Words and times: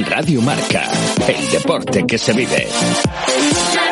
Radio 0.00 0.40
Marca, 0.40 0.88
el 1.28 1.50
deporte 1.50 2.06
que 2.06 2.16
se 2.16 2.32
vive. 2.32 2.66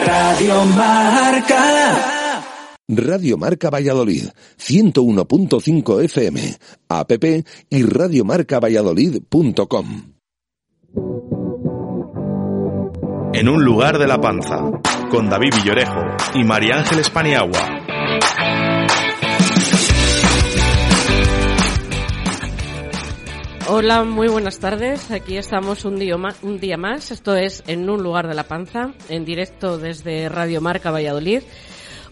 Radio 0.07 0.65
Marca. 0.65 2.43
Radio 2.89 3.37
Marca 3.37 3.69
Valladolid, 3.69 4.29
101.5 4.59 6.03
FM, 6.05 6.57
app 6.89 7.13
y 7.69 7.83
radiomarcavalladolid.com. 7.83 10.15
En 13.35 13.49
un 13.49 13.65
lugar 13.65 13.99
de 13.99 14.07
la 14.07 14.21
panza, 14.21 14.71
con 15.11 15.29
David 15.29 15.55
Villorejo 15.57 16.01
y 16.35 16.45
María 16.45 16.79
Ángeles 16.79 17.11
Paniagua. 17.11 17.80
Hola, 23.73 24.03
muy 24.03 24.27
buenas 24.27 24.59
tardes. 24.59 25.13
Aquí 25.13 25.37
estamos 25.37 25.85
un 25.85 25.97
día, 25.97 26.17
un 26.17 26.59
día 26.59 26.77
más. 26.77 27.13
Esto 27.13 27.37
es 27.37 27.63
En 27.69 27.89
un 27.89 28.03
lugar 28.03 28.27
de 28.27 28.35
la 28.35 28.43
panza, 28.43 28.95
en 29.09 29.25
directo 29.25 29.79
desde 29.79 30.29
Radio 30.29 30.61
Marca 30.61 30.91
Valladolid. 30.91 31.45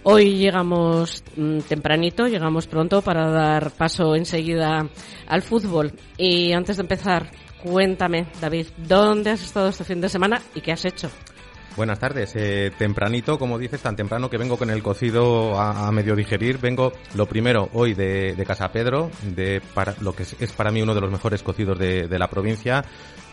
Hoy 0.04 0.36
llegamos 0.36 1.24
mm, 1.34 1.58
tempranito, 1.62 2.28
llegamos 2.28 2.68
pronto 2.68 3.02
para 3.02 3.28
dar 3.30 3.72
paso 3.72 4.14
enseguida 4.14 4.88
al 5.26 5.42
fútbol. 5.42 5.94
Y 6.16 6.52
antes 6.52 6.76
de 6.76 6.82
empezar, 6.82 7.28
cuéntame, 7.60 8.28
David, 8.40 8.68
¿dónde 8.76 9.30
has 9.30 9.42
estado 9.42 9.70
este 9.70 9.82
fin 9.82 10.00
de 10.00 10.08
semana 10.08 10.40
y 10.54 10.60
qué 10.60 10.70
has 10.70 10.84
hecho? 10.84 11.10
Buenas 11.78 12.00
tardes. 12.00 12.34
Eh, 12.34 12.72
tempranito, 12.76 13.38
como 13.38 13.56
dices, 13.56 13.80
tan 13.80 13.94
temprano 13.94 14.28
que 14.28 14.36
vengo 14.36 14.56
con 14.56 14.68
el 14.68 14.82
cocido 14.82 15.56
a, 15.60 15.92
medio 15.92 16.16
digerir. 16.16 16.58
Vengo, 16.58 16.92
lo 17.14 17.26
primero, 17.26 17.68
hoy 17.72 17.94
de, 17.94 18.34
Casa 18.44 18.72
Pedro, 18.72 19.12
de 19.22 19.62
para, 19.74 19.94
lo 20.00 20.12
que 20.12 20.24
es, 20.24 20.52
para 20.54 20.72
mí 20.72 20.82
uno 20.82 20.92
de 20.92 21.00
los 21.00 21.12
mejores 21.12 21.40
cocidos 21.44 21.78
de, 21.78 22.18
la 22.18 22.26
provincia. 22.26 22.84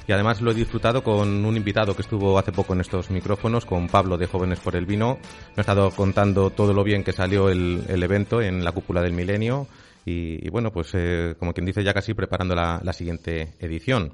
Y 0.08 0.12
además 0.12 0.42
lo 0.42 0.52
he 0.52 0.54
disfrutado 0.54 1.04
con 1.04 1.44
un 1.44 1.58
invitado 1.58 1.96
que 1.96 2.04
estuvo 2.04 2.38
hace 2.38 2.52
poco 2.52 2.73
en 2.73 2.82
estos 2.82 3.10
micrófonos, 3.10 3.66
con 3.66 3.88
Pablo 3.88 4.16
de 4.16 4.28
Jóvenes 4.28 4.60
por 4.60 4.76
el 4.76 4.86
Vino. 4.86 5.18
Me 5.56 5.62
ha 5.62 5.62
estado 5.62 5.90
contando 5.90 6.52
todo 6.52 6.72
lo 6.72 6.84
bien 6.84 7.04
que 7.04 7.14
salió 7.14 7.50
el, 7.50 7.84
evento 7.90 8.44
en 8.44 8.64
la 8.64 8.73
cúpula 8.73 9.02
del 9.02 9.14
milenio. 9.14 9.66
Y, 10.06 10.48
bueno, 10.50 10.70
pues 10.72 10.92
eh, 10.94 11.34
como 11.40 11.52
quien 11.52 11.66
dice, 11.66 11.84
ya 11.84 11.96
casi 11.96 12.14
preparando 12.14 12.54
la 12.54 12.94
siguiente 12.94 13.56
edición. 13.60 14.12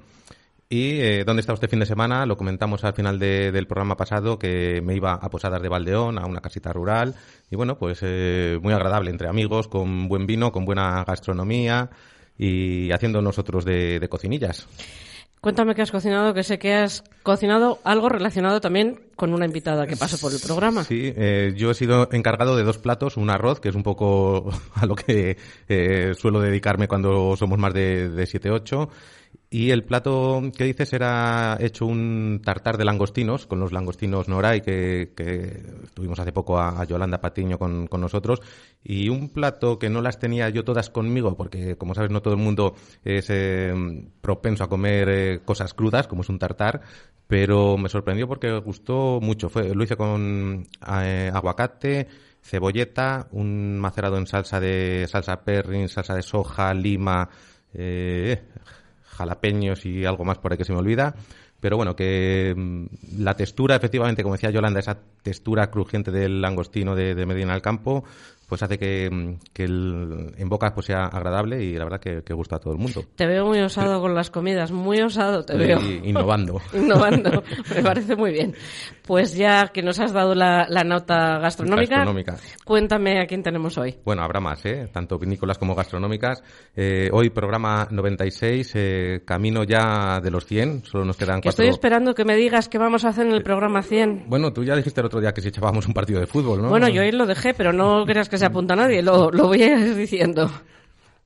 ¿Y 0.71 1.01
eh, 1.01 1.25
dónde 1.25 1.41
está 1.41 1.51
este 1.51 1.67
fin 1.67 1.79
de 1.79 1.85
semana? 1.85 2.25
Lo 2.25 2.37
comentamos 2.37 2.85
al 2.85 2.93
final 2.93 3.19
de, 3.19 3.51
del 3.51 3.67
programa 3.67 3.97
pasado 3.97 4.39
que 4.39 4.81
me 4.81 4.95
iba 4.95 5.15
a 5.15 5.29
Posadas 5.29 5.61
de 5.61 5.67
Valdeón, 5.67 6.17
a 6.17 6.25
una 6.25 6.39
casita 6.39 6.71
rural. 6.71 7.13
Y 7.49 7.57
bueno, 7.57 7.77
pues 7.77 7.99
eh, 8.03 8.57
muy 8.61 8.71
agradable 8.71 9.09
entre 9.09 9.27
amigos, 9.27 9.67
con 9.67 10.07
buen 10.07 10.25
vino, 10.25 10.53
con 10.53 10.63
buena 10.63 11.03
gastronomía 11.03 11.89
y 12.37 12.89
haciendo 12.93 13.21
nosotros 13.21 13.65
de, 13.65 13.99
de 13.99 14.07
cocinillas. 14.07 14.65
Cuéntame 15.41 15.73
qué 15.73 15.81
has 15.81 15.91
cocinado, 15.91 16.35
que 16.35 16.43
sé 16.43 16.59
que 16.59 16.75
has 16.75 17.03
cocinado 17.23 17.79
algo 17.83 18.09
relacionado 18.09 18.61
también 18.61 19.07
con 19.15 19.33
una 19.33 19.45
invitada 19.45 19.87
que 19.87 19.97
pasó 19.97 20.19
por 20.19 20.31
el 20.31 20.39
programa. 20.39 20.83
Sí, 20.83 21.11
eh, 21.17 21.53
yo 21.57 21.71
he 21.71 21.73
sido 21.73 22.07
encargado 22.11 22.55
de 22.55 22.63
dos 22.63 22.77
platos, 22.77 23.17
un 23.17 23.31
arroz, 23.31 23.59
que 23.59 23.69
es 23.69 23.75
un 23.75 23.81
poco 23.81 24.51
a 24.75 24.85
lo 24.85 24.93
que 24.93 25.37
eh, 25.67 26.13
suelo 26.15 26.39
dedicarme 26.39 26.87
cuando 26.87 27.35
somos 27.35 27.57
más 27.57 27.73
de, 27.73 28.09
de 28.09 28.23
7-8, 28.23 28.87
y 29.49 29.71
el 29.71 29.83
plato 29.83 30.41
que 30.57 30.63
dices 30.63 30.93
era 30.93 31.57
hecho 31.59 31.85
un 31.85 32.41
tartar 32.43 32.77
de 32.77 32.85
langostinos, 32.85 33.47
con 33.47 33.59
los 33.59 33.73
langostinos 33.73 34.29
Noray, 34.29 34.61
que, 34.61 35.11
tuvimos 35.93 36.19
hace 36.19 36.31
poco 36.31 36.57
a, 36.57 36.83
Yolanda 36.85 37.19
Patiño 37.19 37.59
con, 37.59 37.87
con, 37.87 37.99
nosotros, 37.99 38.41
y 38.83 39.09
un 39.09 39.29
plato 39.29 39.77
que 39.77 39.89
no 39.89 40.01
las 40.01 40.19
tenía 40.19 40.47
yo 40.49 40.63
todas 40.63 40.89
conmigo, 40.89 41.35
porque 41.35 41.75
como 41.75 41.93
sabes 41.93 42.11
no 42.11 42.21
todo 42.21 42.33
el 42.33 42.39
mundo 42.39 42.75
es 43.03 43.29
eh, 43.29 43.73
propenso 44.21 44.63
a 44.63 44.69
comer 44.69 45.09
eh, 45.09 45.41
cosas 45.43 45.73
crudas, 45.73 46.07
como 46.07 46.21
es 46.21 46.29
un 46.29 46.39
tartar, 46.39 46.81
pero 47.27 47.77
me 47.77 47.89
sorprendió 47.89 48.27
porque 48.27 48.51
gustó 48.59 49.19
mucho. 49.21 49.49
Fue, 49.49 49.73
lo 49.73 49.83
hice 49.83 49.95
con 49.95 50.67
eh, 51.01 51.31
aguacate, 51.33 52.07
cebolleta, 52.41 53.27
un 53.31 53.79
macerado 53.79 54.17
en 54.17 54.27
salsa 54.27 54.59
de 54.59 55.07
salsa 55.09 55.43
perrin, 55.43 55.87
salsa 55.87 56.15
de 56.15 56.23
soja, 56.23 56.73
lima, 56.73 57.29
eh, 57.73 58.43
jalapeños 59.11 59.85
y 59.85 60.05
algo 60.05 60.25
más 60.25 60.37
por 60.37 60.51
ahí 60.51 60.57
que 60.57 60.65
se 60.65 60.73
me 60.73 60.79
olvida. 60.79 61.15
Pero 61.59 61.77
bueno, 61.77 61.95
que 61.95 62.53
mm, 62.57 62.85
la 63.19 63.35
textura, 63.35 63.75
efectivamente, 63.75 64.23
como 64.23 64.35
decía 64.35 64.49
Yolanda, 64.49 64.79
esa 64.79 64.97
textura 65.21 65.69
crujiente 65.69 66.11
del 66.11 66.41
langostino 66.41 66.95
de, 66.95 67.13
de 67.13 67.25
Medina 67.25 67.53
del 67.53 67.61
Campo, 67.61 68.03
pues 68.51 68.63
hace 68.63 68.77
que, 68.77 69.37
que 69.53 69.63
el, 69.63 70.33
en 70.35 70.49
boca 70.49 70.73
pues 70.73 70.87
sea 70.87 71.05
agradable 71.05 71.63
y 71.63 71.73
la 71.75 71.85
verdad 71.85 72.01
que, 72.01 72.21
que, 72.21 72.33
gusta 72.33 72.57
a 72.57 72.59
todo 72.59 72.73
el 72.73 72.79
mundo. 72.79 73.05
Te 73.15 73.25
veo 73.25 73.45
muy 73.45 73.61
osado 73.61 74.01
con 74.01 74.13
las 74.13 74.29
comidas, 74.29 74.73
muy 74.73 74.99
osado 74.99 75.45
te 75.45 75.55
veo. 75.55 75.79
Innovando. 75.79 76.59
innovando, 76.73 77.43
me 77.73 77.81
parece 77.81 78.17
muy 78.17 78.33
bien. 78.33 78.53
Pues 79.07 79.35
ya 79.35 79.69
que 79.69 79.81
nos 79.81 80.01
has 80.01 80.11
dado 80.11 80.35
la, 80.35 80.65
la 80.67 80.83
nota 80.83 81.39
gastronómica, 81.39 81.95
gastronómica, 81.95 82.35
cuéntame 82.65 83.21
a 83.21 83.25
quién 83.25 83.41
tenemos 83.41 83.77
hoy. 83.77 83.95
Bueno, 84.03 84.21
habrá 84.21 84.41
más, 84.41 84.65
¿eh? 84.65 84.89
tanto 84.91 85.17
vinícolas 85.17 85.57
como 85.57 85.73
gastronómicas. 85.73 86.43
Eh, 86.75 87.09
hoy 87.13 87.29
programa 87.29 87.87
96, 87.89 88.71
eh, 88.75 89.21
camino 89.23 89.63
ya 89.63 90.19
de 90.19 90.29
los 90.29 90.45
100, 90.45 90.83
solo 90.83 91.05
nos 91.05 91.15
quedan 91.15 91.39
que 91.39 91.47
cuatro... 91.47 91.63
Estoy 91.63 91.67
esperando 91.69 92.13
que 92.13 92.25
me 92.25 92.35
digas 92.35 92.67
qué 92.67 92.77
vamos 92.77 93.05
a 93.05 93.09
hacer 93.09 93.27
en 93.27 93.31
el 93.31 93.43
programa 93.43 93.81
100. 93.81 94.25
Bueno, 94.27 94.51
tú 94.51 94.65
ya 94.65 94.75
dijiste 94.75 94.99
el 94.99 95.05
otro 95.05 95.21
día 95.21 95.31
que 95.31 95.39
si 95.39 95.47
echábamos 95.47 95.87
un 95.87 95.93
partido 95.93 96.19
de 96.19 96.27
fútbol, 96.27 96.61
¿no? 96.61 96.67
Bueno, 96.67 96.89
yo 96.89 97.01
ahí 97.01 97.13
lo 97.13 97.25
dejé, 97.25 97.53
pero 97.53 97.71
no 97.71 98.03
creas 98.05 98.27
que 98.27 98.40
se 98.41 98.47
apunta 98.47 98.75
nadie, 98.75 99.01
lo, 99.01 99.31
lo 99.31 99.47
voy 99.47 99.63
a 99.63 99.77
ir 99.77 99.95
diciendo. 99.95 100.51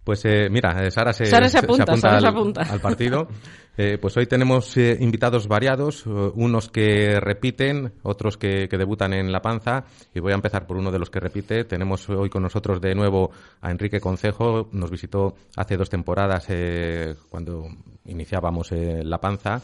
Pues 0.03 0.23
eh, 0.25 0.49
mira, 0.51 0.91
Sara 0.91 1.13
se, 1.13 1.25
Sara 1.25 1.49
se 1.49 1.57
apunta, 1.57 1.85
se 1.85 1.91
apunta, 1.91 1.97
Sara 1.97 2.15
al, 2.17 2.21
se 2.21 2.27
apunta. 2.27 2.61
al, 2.61 2.79
partido. 2.79 3.27
Eh, 3.77 3.97
pues 3.99 4.15
hoy 4.15 4.25
tenemos 4.25 4.77
eh, 4.77 4.95
invitados 5.01 5.49
variados, 5.49 6.05
unos 6.05 6.69
que 6.69 7.19
repiten, 7.19 7.91
otros 8.03 8.37
que, 8.37 8.69
que, 8.69 8.77
debutan 8.77 9.11
en 9.11 9.33
La 9.33 9.41
Panza. 9.41 9.83
Y 10.13 10.21
voy 10.21 10.31
a 10.31 10.35
empezar 10.35 10.65
por 10.65 10.77
uno 10.77 10.93
de 10.93 10.99
los 10.99 11.09
que 11.09 11.19
repite. 11.19 11.65
Tenemos 11.65 12.07
hoy 12.09 12.29
con 12.29 12.41
nosotros 12.41 12.79
de 12.79 12.95
nuevo 12.95 13.31
a 13.59 13.71
Enrique 13.71 13.99
Concejo. 13.99 14.69
Nos 14.71 14.89
visitó 14.89 15.35
hace 15.57 15.75
dos 15.75 15.89
temporadas 15.89 16.45
eh, 16.47 17.15
cuando 17.29 17.67
iniciábamos 18.05 18.71
La 18.71 19.19
Panza. 19.19 19.61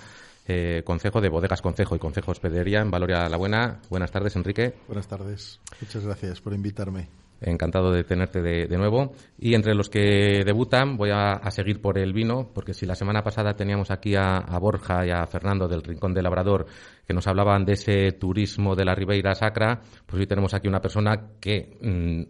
Eh, 0.47 0.83
Concejo 0.83 1.21
de 1.21 1.29
Bodegas 1.29 1.61
Concejo 1.61 1.95
y 1.95 1.99
Concejo 1.99 2.31
Hospedería 2.31 2.81
en 2.81 2.91
Valoria 2.91 3.29
La 3.29 3.37
Buena. 3.37 3.79
Buenas 3.89 4.11
tardes, 4.11 4.35
Enrique. 4.35 4.73
Buenas 4.87 5.07
tardes. 5.07 5.59
Muchas 5.79 6.03
gracias 6.03 6.41
por 6.41 6.53
invitarme. 6.53 7.07
Encantado 7.41 7.91
de 7.91 8.03
tenerte 8.03 8.41
de, 8.41 8.77
nuevo. 8.77 9.13
Y 9.37 9.55
entre 9.55 9.73
los 9.73 9.89
que 9.89 10.43
debutan, 10.45 10.95
voy 10.95 11.09
a, 11.11 11.41
seguir 11.49 11.81
por 11.81 11.97
el 11.97 12.13
vino, 12.13 12.51
porque 12.53 12.73
si 12.73 12.85
la 12.85 12.95
semana 12.95 13.23
pasada 13.23 13.55
teníamos 13.55 13.89
aquí 13.89 14.15
a, 14.15 14.45
Borja 14.59 15.05
y 15.05 15.09
a 15.09 15.25
Fernando 15.25 15.67
del 15.67 15.81
Rincón 15.81 16.13
del 16.13 16.23
Labrador, 16.23 16.67
que 17.05 17.13
nos 17.13 17.27
hablaban 17.27 17.65
de 17.65 17.73
ese 17.73 18.11
turismo 18.11 18.75
de 18.75 18.85
la 18.85 18.93
Ribeira 18.93 19.33
Sacra, 19.33 19.81
pues 20.05 20.19
hoy 20.19 20.27
tenemos 20.27 20.53
aquí 20.53 20.67
una 20.67 20.81
persona 20.81 21.31
que 21.39 21.77
mmm, 21.81 22.21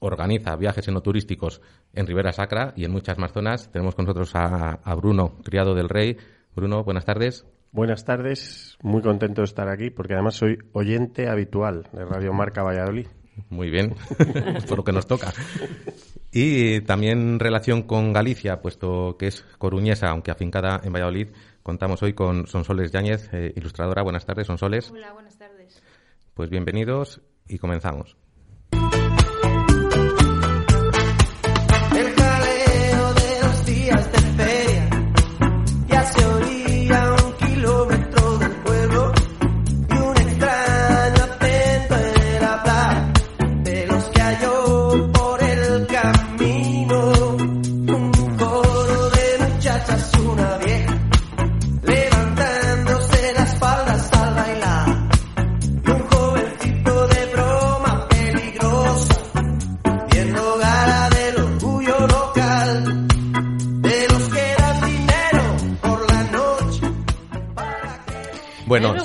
organiza 0.00 0.54
viajes 0.56 0.86
enoturísticos 0.86 1.60
en 1.92 2.06
Ribera 2.06 2.32
Sacra 2.32 2.72
y 2.76 2.84
en 2.84 2.92
muchas 2.92 3.18
más 3.18 3.32
zonas. 3.32 3.72
Tenemos 3.72 3.94
con 3.94 4.04
nosotros 4.04 4.32
a 4.34 4.94
Bruno, 4.94 5.38
criado 5.42 5.74
del 5.74 5.88
Rey. 5.88 6.16
Bruno, 6.54 6.84
buenas 6.84 7.04
tardes. 7.04 7.44
Buenas 7.74 8.04
tardes, 8.04 8.78
muy 8.82 9.02
contento 9.02 9.40
de 9.40 9.46
estar 9.46 9.68
aquí 9.68 9.90
porque 9.90 10.14
además 10.14 10.36
soy 10.36 10.58
oyente 10.74 11.28
habitual 11.28 11.88
de 11.92 12.04
Radio 12.04 12.32
Marca 12.32 12.62
Valladolid. 12.62 13.08
Muy 13.50 13.70
bien, 13.70 13.94
por 14.68 14.78
lo 14.78 14.84
que 14.84 14.92
nos 14.92 15.06
toca. 15.06 15.32
Y 16.32 16.80
también 16.80 17.20
en 17.20 17.40
relación 17.40 17.82
con 17.82 18.12
Galicia, 18.12 18.60
puesto 18.60 19.16
que 19.18 19.28
es 19.28 19.44
coruñesa, 19.58 20.08
aunque 20.10 20.30
afincada 20.30 20.80
en 20.82 20.92
Valladolid, 20.92 21.28
contamos 21.62 22.02
hoy 22.02 22.14
con 22.14 22.46
Sonsoles 22.46 22.90
Yáñez, 22.90 23.28
eh, 23.32 23.52
ilustradora. 23.56 24.02
Buenas 24.02 24.26
tardes, 24.26 24.46
Sonsoles. 24.46 24.90
Hola, 24.90 25.12
buenas 25.12 25.38
tardes. 25.38 25.82
Pues 26.34 26.50
bienvenidos 26.50 27.20
y 27.46 27.58
comenzamos. 27.58 28.16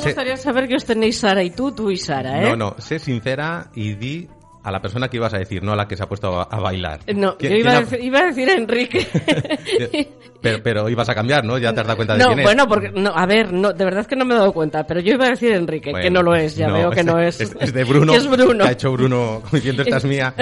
Gustaría 0.10 0.38
saber 0.38 0.68
que 0.68 0.76
os 0.76 0.86
tenéis 0.86 1.18
Sara 1.18 1.44
y 1.44 1.52
tú, 1.52 1.72
tú 1.72 1.90
y 1.90 1.98
Sara, 1.98 2.42
¿eh? 2.42 2.50
No, 2.50 2.56
no, 2.56 2.76
sé 2.80 3.00
sincera 3.00 3.70
y 3.74 3.94
di 3.94 4.28
a 4.64 4.72
la 4.72 4.82
persona 4.82 5.08
que 5.08 5.18
ibas 5.18 5.34
a 5.34 5.38
decir, 5.38 5.64
no 5.64 5.74
a 5.74 5.76
la 5.76 5.88
que 5.88 5.96
se 5.96 6.04
ha 6.04 6.08
puesto 6.08 6.40
a, 6.40 6.44
a 6.44 6.60
bailar. 6.60 7.00
No, 7.16 7.38
¿Quién- 7.38 7.54
yo 7.54 7.58
iba 7.60 7.72
a, 7.72 7.80
decir, 7.82 8.00
iba 8.04 8.20
a 8.20 8.26
decir 8.26 8.50
a 8.50 8.54
Enrique. 8.54 9.08
Pero, 10.42 10.64
pero 10.64 10.88
ibas 10.88 11.10
a 11.10 11.14
cambiar, 11.14 11.44
¿no? 11.44 11.58
Ya 11.58 11.74
te 11.74 11.82
has 11.82 11.86
dado 11.88 11.98
cuenta 11.98 12.14
de 12.14 12.20
no, 12.20 12.28
quién 12.28 12.40
es. 12.40 12.46
bueno, 12.46 12.66
porque, 12.66 12.92
no, 12.92 13.10
a 13.14 13.26
ver, 13.26 13.52
no, 13.52 13.74
de 13.74 13.84
verdad 13.84 14.00
es 14.00 14.08
que 14.08 14.16
no 14.16 14.24
me 14.24 14.34
he 14.34 14.38
dado 14.38 14.54
cuenta, 14.54 14.88
pero 14.88 15.02
yo 15.02 15.16
iba 15.16 15.26
a 15.26 15.32
decir 15.32 15.52
Enrique, 15.52 15.88
que 15.88 15.92
Bueno, 15.92 16.12
no 16.12 16.24
lo 16.24 16.34
es, 16.36 16.56
ya 16.56 16.72
veo 16.72 16.90
que 16.92 17.04
no 17.04 17.20
es. 17.20 17.42
Es, 17.42 17.54
es 17.60 17.74
de 17.74 17.84
Bruno. 17.84 18.14
que 18.14 18.20
es 18.20 18.26
Bruno. 18.30 18.64
que 18.64 18.70
ha 18.70 18.72
hecho 18.72 18.90
Bruno 18.94 19.44
diciendo 19.52 19.82
esta 19.84 19.98
es 19.98 20.06
mía. 20.06 20.34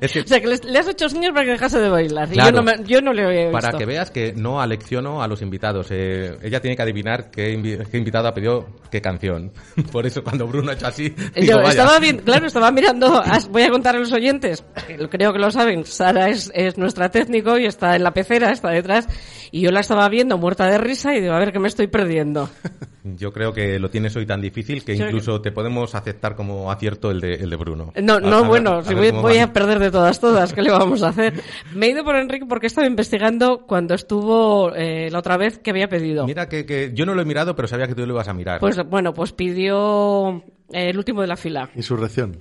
Es 0.00 0.12
que 0.12 0.20
o 0.20 0.26
sea, 0.26 0.40
que 0.40 0.46
le 0.46 0.78
has 0.78 0.88
hecho 0.88 1.10
señas 1.10 1.32
para 1.32 1.44
que 1.44 1.50
dejase 1.52 1.78
de 1.78 1.90
bailar. 1.90 2.26
y 2.30 2.32
Claro. 2.32 2.50
yo, 2.50 2.56
no 2.56 2.62
me- 2.62 2.84
yo 2.84 3.02
no 3.02 3.12
le 3.12 3.22
he 3.24 3.44
visto. 3.48 3.52
Para 3.52 3.72
que 3.76 3.84
veas 3.84 4.10
que 4.10 4.32
no 4.32 4.62
alecciono 4.62 5.22
a 5.22 5.28
los 5.28 5.42
invitados. 5.42 5.88
eh, 5.90 6.38
ella 6.42 6.60
tiene 6.62 6.74
que 6.74 6.82
adivinar 6.84 7.30
qué, 7.30 7.54
invi- 7.54 7.86
qué 7.86 7.98
invitado 7.98 8.28
ha 8.28 8.32
pedido 8.32 8.66
qué 8.90 9.02
canción. 9.02 9.52
Por 9.92 10.06
eso 10.06 10.24
cuando 10.24 10.46
Bruno 10.46 10.70
ha 10.70 10.72
hecho 10.74 10.86
así, 10.86 11.10
digo, 11.36 11.60
Yo 11.60 11.68
estaba 11.68 11.98
bien, 11.98 12.16
claro, 12.24 12.46
estaba 12.46 12.70
mirando, 12.72 13.22
voy 13.46 13.62
a 13.62 13.70
contar 13.70 13.94
a 13.94 13.98
los 13.98 14.12
oyentes, 14.12 14.64
creo 15.10 15.32
que 15.32 15.38
lo 15.38 15.50
saben, 15.50 15.84
Sara 15.84 16.28
es, 16.28 16.50
es 16.54 16.78
nuestra 16.78 17.10
técnico 17.10 17.58
y 17.58 17.66
está 17.66 17.94
en 17.94 18.02
la 18.02 18.12
pecera, 18.12 18.50
está 18.50 18.70
detrás, 18.70 19.06
y 19.50 19.60
yo 19.60 19.70
la 19.70 19.80
estaba 19.80 20.08
viendo 20.08 20.38
muerta 20.38 20.66
de 20.66 20.78
risa 20.78 21.14
y 21.14 21.20
digo, 21.20 21.34
a 21.34 21.38
ver 21.38 21.52
qué 21.52 21.58
me 21.58 21.68
estoy 21.68 21.86
perdiendo. 21.86 22.50
Yo 23.16 23.32
creo 23.32 23.52
que 23.52 23.78
lo 23.78 23.90
tienes 23.90 24.14
hoy 24.16 24.26
tan 24.26 24.40
difícil 24.40 24.84
que 24.84 24.94
incluso 24.94 25.40
te 25.40 25.52
podemos 25.52 25.94
aceptar 25.94 26.34
como 26.36 26.70
acierto 26.70 27.10
el 27.10 27.20
de, 27.20 27.34
el 27.34 27.50
de 27.50 27.56
Bruno. 27.56 27.92
No, 28.02 28.14
A- 28.14 28.20
no, 28.20 28.36
a 28.38 28.48
bueno, 28.48 28.72
a 28.78 28.84
si 28.84 28.94
voy, 28.94 29.10
voy 29.10 29.38
a 29.38 29.52
perder 29.52 29.78
de 29.78 29.90
todas, 29.90 30.20
todas, 30.20 30.52
¿qué 30.52 30.62
le 30.62 30.70
vamos 30.70 31.02
a 31.02 31.08
hacer? 31.08 31.34
Me 31.74 31.86
he 31.86 31.90
ido 31.90 32.04
por 32.04 32.16
Enrique 32.16 32.46
porque 32.46 32.66
estaba 32.66 32.86
investigando 32.86 33.66
cuando 33.66 33.94
estuvo 33.94 34.74
eh, 34.74 35.08
la 35.10 35.18
otra 35.20 35.36
vez 35.36 35.58
que 35.58 35.70
había 35.70 35.88
pedido. 35.88 36.26
Mira 36.26 36.48
que, 36.48 36.66
que 36.66 36.90
yo 36.94 37.06
no 37.06 37.14
lo 37.14 37.22
he 37.22 37.24
mirado, 37.24 37.54
pero 37.56 37.68
sabía 37.68 37.86
que 37.86 37.94
tú 37.94 38.06
lo 38.06 38.14
ibas 38.14 38.28
a 38.28 38.34
mirar. 38.34 38.60
Pues 38.60 38.76
bueno, 38.88 39.12
pues 39.14 39.32
pidió 39.32 40.42
eh, 40.72 40.90
el 40.90 40.98
último 40.98 41.20
de 41.22 41.26
la 41.28 41.36
fila. 41.36 41.70
Insurrección. 41.74 42.38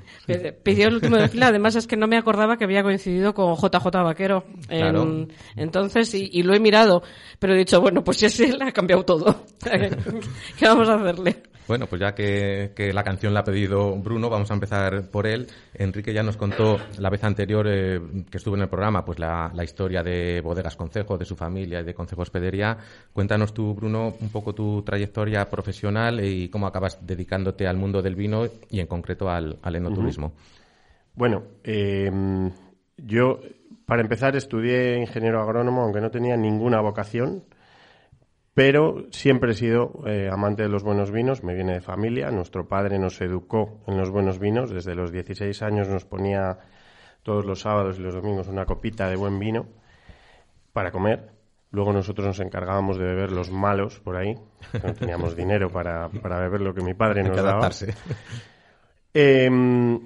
Pidió 0.63 0.87
el 0.89 0.95
último 0.95 1.15
de 1.15 1.21
la 1.23 1.27
fila, 1.29 1.47
además 1.47 1.75
es 1.75 1.87
que 1.87 1.95
no 1.95 2.07
me 2.07 2.17
acordaba 2.17 2.57
que 2.57 2.63
había 2.65 2.83
coincidido 2.83 3.33
con 3.33 3.55
JJ 3.55 3.85
Vaquero. 4.03 4.43
en- 4.69 4.77
Claro. 4.79 5.27
entonces, 5.55 6.13
y, 6.13 6.29
y 6.33 6.43
lo 6.43 6.53
he 6.53 6.59
mirado, 6.59 7.03
pero 7.39 7.53
he 7.53 7.57
dicho, 7.57 7.79
bueno, 7.81 8.03
pues 8.03 8.17
si 8.17 8.25
es 8.25 8.39
él, 8.39 8.57
ha 8.61 8.71
cambiado 8.71 9.03
todo. 9.05 9.45
¿Qué 10.57 10.65
vamos 10.67 10.89
a 10.89 10.95
hacerle? 10.95 11.43
Bueno, 11.67 11.85
pues 11.87 11.99
ya 11.99 12.15
que, 12.15 12.71
que 12.73 12.93
la 12.93 13.03
canción 13.03 13.33
la 13.33 13.41
ha 13.41 13.43
pedido 13.43 13.93
Bruno, 13.97 14.29
vamos 14.29 14.49
a 14.49 14.53
empezar 14.53 15.09
por 15.11 15.27
él. 15.27 15.47
Enrique 15.73 16.13
ya 16.13 16.23
nos 16.23 16.37
contó 16.37 16.77
la 16.97 17.09
vez 17.09 17.23
anterior 17.25 17.67
eh, 17.67 17.99
que 18.31 18.37
estuvo 18.37 18.55
en 18.55 18.61
el 18.61 18.69
programa, 18.69 19.03
pues 19.03 19.19
la, 19.19 19.51
la 19.53 19.63
historia 19.65 20.01
de 20.01 20.39
Bodegas 20.39 20.77
Concejo, 20.77 21.17
de 21.17 21.25
su 21.25 21.35
familia 21.35 21.81
y 21.81 21.83
de 21.83 21.93
Concejo 21.93 22.21
Hospedería. 22.21 22.77
Cuéntanos 23.11 23.53
tú, 23.53 23.73
Bruno, 23.73 24.15
un 24.19 24.29
poco 24.29 24.55
tu 24.55 24.81
trayectoria 24.81 25.49
profesional 25.49 26.23
y 26.23 26.47
cómo 26.47 26.67
acabas 26.67 27.05
dedicándote 27.05 27.67
al 27.67 27.75
mundo 27.75 28.01
del 28.01 28.15
vino 28.15 28.45
y 28.69 28.79
en 28.79 28.87
concreto 28.87 29.29
al, 29.29 29.57
al 29.61 29.75
enoturismo. 29.75 30.31
Bueno, 31.15 31.43
eh, 31.65 32.09
yo 32.95 33.41
para 33.85 34.01
empezar 34.01 34.37
estudié 34.37 34.99
ingeniero 34.99 35.41
agrónomo, 35.41 35.81
aunque 35.81 35.99
no 35.99 36.11
tenía 36.11 36.37
ninguna 36.37 36.79
vocación, 36.79 37.43
pero 38.57 39.05
siempre 39.11 39.51
he 39.51 39.53
sido 39.53 40.01
eh, 40.07 40.31
amante 40.33 40.63
de 40.63 40.67
los 40.67 40.81
buenos 40.81 41.11
vinos, 41.11 41.43
me 41.43 41.53
viene 41.53 41.73
de 41.73 41.79
familia, 41.79 42.31
nuestro 42.31 42.67
padre 42.67 42.97
nos 42.97 43.21
educó 43.21 43.83
en 43.85 43.99
los 43.99 44.09
buenos 44.09 44.39
vinos, 44.39 44.71
desde 44.71 44.95
los 44.95 45.11
16 45.11 45.61
años 45.61 45.87
nos 45.89 46.05
ponía 46.05 46.57
todos 47.21 47.45
los 47.45 47.59
sábados 47.59 47.99
y 47.99 48.01
los 48.01 48.15
domingos 48.15 48.47
una 48.47 48.65
copita 48.65 49.11
de 49.11 49.15
buen 49.15 49.37
vino 49.37 49.67
para 50.73 50.89
comer. 50.89 51.29
Luego 51.69 51.93
nosotros 51.93 52.25
nos 52.25 52.39
encargábamos 52.39 52.97
de 52.97 53.05
beber 53.05 53.31
los 53.31 53.51
malos 53.51 53.99
por 53.99 54.15
ahí, 54.15 54.33
no 54.83 54.93
teníamos 54.95 55.35
dinero 55.35 55.69
para, 55.69 56.09
para 56.09 56.39
beber 56.39 56.61
lo 56.61 56.73
que 56.73 56.81
mi 56.81 56.95
padre 56.95 57.21
nos 57.21 57.37
daba. 57.37 57.69
Em, 59.13 59.99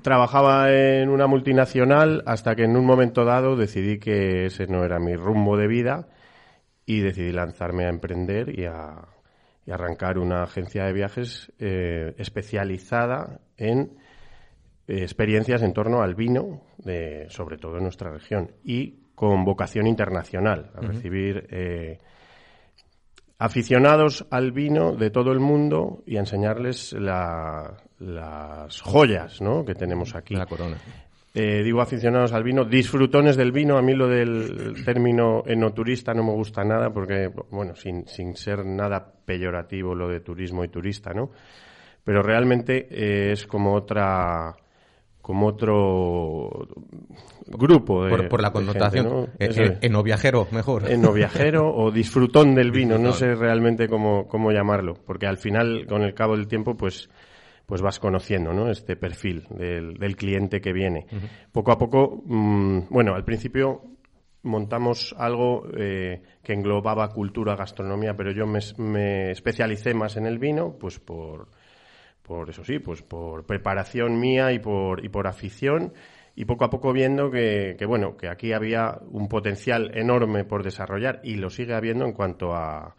trabajaba 0.00 0.72
en 0.72 1.10
una 1.10 1.26
multinacional 1.26 2.22
hasta 2.24 2.56
que 2.56 2.64
en 2.64 2.74
un 2.74 2.86
momento 2.86 3.26
dado 3.26 3.54
decidí 3.54 3.98
que 3.98 4.46
ese 4.46 4.66
no 4.66 4.82
era 4.82 4.98
mi 4.98 5.14
rumbo 5.14 5.58
de 5.58 5.66
vida 5.66 6.08
y 6.86 7.00
decidí 7.00 7.32
lanzarme 7.32 7.84
a 7.86 7.88
emprender 7.88 8.58
y 8.58 8.64
a, 8.66 8.96
y 9.66 9.70
arrancar 9.70 10.18
una 10.18 10.42
agencia 10.42 10.84
de 10.84 10.92
viajes 10.92 11.52
eh, 11.58 12.14
especializada 12.18 13.40
en 13.56 13.98
eh, 14.88 15.02
experiencias 15.02 15.62
en 15.62 15.72
torno 15.72 16.02
al 16.02 16.14
vino, 16.14 16.62
de, 16.78 17.26
sobre 17.30 17.56
todo 17.58 17.76
en 17.76 17.84
nuestra 17.84 18.10
región, 18.10 18.50
y 18.64 18.98
con 19.14 19.44
vocación 19.44 19.86
internacional, 19.86 20.70
a 20.74 20.80
recibir 20.80 21.46
eh, 21.50 21.98
aficionados 23.38 24.26
al 24.30 24.52
vino 24.52 24.94
de 24.94 25.10
todo 25.10 25.32
el 25.32 25.40
mundo 25.40 26.02
y 26.06 26.16
a 26.16 26.20
enseñarles 26.20 26.92
la- 26.92 27.76
las 27.98 28.80
joyas 28.80 29.40
¿no? 29.40 29.64
que 29.64 29.74
tenemos 29.74 30.14
aquí. 30.14 30.34
La 30.34 30.46
corona. 30.46 30.76
Eh, 31.34 31.62
digo 31.62 31.80
aficionados 31.80 32.32
al 32.34 32.44
vino, 32.44 32.64
disfrutones 32.64 33.36
del 33.36 33.52
vino. 33.52 33.78
A 33.78 33.82
mí 33.82 33.94
lo 33.94 34.06
del 34.06 34.84
término 34.84 35.42
enoturista 35.46 36.12
no 36.12 36.24
me 36.24 36.32
gusta 36.32 36.62
nada 36.62 36.92
porque, 36.92 37.30
bueno, 37.50 37.74
sin, 37.74 38.06
sin 38.06 38.36
ser 38.36 38.66
nada 38.66 39.12
peyorativo 39.24 39.94
lo 39.94 40.08
de 40.08 40.20
turismo 40.20 40.62
y 40.62 40.68
turista, 40.68 41.14
¿no? 41.14 41.30
Pero 42.04 42.22
realmente 42.22 42.86
eh, 42.90 43.32
es 43.32 43.46
como 43.46 43.74
otra 43.74 44.54
como 45.22 45.46
otro 45.46 46.68
grupo 47.46 48.04
de, 48.04 48.10
Por, 48.10 48.28
por 48.28 48.42
la 48.42 48.50
de 48.50 48.58
gente, 48.58 48.72
connotación. 48.72 49.08
¿no? 49.08 49.22
Eh, 49.22 49.28
eh, 49.38 49.46
es. 49.46 49.72
enoviajero, 49.82 50.48
mejor. 50.50 50.90
Enoviajero 50.90 51.72
o 51.72 51.92
disfrutón 51.92 52.56
del 52.56 52.72
vino, 52.72 52.98
no 52.98 53.12
sé 53.12 53.36
realmente 53.36 53.88
cómo, 53.88 54.26
cómo 54.26 54.50
llamarlo, 54.50 54.94
porque 55.06 55.26
al 55.26 55.38
final, 55.38 55.86
con 55.86 56.02
el 56.02 56.12
cabo 56.12 56.36
del 56.36 56.48
tiempo, 56.48 56.76
pues, 56.76 57.08
pues 57.72 57.80
vas 57.80 57.98
conociendo 57.98 58.52
¿no? 58.52 58.70
este 58.70 58.96
perfil 58.96 59.46
del, 59.48 59.94
del 59.94 60.14
cliente 60.14 60.60
que 60.60 60.74
viene. 60.74 61.06
Poco 61.52 61.72
a 61.72 61.78
poco, 61.78 62.22
mm, 62.26 62.80
bueno, 62.90 63.14
al 63.14 63.24
principio 63.24 63.80
montamos 64.42 65.14
algo 65.16 65.66
eh, 65.74 66.20
que 66.44 66.52
englobaba 66.52 67.08
cultura, 67.08 67.56
gastronomía, 67.56 68.14
pero 68.14 68.30
yo 68.30 68.44
me, 68.46 68.58
me 68.76 69.30
especialicé 69.30 69.94
más 69.94 70.18
en 70.18 70.26
el 70.26 70.38
vino, 70.38 70.76
pues 70.78 70.98
por, 70.98 71.48
por 72.22 72.50
eso 72.50 72.62
sí, 72.62 72.78
pues 72.78 73.00
por 73.00 73.46
preparación 73.46 74.20
mía 74.20 74.52
y 74.52 74.58
por, 74.58 75.02
y 75.02 75.08
por 75.08 75.26
afición 75.26 75.94
y 76.36 76.44
poco 76.44 76.66
a 76.66 76.68
poco 76.68 76.92
viendo 76.92 77.30
que, 77.30 77.76
que, 77.78 77.86
bueno, 77.86 78.18
que 78.18 78.28
aquí 78.28 78.52
había 78.52 78.98
un 79.10 79.28
potencial 79.30 79.96
enorme 79.96 80.44
por 80.44 80.62
desarrollar 80.62 81.22
y 81.24 81.36
lo 81.36 81.48
sigue 81.48 81.72
habiendo 81.72 82.04
en 82.04 82.12
cuanto 82.12 82.54
a 82.54 82.96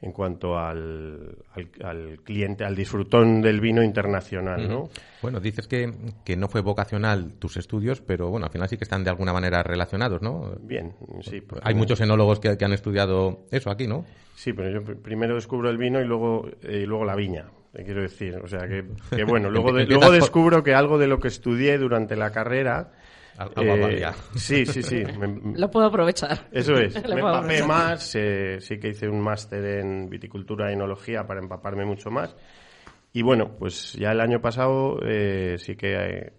en 0.00 0.12
cuanto 0.12 0.58
al, 0.58 1.36
al, 1.54 1.68
al 1.82 2.18
cliente, 2.22 2.64
al 2.64 2.74
disfrutón 2.76 3.40
del 3.40 3.60
vino 3.60 3.82
internacional, 3.82 4.68
¿no? 4.68 4.90
Bueno, 5.22 5.40
dices 5.40 5.66
que, 5.66 5.92
que 6.24 6.36
no 6.36 6.48
fue 6.48 6.60
vocacional 6.60 7.34
tus 7.38 7.56
estudios, 7.56 8.02
pero 8.02 8.28
bueno, 8.28 8.44
al 8.46 8.52
final 8.52 8.68
sí 8.68 8.76
que 8.76 8.84
están 8.84 9.02
de 9.02 9.10
alguna 9.10 9.32
manera 9.32 9.62
relacionados, 9.62 10.20
¿no? 10.20 10.52
Bien, 10.60 10.92
sí. 11.22 11.40
porque- 11.40 11.62
Hay 11.66 11.74
muchos 11.74 12.00
enólogos 12.02 12.38
que, 12.40 12.58
que 12.58 12.64
han 12.66 12.72
estudiado 12.74 13.46
eso 13.50 13.70
aquí, 13.70 13.86
¿no? 13.86 14.04
Sí, 14.34 14.52
pero 14.52 14.70
yo 14.70 14.82
pr- 14.82 15.00
primero 15.00 15.36
descubro 15.36 15.70
el 15.70 15.78
vino 15.78 16.00
y 16.00 16.04
luego, 16.04 16.48
eh, 16.62 16.80
y 16.82 16.86
luego 16.86 17.04
la 17.06 17.14
viña, 17.14 17.46
te 17.72 17.82
quiero 17.84 18.02
decir. 18.02 18.36
O 18.36 18.48
sea, 18.48 18.68
que, 18.68 18.84
que 19.14 19.24
bueno, 19.24 19.48
luego, 19.50 19.72
de- 19.72 19.86
luego 19.86 20.10
descubro 20.10 20.62
que 20.62 20.74
algo 20.74 20.98
de 20.98 21.06
lo 21.06 21.18
que 21.18 21.28
estudié 21.28 21.78
durante 21.78 22.14
la 22.16 22.30
carrera... 22.30 22.92
Valía. 23.36 24.12
sí, 24.34 24.64
sí, 24.66 24.82
sí. 24.82 25.02
me- 25.18 25.58
Lo 25.58 25.70
puedo 25.70 25.86
aprovechar. 25.86 26.48
Eso 26.52 26.74
es. 26.74 26.94
Lo 27.08 27.14
Me 27.14 27.20
empapé 27.20 27.62
más, 27.64 28.14
eh, 28.14 28.58
sí 28.60 28.78
que 28.78 28.88
hice 28.88 29.08
un 29.08 29.20
máster 29.20 29.64
en 29.80 30.08
viticultura 30.08 30.70
y 30.70 30.74
enología 30.74 31.26
para 31.26 31.40
empaparme 31.40 31.84
mucho 31.84 32.10
más. 32.10 32.34
Y 33.12 33.22
bueno, 33.22 33.56
pues 33.58 33.92
ya 33.94 34.10
el 34.12 34.20
año 34.20 34.40
pasado 34.40 34.98
eh, 35.06 35.56
sí 35.58 35.76
que 35.76 35.94
eh, 35.94 36.32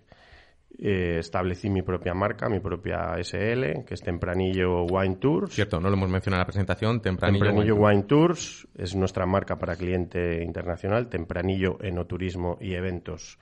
eh, 0.77 1.17
establecí 1.19 1.69
mi 1.69 1.81
propia 1.83 2.13
marca, 2.13 2.49
mi 2.49 2.59
propia 2.59 3.13
SL, 3.23 3.85
que 3.85 3.93
es 3.93 4.01
Tempranillo 4.01 4.83
Wine 4.83 5.15
Tours. 5.15 5.53
Cierto, 5.53 5.79
no 5.79 5.87
lo 5.89 5.95
hemos 5.95 6.09
mencionado 6.09 6.39
en 6.39 6.41
la 6.41 6.45
presentación, 6.47 7.01
tempranillo. 7.01 7.45
Tempranillo 7.45 7.75
Wine 7.75 7.87
Wine 7.95 8.03
Tours 8.03 8.67
es 8.77 8.93
nuestra 8.95 9.25
marca 9.25 9.57
para 9.57 9.75
cliente 9.77 10.43
internacional, 10.43 11.07
Tempranillo 11.07 11.77
Enoturismo 11.81 12.57
y 12.59 12.73
eventos 12.73 13.37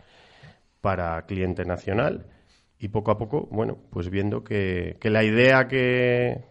para 0.82 1.20
cliente 1.26 1.66
nacional. 1.66 2.28
Y 2.84 2.90
poco 2.90 3.12
a 3.12 3.18
poco, 3.18 3.48
bueno, 3.50 3.78
pues 3.92 4.10
viendo 4.10 4.44
que, 4.44 4.98
que 5.00 5.10
la 5.10 5.24
idea 5.24 5.68
que, 5.70 6.42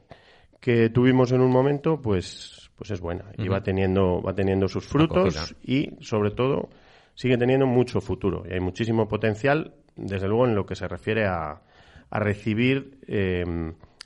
que 0.61 0.89
tuvimos 0.89 1.31
en 1.33 1.43
un 1.43 1.51
momento, 1.51 2.01
pues, 2.01 2.71
pues 2.75 2.91
es 2.91 3.01
buena. 3.01 3.25
Y 3.37 3.49
va 3.49 3.63
teniendo, 3.63 4.23
va 4.23 4.35
teniendo 4.35 4.67
sus 4.67 4.87
frutos 4.87 5.35
y, 5.63 5.91
sobre 6.01 6.31
todo, 6.31 6.71
sigue 7.15 7.37
teniendo 7.37 7.67
mucho 7.67 8.01
futuro. 8.01 8.45
Y 8.49 8.55
hay 8.55 8.61
muchísimo 8.61 9.07
potencial, 9.09 9.75
desde 9.95 10.27
luego, 10.27 10.47
en 10.47 10.55
lo 10.55 10.65
que 10.65 10.75
se 10.75 10.89
refiere 10.89 11.27
a, 11.27 11.61
a 12.09 12.19
recibir 12.19 12.99
eh, 13.07 13.45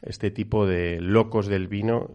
este 0.03 0.33
tipo 0.33 0.67
de 0.67 1.01
locos 1.01 1.47
del 1.47 1.69
vino 1.69 2.11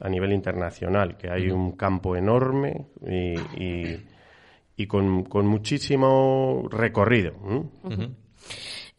a 0.00 0.08
nivel 0.08 0.32
internacional, 0.32 1.16
que 1.16 1.30
hay 1.30 1.48
un 1.52 1.72
campo 1.76 2.16
enorme 2.16 2.86
y, 3.06 3.34
y- 3.62 4.06
y 4.76 4.86
con, 4.86 5.24
con 5.24 5.46
muchísimo 5.46 6.68
recorrido. 6.70 7.32
¿m? 7.44 7.62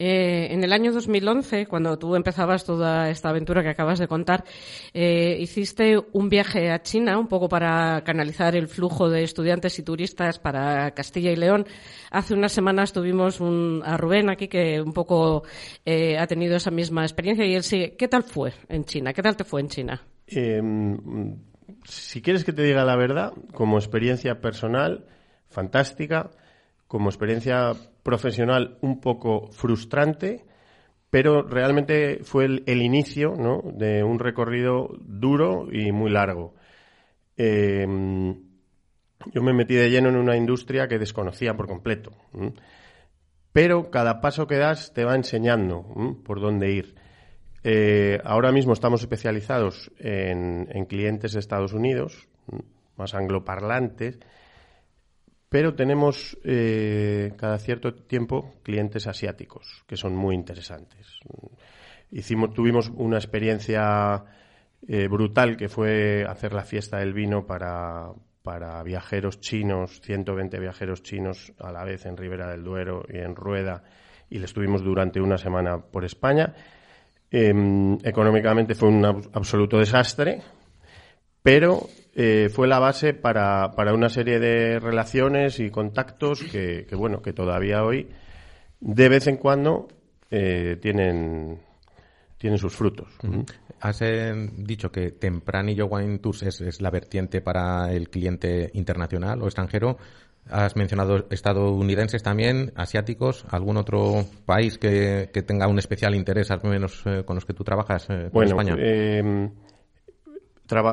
Eh, 0.02 0.54
en 0.54 0.64
el 0.64 0.72
año 0.72 0.94
2011, 0.94 1.66
cuando 1.66 2.00
tú 2.00 2.16
empezabas 2.16 2.64
toda 2.64 3.10
esta 3.10 3.28
aventura 3.28 3.62
que 3.62 3.68
acabas 3.68 4.00
de 4.00 4.08
contar, 4.08 4.46
eh, 4.94 5.36
hiciste 5.42 6.00
un 6.14 6.30
viaje 6.30 6.72
a 6.72 6.82
China, 6.82 7.20
un 7.20 7.28
poco 7.28 7.50
para 7.50 8.02
canalizar 8.06 8.56
el 8.56 8.70
flujo 8.70 9.10
de 9.10 9.24
estudiantes 9.24 9.78
y 9.78 9.84
turistas 9.84 10.40
para 10.40 10.92
Castilla 10.92 11.32
y 11.32 11.36
León. 11.36 11.66
Hace 12.12 12.34
unas 12.34 12.54
semanas 12.54 12.94
tuvimos 12.94 13.42
un, 13.42 13.82
a 13.84 13.98
Rubén 13.98 14.30
aquí 14.30 14.48
que 14.48 14.80
un 14.80 14.94
poco 14.94 15.44
eh, 15.84 16.18
ha 16.18 16.28
tenido 16.28 16.56
esa 16.56 16.72
misma 16.72 17.04
experiencia 17.04 17.46
y 17.46 17.54
él 17.54 17.64
sigue. 17.64 17.98
¿Qué 17.98 18.08
tal 18.08 18.24
fue 18.24 18.54
en 18.70 18.86
China? 18.86 19.12
¿Qué 19.12 19.22
tal 19.22 19.36
te 19.36 19.44
fue 19.44 19.60
en 19.60 19.68
China? 19.68 20.02
Em, 20.28 21.36
si 21.84 22.22
quieres 22.22 22.46
que 22.46 22.54
te 22.54 22.64
diga 22.64 22.86
la 22.86 22.96
verdad, 22.96 23.34
como 23.54 23.78
experiencia 23.78 24.40
personal, 24.40 25.08
fantástica, 25.50 26.32
como 26.88 27.10
experiencia 27.10 27.74
profesional 28.10 28.80
un 28.82 29.00
poco 29.00 29.52
frustrante, 29.52 30.44
pero 31.12 31.44
realmente 31.44 32.22
fue 32.24 32.46
el, 32.46 32.82
inicio 32.82 33.36
de 33.74 34.04
un 34.04 34.18
recorrido 34.18 34.90
duro 35.00 35.68
y 35.72 35.92
muy 35.92 36.10
largo. 36.10 36.56
Em, 37.38 38.36
yo 39.32 39.44
me 39.44 39.54
metí 39.54 39.76
de 39.76 39.92
lleno 39.92 40.10
en 40.10 40.16
una 40.16 40.36
industria 40.36 40.88
que 40.88 40.98
desconocía 40.98 41.54
por 41.56 41.68
completo. 41.68 42.12
Pero 43.54 43.92
cada 43.92 44.22
paso 44.22 44.48
que 44.48 44.58
das 44.58 44.92
te 44.92 45.06
va 45.06 45.16
enseñando 45.16 45.86
por 46.26 46.42
dónde 46.42 46.72
ir. 46.72 46.96
Eh, 47.64 48.20
ahora 48.24 48.52
mismo 48.52 48.74
estamos 48.74 49.02
especializados 49.02 49.92
en, 50.00 50.66
clientes 50.86 51.34
de 51.34 51.40
Estados 51.40 51.74
Unidos, 51.74 52.28
más 52.96 53.14
angloparlantes, 53.14 54.20
pero 55.50 55.74
tenemos 55.74 56.38
eh, 56.44 57.34
cada 57.36 57.58
cierto 57.58 57.94
tiempo 57.94 58.54
clientes 58.64 59.08
asiáticos 59.08 59.84
que 59.88 59.98
son 59.98 60.16
muy 60.16 60.36
interesantes. 60.36 61.20
Hicimos, 62.12 62.54
tuvimos 62.54 62.92
una 62.96 63.18
experiencia 63.18 64.24
eh, 64.88 65.08
brutal 65.08 65.58
que 65.58 65.68
fue 65.68 66.24
hacer 66.28 66.54
la 66.54 66.64
fiesta 66.64 66.98
del 66.98 67.14
vino 67.14 67.46
para, 67.46 68.12
para 68.44 68.82
viajeros 68.84 69.40
chinos, 69.40 70.00
120 70.02 70.60
viajeros 70.60 71.04
chinos 71.04 71.52
a 71.60 71.72
la 71.72 71.84
vez 71.84 72.06
en 72.06 72.16
Ribera 72.16 72.50
del 72.50 72.64
Duero 72.64 73.04
y 73.10 73.18
en 73.18 73.36
Rueda, 73.36 73.84
y 74.30 74.38
le 74.38 74.46
estuvimos 74.46 74.84
durante 74.84 75.20
una 75.20 75.38
semana 75.38 75.80
por 75.80 76.06
España. 76.06 76.54
Em, 77.32 77.98
económicamente 78.04 78.74
fue 78.74 78.90
un 78.90 79.06
absoluto 79.06 79.78
desastre, 79.78 80.42
pero 81.44 81.88
eh, 82.16 82.50
fue 82.50 82.68
la 82.68 82.80
base 82.80 83.14
para, 83.14 83.72
para, 83.76 83.94
una 83.94 84.10
serie 84.10 84.40
de 84.40 84.80
relaciones 84.80 85.60
y 85.60 85.70
contactos 85.70 86.44
que, 86.44 86.86
bueno, 86.92 87.22
que 87.22 87.34
todavía 87.34 87.84
hoy, 87.84 88.10
de 88.80 89.10
vez 89.10 89.28
en 89.28 89.38
cuando, 89.38 89.88
eh, 90.32 90.78
tienen, 90.82 91.60
tienen 92.38 92.60
sus 92.60 92.76
frutos. 92.76 93.08
Has 93.80 94.02
eh, 94.02 94.34
dicho 94.58 94.92
que 94.92 95.12
Tempranillo 95.12 95.86
Wine 95.86 96.20
Tours 96.20 96.44
es, 96.44 96.62
es, 96.62 96.82
la 96.82 96.90
vertiente 96.90 97.42
para 97.42 97.92
el 97.94 98.10
cliente 98.10 98.70
internacional 98.74 99.42
o 99.42 99.46
extranjero. 99.46 99.98
Has 100.50 100.76
mencionado 100.76 101.28
estadounidenses 101.30 102.24
también, 102.24 102.74
asiáticos, 102.76 103.46
algún 103.50 103.78
otro 103.78 104.26
país 104.46 104.78
que, 104.78 105.30
que 105.32 105.44
tenga 105.44 105.68
un 105.68 105.78
especial 105.78 106.16
interés, 106.16 106.50
al 106.50 106.62
menos 106.64 107.04
con 107.26 107.36
los 107.36 107.46
que 107.46 107.54
tú 107.54 107.64
trabajas, 107.64 108.08
con 108.08 108.32
bueno, 108.32 108.50
España. 108.50 108.76
Eh, 108.80 109.50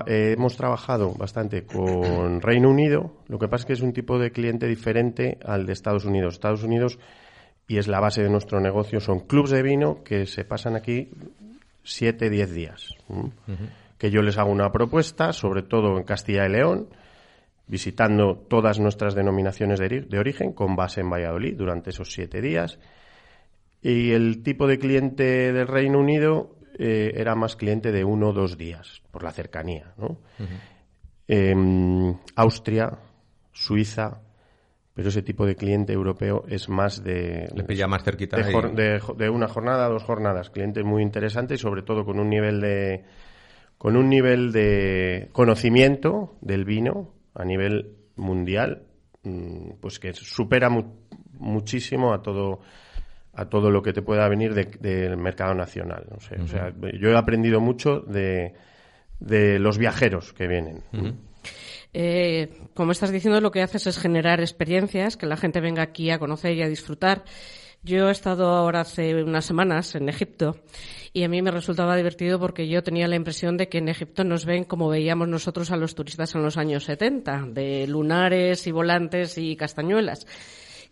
eh, 0.06 0.32
hemos 0.32 0.56
trabajado 0.56 1.12
bastante 1.14 1.64
con 1.64 2.40
Reino 2.40 2.70
Unido, 2.70 3.12
lo 3.28 3.38
que 3.38 3.48
pasa 3.48 3.62
es 3.62 3.66
que 3.66 3.72
es 3.74 3.82
un 3.82 3.92
tipo 3.92 4.18
de 4.18 4.30
cliente 4.30 4.66
diferente 4.66 5.38
al 5.44 5.66
de 5.66 5.72
Estados 5.72 6.04
Unidos. 6.04 6.34
Estados 6.34 6.62
Unidos, 6.62 6.98
y 7.68 7.78
es 7.78 7.86
la 7.86 8.00
base 8.00 8.22
de 8.22 8.30
nuestro 8.30 8.60
negocio, 8.60 9.00
son 9.00 9.20
clubs 9.20 9.50
de 9.50 9.62
vino 9.62 10.02
que 10.02 10.26
se 10.26 10.44
pasan 10.44 10.76
aquí 10.76 11.10
7, 11.82 12.30
10 12.30 12.54
días. 12.54 12.94
Que 13.98 14.10
yo 14.10 14.22
les 14.22 14.38
hago 14.38 14.50
una 14.50 14.72
propuesta, 14.72 15.32
sobre 15.32 15.62
todo 15.62 15.96
en 15.98 16.04
Castilla 16.04 16.46
y 16.46 16.52
León, 16.52 16.88
visitando 17.66 18.36
todas 18.48 18.78
nuestras 18.78 19.14
denominaciones 19.14 19.78
de, 19.78 20.02
de 20.02 20.18
origen, 20.18 20.52
con 20.52 20.76
base 20.76 21.00
en 21.00 21.10
Valladolid 21.10 21.56
durante 21.56 21.90
esos 21.90 22.12
siete 22.12 22.40
días. 22.40 22.78
Y 23.82 24.12
el 24.12 24.42
tipo 24.42 24.66
de 24.66 24.78
cliente 24.78 25.52
del 25.52 25.66
Reino 25.66 25.98
Unido 25.98 26.55
eh, 26.78 27.12
era 27.14 27.34
más 27.34 27.56
cliente 27.56 27.92
de 27.92 28.04
uno 28.04 28.28
o 28.28 28.32
dos 28.32 28.56
días, 28.56 29.02
por 29.10 29.22
la 29.22 29.32
cercanía. 29.32 29.94
¿no? 29.96 30.18
Em, 31.28 32.14
Austria, 32.36 32.98
Suiza, 33.52 34.22
pero 34.94 35.08
ese 35.08 35.22
tipo 35.22 35.44
de 35.44 35.56
cliente 35.56 35.92
europeo 35.92 36.44
es 36.48 36.68
más 36.68 37.02
de... 37.02 37.50
Le 37.54 37.64
pilla 37.64 37.86
más 37.86 38.02
cerquita. 38.02 38.36
De, 38.36 39.00
de, 39.16 39.30
una 39.30 39.48
jornada, 39.48 39.88
dos 39.88 40.02
jornadas. 40.02 40.50
Clientes 40.50 40.84
muy 40.84 41.02
interesantes 41.02 41.60
y 41.60 41.62
sobre 41.62 41.82
todo 41.82 42.04
con 42.04 42.18
un 42.18 42.30
nivel 42.30 42.60
de 42.60 43.04
con 43.78 43.96
un 43.96 44.08
nivel 44.08 44.52
de 44.52 45.28
conocimiento 45.32 46.38
del 46.40 46.64
vino 46.64 47.12
a 47.34 47.44
nivel 47.44 47.94
mundial, 48.16 48.86
mm, 49.22 49.72
pues 49.80 49.98
que 49.98 50.14
supera 50.14 50.70
muchísimo 51.32 52.14
a 52.14 52.22
todo 52.22 52.60
a 53.36 53.48
todo 53.50 53.70
lo 53.70 53.82
que 53.82 53.92
te 53.92 54.02
pueda 54.02 54.28
venir 54.28 54.54
del 54.54 55.16
mercado 55.18 55.54
nacional. 55.54 56.06
No 56.10 56.20
sé, 56.20 56.40
O 56.40 56.48
sea, 56.48 56.72
yo 56.98 57.10
he 57.10 57.16
aprendido 57.16 57.60
mucho 57.60 58.00
de, 58.00 58.54
de 59.20 59.58
los 59.58 59.76
viajeros 59.76 60.32
que 60.32 60.48
vienen. 60.48 60.82
Eh, 61.92 62.50
como 62.74 62.92
estás 62.92 63.10
diciendo, 63.10 63.40
lo 63.40 63.50
que 63.50 63.62
haces 63.62 63.86
es 63.86 63.98
generar 63.98 64.40
experiencias, 64.40 65.16
que 65.16 65.26
la 65.26 65.36
gente 65.36 65.60
venga 65.60 65.82
aquí 65.82 66.10
a 66.10 66.18
conocer 66.18 66.56
y 66.56 66.62
a 66.62 66.68
disfrutar. 66.68 67.24
Yo 67.82 68.08
he 68.08 68.12
estado 68.12 68.48
ahora 68.48 68.80
hace 68.80 69.22
unas 69.22 69.44
semanas 69.44 69.94
en 69.94 70.08
Egipto 70.08 70.56
y 71.12 71.22
a 71.22 71.28
mí 71.28 71.40
me 71.42 71.50
resultaba 71.50 71.94
divertido 71.94 72.40
porque 72.40 72.66
yo 72.68 72.82
tenía 72.82 73.06
la 73.06 73.16
impresión 73.16 73.56
de 73.56 73.68
que 73.68 73.78
en 73.78 73.88
Egipto 73.88 74.24
nos 74.24 74.44
ven 74.44 74.64
como 74.64 74.88
veíamos 74.88 75.28
nosotros 75.28 75.70
a 75.70 75.76
los 75.76 75.94
turistas 75.94 76.34
en 76.34 76.42
los 76.42 76.56
años 76.56 76.84
70, 76.84 77.44
de 77.50 77.86
lunares 77.86 78.66
y 78.66 78.72
volantes 78.72 79.38
y 79.38 79.56
castañuelas. 79.56 80.26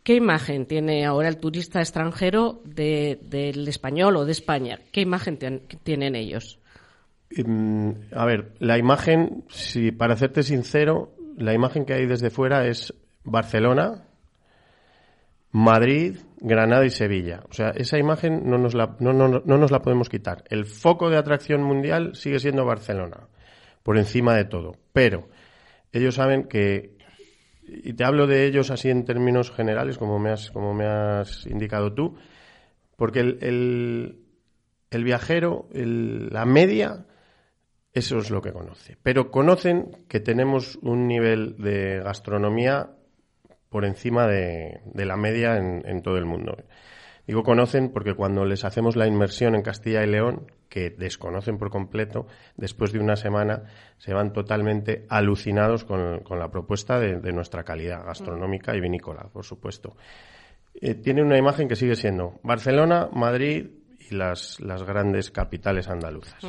¿Qué 0.05 0.17
imagen 0.17 0.67
tiene 0.67 1.07
ahora 1.07 1.29
el 1.29 1.39
turista 1.39 1.81
extranjero 1.81 2.61
del 2.67 3.67
español 3.67 4.17
o 4.17 4.27
de 4.27 4.33
España? 4.33 4.79
¿Qué 4.93 5.01
imagen 5.01 5.39
tienen 5.83 6.15
ellos? 6.15 6.59
Em, 7.31 7.95
a 8.13 8.27
ver, 8.27 8.53
la 8.59 8.77
imagen, 8.77 9.45
si 9.49 9.93
para 9.93 10.13
hacerte 10.13 10.43
sincero, 10.43 11.15
la 11.39 11.55
imagen 11.55 11.87
que 11.87 11.95
hay 11.95 12.05
desde 12.05 12.29
fuera 12.29 12.67
es 12.67 12.93
Barcelona, 13.25 14.05
Madrid, 15.53 16.19
Granada 16.37 16.85
y 16.85 16.91
Sevilla. 16.91 17.43
O 17.49 17.55
sea, 17.55 17.71
esa 17.71 17.97
imagen 17.97 18.43
no 18.45 18.59
nos 18.59 18.75
la, 18.75 18.97
no, 19.01 19.15
no, 19.15 19.29
no 19.29 19.57
nos 19.57 19.71
la 19.71 19.81
podemos 19.81 20.11
quitar. 20.11 20.45
El 20.51 20.67
foco 20.67 21.09
de 21.09 21.17
atracción 21.17 21.63
mundial 21.63 22.15
sigue 22.15 22.41
siendo 22.41 22.67
Barcelona, 22.67 23.29
por 23.83 23.97
encima 23.97 24.37
de 24.37 24.45
todo. 24.45 24.77
Pero 24.93 25.31
ellos 25.93 26.17
saben 26.17 26.45
que 26.45 26.94
y 27.67 27.95
te 27.95 28.05
hablo 28.05 28.27
de 28.27 28.47
ellos 28.47 28.71
así 28.71 28.91
en 28.91 29.05
términos 29.05 29.51
generales, 29.51 29.99
como 29.99 30.19
me 30.19 30.31
has, 30.31 30.51
como 30.51 30.75
me 30.75 30.87
has 30.87 31.47
indicado 31.47 31.93
tú, 31.95 32.17
porque 32.97 33.21
el, 33.21 34.19
el, 34.91 35.05
viajero, 35.05 35.69
la 35.73 36.45
media, 36.45 37.07
eso 37.93 38.19
es 38.19 38.31
lo 38.31 38.43
que 38.43 38.53
conoce. 38.53 38.97
Pero 39.03 39.31
conocen 39.31 40.05
que 40.09 40.21
tenemos 40.21 40.77
un 40.83 41.09
nivel 41.09 41.57
de 41.59 42.01
gastronomía 42.01 42.91
por 43.69 43.85
encima 43.85 44.27
de, 44.27 44.81
de 44.85 45.05
la 45.05 45.17
media 45.17 45.57
en, 45.57 45.83
en 45.87 46.03
todo 46.03 46.17
el 46.17 46.27
mundo. 46.27 46.57
Digo 47.27 47.43
conocen 47.43 47.91
porque 47.91 48.15
cuando 48.15 48.45
les 48.45 48.65
hacemos 48.65 48.97
la 48.97 49.07
inmersión 49.07 49.55
en 49.55 49.63
Castilla 49.63 50.05
y 50.05 50.07
León, 50.07 50.47
que 50.75 50.91
desconocen 50.91 51.57
por 51.57 51.71
completo, 51.71 52.27
después 52.57 52.91
de 52.91 52.99
una 52.99 53.15
semana 53.15 53.63
se 53.97 54.13
van 54.13 54.33
totalmente 54.33 55.07
alucinados 55.09 55.85
con, 55.85 56.25
la 56.29 56.51
propuesta 56.51 56.99
de, 56.99 57.33
nuestra 57.33 57.63
calidad 57.63 58.05
gastronómica 58.05 58.75
y 58.75 58.81
vinícola, 58.81 59.29
por 59.33 59.45
supuesto. 59.45 59.95
Eh, 60.75 60.97
tiene 60.97 61.23
una 61.23 61.39
imagen 61.39 61.69
que 61.69 61.77
sigue 61.77 61.95
siendo 61.95 62.41
Barcelona, 62.43 63.09
Madrid 63.13 63.69
y 64.11 64.17
las, 64.17 64.59
las 64.59 64.83
grandes 64.83 65.31
capitales 65.31 65.87
andaluzas. 65.87 66.43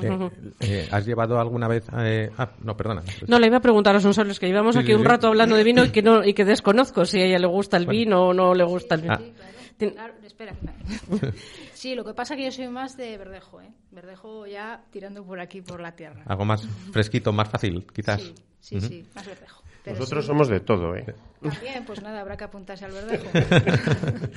Eh, 0.60 0.88
¿Has 0.92 1.06
llevado 1.06 1.40
alguna 1.40 1.68
vez... 1.68 1.86
Eh, 1.96 2.32
ah, 2.36 2.50
no, 2.64 2.76
perdona. 2.76 3.04
No, 3.28 3.38
le 3.38 3.46
iba 3.46 3.58
a 3.58 3.62
preguntar 3.62 3.92
a 3.92 3.98
los 3.98 4.04
sonsables 4.04 4.40
que 4.40 4.48
llevamos 4.48 4.76
aquí 4.76 4.92
un 4.96 5.06
rato 5.06 5.28
hablando 5.28 5.56
de 5.56 5.64
vino 5.64 5.86
y 5.86 5.92
que, 5.92 6.02
no, 6.02 6.24
y 6.26 6.34
que 6.34 6.46
desconozco 6.46 7.06
si 7.06 7.22
a 7.22 7.26
ella 7.26 7.38
le 7.38 7.48
gusta 7.48 7.78
el 7.78 7.86
vino 7.86 8.30
o 8.30 8.34
no 8.34 8.56
le 8.56 8.64
gusta 8.64 8.96
el 8.96 9.02
vino. 9.02 9.20
Claro, 9.78 10.16
espera. 10.24 10.56
Sí, 11.86 11.94
lo 11.94 12.04
que 12.04 12.16
pasa 12.16 12.34
es 12.34 12.40
que 12.40 12.46
yo 12.46 12.52
soy 12.52 12.68
más 12.68 12.98
de 12.98 13.16
verdejo, 13.16 13.62
¿eh? 13.62 13.72
Verdejo 13.92 14.48
ya 14.48 14.82
tirando 14.90 15.24
por 15.24 15.40
aquí, 15.40 15.62
por 15.62 15.80
la 15.80 15.96
tierra. 15.96 16.24
Algo 16.26 16.44
más 16.44 16.68
fresquito, 16.92 17.32
más 17.32 17.48
fácil, 17.48 17.86
quizás. 17.94 18.24
Sí, 18.24 18.34
sí, 18.60 18.82
sí 18.82 19.06
más 19.14 19.24
verdejo. 19.24 19.62
Nosotros 19.86 20.26
somos 20.26 20.48
de 20.48 20.62
todo, 20.62 20.96
¿eh? 20.96 21.06
También, 21.44 21.86
pues 21.86 22.02
nada, 22.02 22.22
habrá 22.22 22.38
que 22.38 22.44
apuntarse 22.44 22.86
al 22.86 22.92
verdejo. 22.92 23.26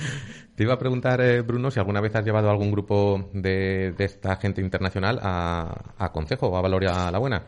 Te 0.55 0.63
iba 0.63 0.75
a 0.75 0.77
preguntar, 0.77 1.21
eh, 1.21 1.41
Bruno, 1.41 1.71
si 1.71 1.79
alguna 1.79 2.01
vez 2.01 2.15
has 2.15 2.23
llevado 2.23 2.51
algún 2.51 2.69
grupo 2.69 3.31
de, 3.33 3.95
esta 3.97 4.35
gente 4.35 4.61
internacional 4.61 5.19
a, 5.19 5.95
a 5.97 6.11
Consejo 6.11 6.49
o 6.49 6.55
a 6.55 6.61
Valoria 6.61 7.09
la 7.09 7.17
Buena. 7.17 7.43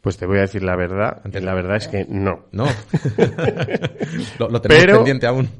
Pues 0.00 0.16
te 0.16 0.24
voy 0.24 0.38
a 0.38 0.42
decir 0.42 0.62
la 0.62 0.74
verdad. 0.74 1.20
La 1.26 1.52
verdad 1.52 1.76
es 1.76 1.88
que 1.88 2.06
no. 2.08 2.46
No. 2.52 2.64
lo, 4.38 4.48
lo 4.48 4.60
tenemos 4.62 4.96
pendiente 4.96 5.26
aún. 5.26 5.50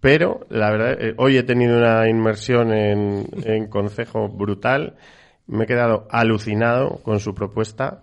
Pero 0.00 0.46
la 0.48 0.70
verdad, 0.70 0.96
eh, 1.00 1.14
hoy 1.16 1.36
he 1.36 1.42
tenido 1.42 1.76
una 1.78 2.08
inmersión 2.08 2.72
en, 2.72 3.26
en 3.44 3.66
Concejo 3.68 4.28
brutal. 4.28 4.96
Me 5.46 5.64
he 5.64 5.66
quedado 5.66 6.06
alucinado 6.10 7.00
con 7.02 7.20
su 7.20 7.34
propuesta 7.34 8.02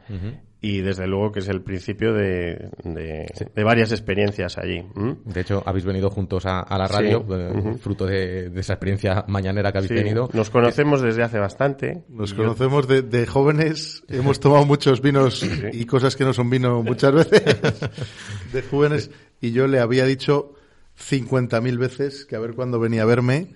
y 0.61 0.81
desde 0.81 1.05
luego 1.05 1.31
que 1.31 1.39
es 1.41 1.47
el 1.47 1.61
principio 1.61 2.11
de, 2.11 2.69
de, 2.83 3.27
de 3.53 3.63
varias 3.63 3.91
experiencias 3.91 4.57
allí. 4.57 4.83
De 5.25 5.41
hecho, 5.41 5.61
habéis 5.63 5.85
venido 5.85 6.09
juntos 6.09 6.47
a, 6.47 6.61
a 6.61 6.77
la 6.79 6.87
radio, 6.87 7.23
Sí. 7.29 7.33
eh, 7.35 7.73
fruto 7.79 8.07
de, 8.07 8.49
de 8.49 8.59
esa 8.61 8.73
experiencia 8.73 9.23
mañanera 9.27 9.71
que 9.71 9.77
habéis 9.77 9.89
Sí, 9.89 9.95
tenido. 9.95 10.27
Nos 10.33 10.49
conocemos 10.49 11.01
desde 11.03 11.21
hace 11.21 11.37
bastante. 11.37 12.03
Nos 12.09 12.31
Yo- 12.31 12.37
conocemos 12.37 12.87
de, 12.87 13.03
de 13.03 13.27
jóvenes, 13.27 14.03
hemos 14.09 14.39
tomado 14.39 14.65
muchos 14.65 15.01
vinos 15.01 15.47
y 15.71 15.85
cosas 15.85 16.15
que 16.15 16.23
no 16.25 16.33
son 16.33 16.49
vino 16.49 16.81
muchas 16.81 17.13
veces, 17.13 17.43
de 18.51 18.61
jóvenes, 18.63 19.11
y 19.39 19.51
yo 19.51 19.67
le 19.67 19.79
había 19.79 20.05
dicho 20.05 20.53
50.000 20.97 21.77
veces 21.77 22.25
que 22.25 22.35
a 22.35 22.39
ver 22.39 22.53
cuándo 22.53 22.79
venía 22.79 23.03
a 23.03 23.05
verme, 23.05 23.53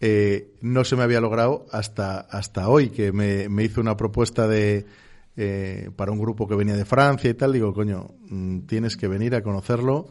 eh, 0.00 0.54
no 0.60 0.84
se 0.84 0.96
me 0.96 1.02
había 1.02 1.20
logrado 1.20 1.66
hasta, 1.72 2.20
hasta 2.20 2.68
hoy, 2.68 2.90
que 2.90 3.12
me, 3.12 3.48
me 3.48 3.64
hizo 3.64 3.80
una 3.80 3.96
propuesta 3.96 4.46
de 4.46 4.86
eh, 5.38 5.90
para 5.96 6.12
un 6.12 6.18
grupo 6.18 6.48
que 6.48 6.54
venía 6.54 6.76
de 6.76 6.86
Francia 6.86 7.28
y 7.28 7.34
tal, 7.34 7.52
digo, 7.52 7.74
coño, 7.74 8.14
mm, 8.28 8.60
tienes 8.60 8.96
que 8.96 9.06
venir 9.06 9.34
a 9.34 9.42
conocerlo, 9.42 10.08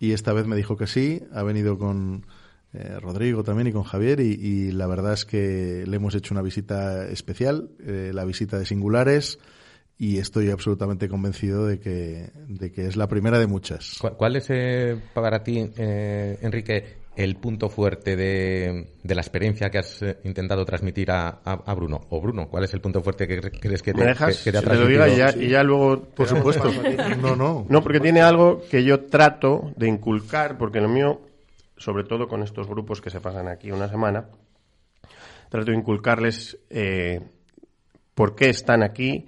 y 0.00 0.10
esta 0.10 0.32
vez 0.32 0.46
me 0.46 0.56
dijo 0.56 0.76
que 0.76 0.88
sí, 0.88 1.22
ha 1.32 1.44
venido 1.44 1.78
con 1.78 2.26
eh, 2.72 2.98
Rodrigo 3.00 3.44
también 3.44 3.68
y 3.68 3.72
con 3.72 3.84
Javier 3.84 4.18
y, 4.20 4.72
la 4.72 4.88
verdad 4.88 5.12
es 5.12 5.24
que 5.24 5.84
le 5.86 5.96
hemos 5.96 6.16
hecho 6.16 6.34
una 6.34 6.42
visita 6.42 7.06
especial, 7.06 7.70
eh, 7.78 8.10
la 8.12 8.24
visita 8.24 8.58
de 8.58 8.66
singulares 8.66 9.38
y 9.98 10.18
estoy 10.18 10.50
absolutamente 10.50 11.08
convencido 11.08 11.66
de 11.66 11.78
que, 11.80 12.30
de 12.48 12.70
que 12.72 12.86
es 12.86 12.96
la 12.96 13.06
primera 13.08 13.38
de 13.38 13.46
muchas. 13.46 13.98
¿Cuál, 14.16 14.36
es 14.36 14.46
eh, 14.50 15.00
para 15.14 15.42
ti, 15.42 15.70
eh, 15.78 16.38
Enrique, 16.42 16.98
el 17.16 17.36
punto 17.36 17.70
fuerte 17.70 18.14
de, 18.14 18.90
de 19.02 19.14
la 19.14 19.22
experiencia 19.22 19.70
que 19.70 19.78
has 19.78 20.02
eh, 20.02 20.18
intentado 20.24 20.66
transmitir 20.66 21.10
a, 21.10 21.40
a- 21.42 21.62
a 21.64 21.74
Bruno? 21.74 22.02
O 22.10 22.20
Bruno, 22.20 22.46
¿cuál 22.48 22.64
es 22.64 22.74
el 22.74 22.82
punto 22.82 23.00
fuerte 23.02 23.26
que 23.26 23.40
cre- 23.40 23.58
crees 23.58 23.82
que 23.82 23.94
te, 23.94 24.00
¿Me 24.00 24.06
dejas? 24.08 24.36
que- 24.36 24.44
que 24.44 24.52
te 24.52 24.58
ha 24.58 24.60
te 24.70 24.76
lo 24.76 24.86
diga 24.86 25.08
y 25.08 25.12
ya, 25.12 25.16
transmitido? 25.28 25.48
y 25.48 25.52
ya 25.52 25.62
luego... 25.62 26.02
Por 26.10 26.28
supuesto. 26.28 26.70
No, 27.18 27.34
no. 27.34 27.64
No, 27.66 27.82
porque 27.82 28.00
tiene 28.00 28.20
algo 28.20 28.60
que 28.70 28.84
yo 28.84 29.06
trato 29.06 29.72
de 29.76 29.88
inculcar, 29.88 30.58
porque 30.58 30.80
lo 30.82 30.90
mío, 30.90 31.22
sobre 31.78 32.04
todo 32.04 32.28
con 32.28 32.42
estos 32.42 32.66
grupos 32.68 33.00
que 33.00 33.08
se 33.08 33.20
pasan 33.22 33.48
aquí 33.48 33.70
una 33.70 33.88
semana, 33.88 34.26
trato 35.48 35.70
de 35.70 35.76
inculcarles 35.78 36.58
eh, 36.68 37.22
por 38.14 38.34
qué 38.36 38.50
están 38.50 38.82
aquí, 38.82 39.24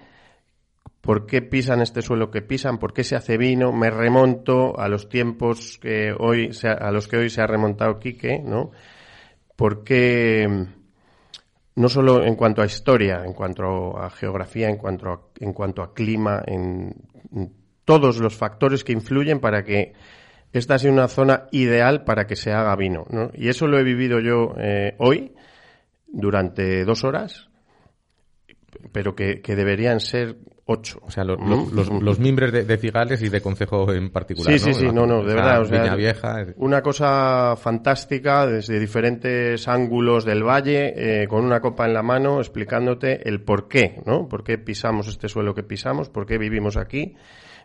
por 1.08 1.24
qué 1.24 1.40
pisan 1.40 1.80
este 1.80 2.02
suelo 2.02 2.30
que 2.30 2.42
pisan, 2.42 2.76
por 2.76 2.92
qué 2.92 3.02
se 3.02 3.16
hace 3.16 3.38
vino, 3.38 3.72
me 3.72 3.88
remonto 3.88 4.78
a 4.78 4.88
los 4.88 5.08
tiempos 5.08 5.78
que 5.80 6.12
hoy 6.12 6.50
a 6.62 6.90
los 6.90 7.08
que 7.08 7.16
hoy 7.16 7.30
se 7.30 7.40
ha 7.40 7.46
remontado 7.46 7.98
Quique, 7.98 8.42
¿no? 8.44 8.72
Por 9.56 9.84
qué 9.84 10.46
no 11.76 11.88
solo 11.88 12.22
en 12.22 12.34
cuanto 12.34 12.60
a 12.60 12.66
historia, 12.66 13.22
en 13.24 13.32
cuanto 13.32 13.96
a 13.96 14.10
geografía, 14.10 14.68
en 14.68 14.76
cuanto 14.76 15.08
a, 15.08 15.20
en 15.40 15.54
cuanto 15.54 15.80
a 15.80 15.94
clima, 15.94 16.42
en, 16.46 16.94
todos 17.86 18.18
los 18.18 18.36
factores 18.36 18.84
que 18.84 18.92
influyen 18.92 19.40
para 19.40 19.64
que 19.64 19.94
esta 20.52 20.78
sea 20.78 20.92
una 20.92 21.08
zona 21.08 21.46
ideal 21.52 22.04
para 22.04 22.26
que 22.26 22.36
se 22.36 22.52
haga 22.52 22.76
vino. 22.76 23.06
¿no? 23.08 23.30
Y 23.32 23.48
eso 23.48 23.66
lo 23.66 23.78
he 23.78 23.82
vivido 23.82 24.20
yo 24.20 24.54
eh, 24.58 24.94
hoy 24.98 25.32
durante 26.06 26.84
dos 26.84 27.02
horas, 27.02 27.48
pero 28.92 29.14
que 29.14 29.40
deberían 29.56 30.00
ser 30.00 30.36
ocho. 30.70 31.00
O 31.02 31.10
sea, 31.10 31.24
lo- 31.24 31.38
¿Mm? 31.38 31.48
lo- 31.50 31.66
los, 31.72 31.88
los 31.90 32.18
mimbres 32.18 32.52
de, 32.52 32.64
de 32.64 32.76
Cigales 32.76 33.22
y 33.22 33.30
de 33.30 33.40
Concejo 33.40 33.90
en 33.92 34.10
particular. 34.10 34.52
Sí, 34.52 34.58
sí, 34.58 34.74
sí, 34.74 34.86
no, 34.92 35.06
no, 35.06 35.22
de 35.24 35.34
verdad. 35.34 35.62
o 35.62 35.64
sea, 35.64 35.80
Viña 35.82 35.96
Vieja. 35.96 36.44
Una 36.56 36.82
cosa 36.82 37.54
fantástica 37.56 38.46
desde 38.46 38.78
diferentes 38.78 39.66
ángulos 39.66 40.24
del 40.26 40.42
valle, 40.44 41.22
eh, 41.22 41.26
con 41.26 41.44
una 41.44 41.60
copa 41.60 41.86
en 41.86 41.94
la 41.94 42.02
mano, 42.02 42.38
explicándote 42.38 43.26
el 43.28 43.40
por 43.42 43.66
qué, 43.66 44.02
¿no? 44.04 44.28
Por 44.28 44.44
qué 44.44 44.58
pisamos 44.58 45.08
este 45.08 45.28
suelo 45.28 45.54
que 45.54 45.62
pisamos, 45.62 46.10
por 46.10 46.26
qué 46.26 46.36
vivimos 46.36 46.76
aquí, 46.76 47.14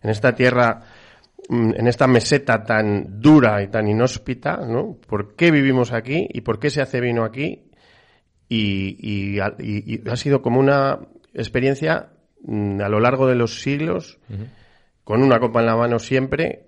en 0.02 0.10
esta 0.10 0.34
tierra, 0.34 0.80
mm, 1.50 1.72
en 1.76 1.88
esta 1.88 2.08
meseta 2.08 2.64
tan 2.64 3.20
dura 3.20 3.62
y 3.62 3.68
tan 3.68 3.88
inhóspita, 3.88 4.62
¿no? 4.66 4.98
¿Por 5.06 5.36
qué 5.36 5.52
vivimos 5.52 5.92
aquí 5.92 6.28
y 6.32 6.40
por 6.42 6.58
qué 6.58 6.70
se 6.70 6.82
hace 6.82 7.02
vino 7.02 7.26
aquí? 7.26 7.70
Y, 8.48 8.96
y 9.00 9.40
ha- 9.40 9.56
y- 9.60 9.96
y 9.96 10.10
ha 10.10 10.16
sido 10.16 10.42
como 10.42 10.60
una 10.60 11.00
experiencia 11.34 12.10
a 12.48 12.90
lo 12.90 13.00
largo 13.00 13.28
de 13.28 13.36
los 13.36 13.62
siglos, 13.62 14.20
con 15.04 15.24
una 15.24 15.40
copa 15.40 15.60
en 15.62 15.66
la 15.66 15.76
mano 15.76 16.00
siempre, 16.00 16.68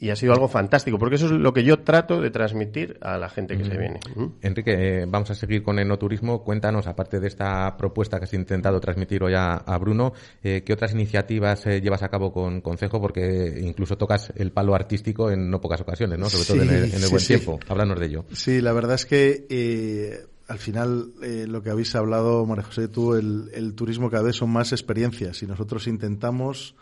y 0.00 0.08
ha 0.08 0.16
sido 0.16 0.32
algo 0.32 0.48
fantástico, 0.48 0.98
porque 0.98 1.16
eso 1.16 1.26
es 1.26 1.32
lo 1.32 1.52
que 1.52 1.62
yo 1.62 1.80
trato 1.80 2.22
de 2.22 2.30
transmitir 2.30 2.96
a 3.02 3.18
la 3.18 3.28
gente 3.28 3.58
que 3.58 3.66
se 3.66 3.76
viene. 3.76 4.00
¿Mm? 4.16 4.26
Enrique, 4.40 4.72
eh, 4.72 5.06
vamos 5.06 5.30
a 5.30 5.34
seguir 5.34 5.62
con 5.62 5.78
enoturismo. 5.78 6.42
Cuéntanos, 6.42 6.86
aparte 6.86 7.20
de 7.20 7.28
esta 7.28 7.76
propuesta 7.76 8.18
que 8.18 8.24
has 8.24 8.32
intentado 8.32 8.80
transmitir 8.80 9.22
hoy 9.22 9.34
a, 9.34 9.56
a 9.56 9.76
Bruno, 9.76 10.14
eh, 10.42 10.62
¿qué 10.64 10.72
otras 10.72 10.94
iniciativas 10.94 11.66
eh, 11.66 11.82
llevas 11.82 12.02
a 12.02 12.08
cabo 12.08 12.32
con 12.32 12.62
Concejo? 12.62 12.98
Porque 12.98 13.60
incluso 13.60 13.98
tocas 13.98 14.32
el 14.36 14.52
palo 14.52 14.74
artístico 14.74 15.30
en 15.30 15.50
no 15.50 15.60
pocas 15.60 15.82
ocasiones, 15.82 16.18
¿no? 16.18 16.30
Sobre 16.30 16.46
todo 16.46 16.62
en 16.62 16.70
el, 16.70 16.84
en 16.84 16.94
el 16.94 17.02
sí, 17.02 17.10
buen 17.10 17.20
sí. 17.20 17.34
tiempo. 17.34 17.60
Háblanos 17.68 18.00
de 18.00 18.06
ello. 18.06 18.24
Sí, 18.32 18.62
la 18.62 18.72
verdad 18.72 18.94
es 18.94 19.04
que 19.04 19.46
eh, 19.50 20.29
al 20.50 20.58
final 20.58 21.12
eh, 21.22 21.46
lo 21.48 21.62
que 21.62 21.70
habéis 21.70 21.94
hablado, 21.94 22.44
María 22.44 22.64
José, 22.64 22.88
tú, 22.88 23.14
el, 23.14 23.50
el 23.54 23.74
turismo 23.74 24.10
cada 24.10 24.24
vez 24.24 24.34
son 24.34 24.50
más 24.50 24.72
experiencias 24.72 25.42
y 25.44 25.46
nosotros 25.46 25.86
intentamos 25.86 26.74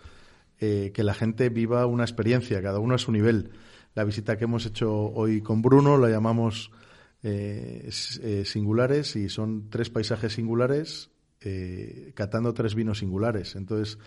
eh, 0.58 0.90
que 0.92 1.04
la 1.04 1.12
gente 1.12 1.50
viva 1.50 1.84
una 1.84 2.02
experiencia, 2.02 2.62
cada 2.62 2.80
uno 2.80 2.94
a 2.94 2.98
su 2.98 3.12
nivel. 3.12 3.50
La 3.94 4.04
visita 4.04 4.38
que 4.38 4.44
hemos 4.44 4.64
hecho 4.64 4.92
hoy 4.92 5.42
con 5.42 5.60
Bruno 5.60 5.98
la 5.98 6.08
llamamos 6.08 6.72
eh, 7.22 7.90
eh, 8.22 8.42
singulares 8.46 9.14
y 9.16 9.28
son 9.28 9.68
tres 9.70 9.90
paisajes 9.90 10.32
singulares 10.32 11.10
catando 12.14 12.52
tres 12.52 12.74
vinos 12.74 12.98
singulares. 12.98 13.54
Entonces, 13.54 13.98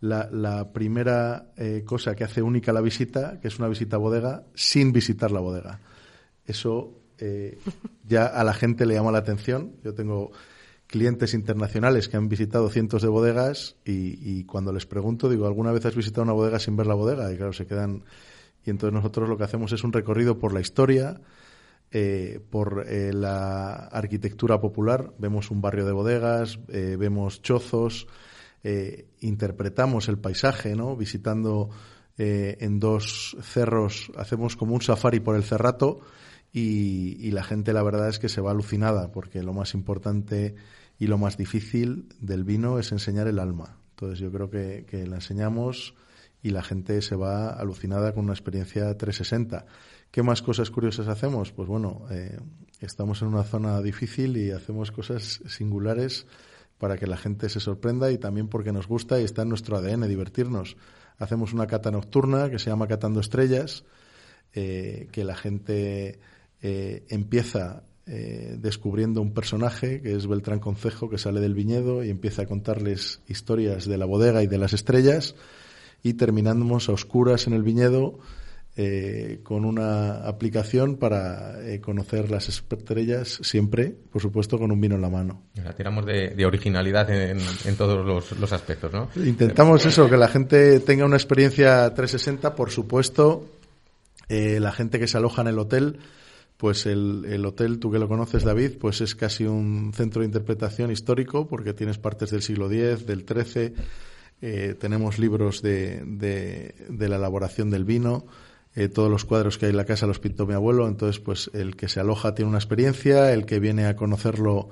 la, 0.00 0.28
la 0.32 0.72
primera 0.72 1.52
cosa 1.84 2.16
que 2.16 2.24
hace 2.24 2.40
única 2.40 2.72
la 2.72 2.80
visita, 2.80 3.38
que 3.40 3.48
es 3.48 3.58
una 3.58 3.68
visita 3.68 3.96
a 3.96 3.98
bodega, 3.98 4.46
sin 4.54 4.90
visitar 4.90 5.30
la 5.30 5.40
bodega. 5.40 5.80
Eso 6.46 6.97
eh, 7.18 7.58
ya 8.06 8.26
a 8.26 8.44
la 8.44 8.54
gente 8.54 8.86
le 8.86 8.94
llama 8.94 9.12
la 9.12 9.18
atención. 9.18 9.72
Yo 9.84 9.94
tengo 9.94 10.30
clientes 10.86 11.34
internacionales 11.34 12.08
que 12.08 12.16
han 12.16 12.28
visitado 12.28 12.70
cientos 12.70 13.02
de 13.02 13.08
bodegas 13.08 13.76
y, 13.84 14.18
y 14.22 14.44
cuando 14.44 14.72
les 14.72 14.86
pregunto, 14.86 15.28
digo, 15.28 15.46
¿alguna 15.46 15.72
vez 15.72 15.84
has 15.84 15.94
visitado 15.94 16.22
una 16.22 16.32
bodega 16.32 16.58
sin 16.58 16.76
ver 16.76 16.86
la 16.86 16.94
bodega? 16.94 17.32
Y 17.32 17.36
claro, 17.36 17.52
se 17.52 17.66
quedan... 17.66 18.04
Y 18.64 18.70
entonces 18.70 18.94
nosotros 18.94 19.28
lo 19.28 19.36
que 19.36 19.44
hacemos 19.44 19.72
es 19.72 19.84
un 19.84 19.92
recorrido 19.92 20.38
por 20.38 20.52
la 20.52 20.60
historia, 20.60 21.20
eh, 21.90 22.40
por 22.50 22.84
eh, 22.86 23.12
la 23.12 23.74
arquitectura 23.74 24.60
popular. 24.60 25.12
Vemos 25.18 25.50
un 25.50 25.60
barrio 25.62 25.86
de 25.86 25.92
bodegas, 25.92 26.58
vemos 26.66 27.40
chozos, 27.40 28.06
interpretamos 29.20 30.08
el 30.08 30.18
paisaje, 30.18 30.74
¿no? 30.74 30.96
Visitando 30.96 31.70
en 32.18 32.78
dos 32.80 33.36
cerros, 33.40 34.10
hacemos 34.16 34.56
como 34.56 34.74
un 34.74 34.82
safari 34.82 35.20
por 35.20 35.36
el 35.36 35.44
cerrato 35.44 36.00
y, 36.52 37.30
la 37.30 37.44
gente 37.44 37.72
la 37.72 37.82
verdad 37.82 38.08
es 38.08 38.18
que 38.18 38.28
se 38.28 38.40
va 38.40 38.50
alucinada 38.50 39.12
porque 39.12 39.42
lo 39.42 39.52
más 39.52 39.74
importante 39.74 40.54
y 40.98 41.06
lo 41.06 41.18
más 41.18 41.36
difícil 41.36 42.08
del 42.20 42.44
vino 42.44 42.78
es 42.78 42.90
enseñar 42.90 43.28
el 43.28 43.38
alma. 43.38 43.76
Entonces 43.90 44.18
yo 44.18 44.32
creo 44.32 44.50
que, 44.50 44.84
que 44.88 45.06
la 45.06 45.16
enseñamos 45.16 45.94
y 46.42 46.50
la 46.50 46.62
gente 46.62 47.02
se 47.02 47.16
va 47.16 47.50
alucinada 47.50 48.12
con 48.12 48.24
una 48.24 48.32
experiencia 48.32 48.96
360. 48.96 49.66
¿Qué 50.10 50.22
más 50.22 50.42
cosas 50.42 50.70
curiosas 50.70 51.08
hacemos? 51.08 51.52
Pues 51.52 51.68
bueno, 51.68 52.06
eh, 52.10 52.38
estamos 52.80 53.22
en 53.22 53.28
una 53.28 53.44
zona 53.44 53.80
difícil 53.82 54.36
y 54.36 54.50
hacemos 54.50 54.90
cosas 54.90 55.42
singulares 55.46 56.26
para 56.78 56.96
que 56.96 57.06
la 57.06 57.16
gente 57.16 57.48
se 57.48 57.60
sorprenda 57.60 58.10
y 58.10 58.18
también 58.18 58.48
porque 58.48 58.72
nos 58.72 58.86
gusta 58.86 59.20
y 59.20 59.24
está 59.24 59.42
en 59.42 59.48
nuestro 59.48 59.76
ADN 59.76 60.08
divertirnos. 60.08 60.76
Hacemos 61.18 61.52
una 61.52 61.66
cata 61.66 61.90
nocturna 61.90 62.48
que 62.50 62.58
se 62.58 62.70
llama 62.70 62.86
Catando 62.86 63.20
Estrellas, 63.20 63.84
eh, 64.54 65.08
que 65.10 65.24
la 65.24 65.34
gente 65.34 66.20
eh, 66.62 67.04
empieza 67.08 67.82
eh, 68.10 68.56
descubriendo 68.58 69.20
un 69.20 69.34
personaje 69.34 70.00
que 70.00 70.14
es 70.14 70.26
Beltrán 70.26 70.60
Concejo, 70.60 71.10
que 71.10 71.18
sale 71.18 71.40
del 71.40 71.52
viñedo 71.52 72.02
y 72.02 72.08
empieza 72.08 72.42
a 72.42 72.46
contarles 72.46 73.20
historias 73.28 73.86
de 73.86 73.98
la 73.98 74.06
bodega 74.06 74.42
y 74.42 74.46
de 74.46 74.56
las 74.56 74.72
estrellas 74.72 75.34
y 76.02 76.14
terminamos 76.14 76.88
a 76.88 76.92
oscuras 76.92 77.46
en 77.46 77.52
el 77.52 77.62
viñedo 77.62 78.18
eh, 78.78 79.40
con 79.42 79.66
una 79.66 80.26
aplicación 80.26 80.96
para 80.96 81.60
eh, 81.68 81.82
conocer 81.82 82.30
las 82.30 82.48
estrellas 82.48 83.40
siempre, 83.42 83.94
por 84.10 84.22
supuesto, 84.22 84.58
con 84.58 84.72
un 84.72 84.80
vino 84.80 84.94
en 84.94 85.02
la 85.02 85.10
mano. 85.10 85.42
O 85.58 85.60
sea, 85.60 85.74
tiramos 85.74 86.06
de, 86.06 86.30
de 86.30 86.46
originalidad 86.46 87.10
en, 87.10 87.38
en 87.66 87.76
todos 87.76 88.06
los, 88.06 88.38
los 88.38 88.52
aspectos, 88.54 88.90
¿no? 88.90 89.10
Intentamos 89.16 89.84
eso, 89.84 90.08
que 90.08 90.16
la 90.16 90.28
gente 90.28 90.80
tenga 90.80 91.04
una 91.04 91.16
experiencia 91.16 91.92
360, 91.92 92.54
por 92.54 92.70
supuesto, 92.70 93.44
la 94.30 94.72
gente 94.72 94.98
que 94.98 95.08
se 95.08 95.18
aloja 95.18 95.42
en 95.42 95.48
el 95.48 95.58
hotel, 95.58 95.98
pues 96.58 96.86
el, 96.86 97.24
el 97.26 97.46
hotel, 97.46 97.78
tú 97.78 97.90
que 97.90 98.00
lo 98.00 98.08
conoces, 98.08 98.42
David, 98.42 98.72
pues 98.80 99.00
es 99.00 99.14
casi 99.14 99.44
un 99.44 99.92
centro 99.94 100.20
de 100.20 100.26
interpretación 100.26 100.90
histórico, 100.90 101.46
porque 101.46 101.72
tienes 101.72 101.98
partes 101.98 102.30
del 102.30 102.42
siglo 102.42 102.70
X, 102.70 103.06
del 103.06 103.24
XIII, 103.24 103.74
eh, 104.42 104.74
tenemos 104.78 105.20
libros 105.20 105.62
de, 105.62 106.02
de, 106.04 106.74
de 106.88 107.08
la 107.08 107.16
elaboración 107.16 107.70
del 107.70 107.84
vino, 107.84 108.26
eh, 108.74 108.88
todos 108.88 109.08
los 109.08 109.24
cuadros 109.24 109.56
que 109.56 109.66
hay 109.66 109.70
en 109.70 109.76
la 109.76 109.84
casa 109.84 110.08
los 110.08 110.18
pintó 110.18 110.46
mi 110.46 110.54
abuelo, 110.54 110.88
entonces 110.88 111.20
pues 111.20 111.48
el 111.54 111.76
que 111.76 111.88
se 111.88 112.00
aloja 112.00 112.34
tiene 112.34 112.48
una 112.48 112.58
experiencia, 112.58 113.32
el 113.32 113.46
que 113.46 113.60
viene 113.60 113.86
a 113.86 113.94
conocerlo 113.94 114.68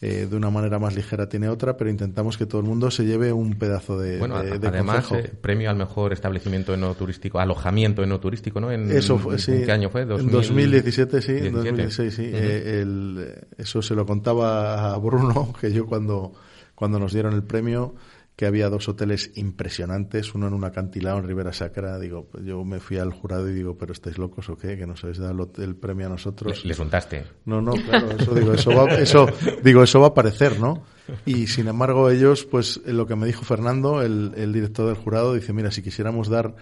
eh, 0.00 0.26
de 0.30 0.36
una 0.36 0.48
manera 0.50 0.78
más 0.78 0.94
ligera 0.94 1.28
tiene 1.28 1.48
otra, 1.48 1.76
pero 1.76 1.90
intentamos 1.90 2.38
que 2.38 2.46
todo 2.46 2.60
el 2.60 2.66
mundo 2.68 2.90
se 2.90 3.04
lleve 3.04 3.32
un 3.32 3.54
pedazo 3.58 3.98
de, 3.98 4.18
bueno, 4.18 4.40
de, 4.42 4.58
de 4.58 4.68
además 4.68 5.10
eh, 5.12 5.32
premio 5.40 5.70
al 5.70 5.76
mejor 5.76 6.12
establecimiento 6.12 6.72
enoturístico, 6.72 7.40
alojamiento 7.40 8.04
enoturístico, 8.04 8.60
¿no? 8.60 8.70
En, 8.70 8.90
Eso 8.92 9.18
fue, 9.18 9.38
sí. 9.38 9.52
¿en 9.52 9.64
qué 9.64 9.72
año 9.72 9.90
fue? 9.90 10.02
En 10.02 10.08
2000... 10.08 10.30
2017, 10.32 11.20
sí, 11.22 11.32
en 11.32 11.36
17. 11.38 11.56
2016, 11.56 12.14
sí. 12.14 12.30
Eh, 12.32 12.80
el- 12.82 13.34
eso 13.56 13.82
se 13.82 13.94
lo 13.96 14.06
contaba 14.06 14.94
a 14.94 14.98
Bruno, 14.98 15.52
que 15.60 15.72
yo 15.72 15.84
cuando, 15.86 16.32
cuando 16.76 16.98
nos 17.00 17.12
dieron 17.12 17.34
el 17.34 17.42
premio, 17.42 17.94
que 18.38 18.46
había 18.46 18.68
dos 18.68 18.88
hoteles 18.88 19.32
impresionantes, 19.34 20.32
uno 20.32 20.46
en 20.46 20.54
un 20.54 20.64
acantilado 20.64 21.18
en 21.18 21.26
Ribera 21.26 21.52
Sacra, 21.52 21.98
digo, 21.98 22.28
pues 22.30 22.44
yo 22.44 22.64
me 22.64 22.78
fui 22.78 22.96
al 22.96 23.12
jurado 23.12 23.50
y 23.50 23.52
digo, 23.52 23.76
pero 23.76 23.92
estáis 23.92 24.16
locos 24.16 24.48
o 24.48 24.56
qué, 24.56 24.78
que 24.78 24.86
nos 24.86 25.02
habéis 25.02 25.18
dado 25.18 25.50
el, 25.56 25.74
premio 25.74 26.06
a 26.06 26.10
nosotros. 26.10 26.62
Le, 26.62 26.68
les 26.68 26.78
untaste. 26.78 27.24
No, 27.46 27.60
no, 27.60 27.72
claro, 27.72 28.12
eso 28.12 28.32
digo, 28.36 28.52
eso 28.52 28.70
va, 28.70 28.94
eso, 28.94 29.26
digo, 29.64 29.82
eso 29.82 29.98
va 29.98 30.06
a 30.06 30.10
aparecer, 30.10 30.60
¿no? 30.60 30.84
Y 31.26 31.48
sin 31.48 31.66
embargo 31.66 32.10
ellos, 32.10 32.44
pues 32.44 32.80
eh, 32.86 32.92
lo 32.92 33.08
que 33.08 33.16
me 33.16 33.26
dijo 33.26 33.44
Fernando, 33.44 34.02
el, 34.02 34.32
el 34.36 34.52
director 34.52 34.86
del 34.86 34.94
jurado, 34.94 35.34
dice, 35.34 35.52
mira, 35.52 35.72
si 35.72 35.82
quisiéramos 35.82 36.28
dar 36.28 36.54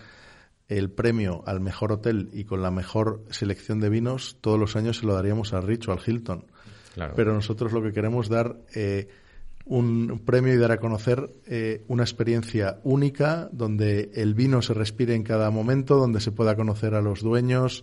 el 0.69 0.91
premio 0.91 1.43
al 1.45 1.61
mejor 1.61 1.93
hotel 1.93 2.31
y 2.33 2.45
con 2.45 2.63
la 2.63 2.71
mejor 2.71 3.23
selección 3.29 3.81
de 3.81 3.91
vinos, 3.91 4.39
todos 4.41 4.59
los 4.59 4.77
años 4.77 4.97
se 4.97 5.05
lo 5.05 5.13
daríamos 5.13 5.53
al 5.53 5.65
Rich 5.65 5.89
o 5.89 5.93
al 5.93 6.01
Hilton. 6.03 6.47
Claro. 6.95 7.13
Pero 7.15 7.35
nosotros 7.35 7.75
lo 7.75 7.83
que 7.83 7.93
queremos 7.93 8.31
dar 8.31 8.57
eh, 8.75 9.09
un 9.67 10.23
premio 10.25 10.55
y 10.55 10.57
dar 10.57 10.71
a 10.71 10.79
conocer 10.79 11.29
eh, 11.47 11.85
una 11.89 12.05
experiencia 12.05 12.79
única 12.85 13.49
donde 13.53 14.11
el 14.15 14.35
vino 14.35 14.63
se 14.63 14.75
respire 14.75 15.15
en 15.15 15.25
cada 15.25 15.51
momento, 15.51 15.97
donde 15.97 16.21
se 16.21 16.31
pueda 16.33 16.55
conocer 16.55 16.95
a 16.95 17.03
los 17.03 17.21
dueños, 17.21 17.83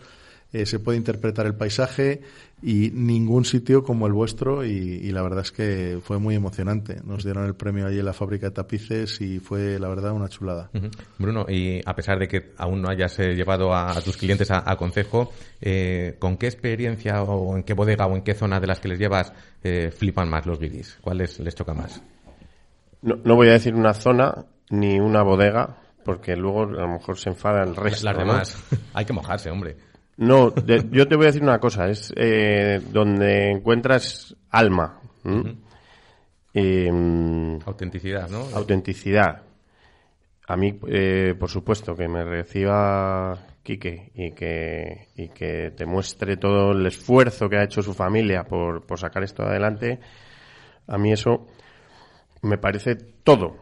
eh, 0.54 0.66
se 0.66 0.80
puede 0.80 0.98
interpretar 0.98 1.46
el 1.46 1.56
paisaje 1.56 2.22
y 2.62 2.92
ningún 2.94 3.44
sitio 3.44 3.84
como 3.84 4.08
el 4.08 4.14
vuestro 4.14 4.64
y, 4.64 4.70
y 4.70 5.12
la 5.12 5.22
verdad 5.22 5.42
es 5.42 5.52
que 5.52 6.00
fue 6.02 6.18
muy 6.18 6.36
emocionante. 6.36 7.02
Nos 7.04 7.24
dieron 7.26 7.46
el 7.46 7.56
premio 7.56 7.88
allí 7.88 8.00
en 8.00 8.06
la 8.06 8.14
fábrica 8.14 8.48
de 8.48 8.52
tapices 8.52 9.20
y 9.20 9.40
fue 9.40 9.78
la 9.80 9.90
verdad 9.90 10.14
una 10.14 10.30
chulada. 10.30 10.70
Ujú. 10.74 10.90
Bruno, 11.18 11.46
y 11.50 11.82
a 11.86 11.94
pesar 11.94 12.20
de 12.20 12.28
que 12.28 12.54
aún 12.58 12.82
no 12.82 12.90
hayas 12.90 13.20
eh, 13.20 13.34
llevado 13.34 13.74
a, 13.74 13.92
a 13.92 14.02
tus 14.02 14.16
clientes 14.16 14.50
a, 14.52 14.64
a 14.66 14.78
consejo, 14.78 15.34
eh, 15.60 16.16
¿con 16.20 16.38
qué 16.38 16.46
experiencia 16.48 17.22
o 17.24 17.58
en 17.58 17.64
qué 17.64 17.74
bodega 17.74 18.06
o 18.06 18.16
en 18.16 18.22
qué 18.22 18.34
zona 18.34 18.60
de 18.62 18.68
las 18.68 18.80
que 18.80 18.88
les 18.88 19.00
llevas 19.00 19.34
eh, 19.64 19.92
flipan 19.92 20.30
más 20.30 20.46
los 20.46 20.60
guiris? 20.60 21.00
¿Cuáles 21.02 21.40
les 21.40 21.56
choca 21.56 21.74
más? 21.74 22.02
No, 23.02 23.18
no 23.26 23.36
voy 23.36 23.50
a 23.50 23.54
decir 23.54 23.76
una 23.76 23.94
zona 23.94 24.46
ni 24.70 25.00
una 25.00 25.22
bodega, 25.24 25.78
porque 26.06 26.38
luego 26.38 26.64
a 26.64 26.84
lo 26.84 26.88
mejor 26.88 27.18
se 27.18 27.30
enfada 27.30 27.64
el 27.64 27.76
resto. 27.76 28.06
Las 28.06 28.16
¿no? 28.16 28.20
demás. 28.20 28.64
Hay 28.94 29.04
que 29.04 29.14
mojarse, 29.14 29.50
hombre. 29.50 29.76
No, 30.18 30.52
de- 30.52 30.88
yo 30.92 31.08
te 31.08 31.16
voy 31.16 31.26
a 31.26 31.28
decir 31.28 31.42
una 31.44 31.60
cosa, 31.60 31.90
es 31.90 32.14
eh, 32.16 32.82
donde 32.92 33.52
encuentras 33.52 34.36
alma. 34.52 35.00
¿m? 35.26 35.56
Eh, 36.54 36.92
mm, 36.92 37.60
Autenticidad, 37.66 38.30
¿no? 38.30 38.42
autenticidad. 38.56 39.42
A 40.48 40.56
mí, 40.58 40.78
eh, 40.88 41.36
por 41.40 41.50
supuesto, 41.50 41.96
que 41.96 42.08
me 42.08 42.24
reciba 42.24 43.40
Quique 43.64 44.12
y 44.14 44.32
que, 44.32 45.08
y 45.16 45.30
que 45.30 45.72
te 45.76 45.86
muestre 45.86 46.36
todo 46.38 46.74
el 46.74 46.86
esfuerzo 46.86 47.50
que 47.50 47.58
ha 47.58 47.64
hecho 47.64 47.82
su 47.82 47.94
familia 47.94 48.44
por, 48.44 48.86
por 48.86 49.00
sacar 49.00 49.24
esto 49.24 49.44
adelante, 49.44 50.00
a 50.88 50.98
mí 50.98 51.14
eso 51.14 51.48
me 52.42 52.58
parece 52.58 52.96
todo. 52.96 53.56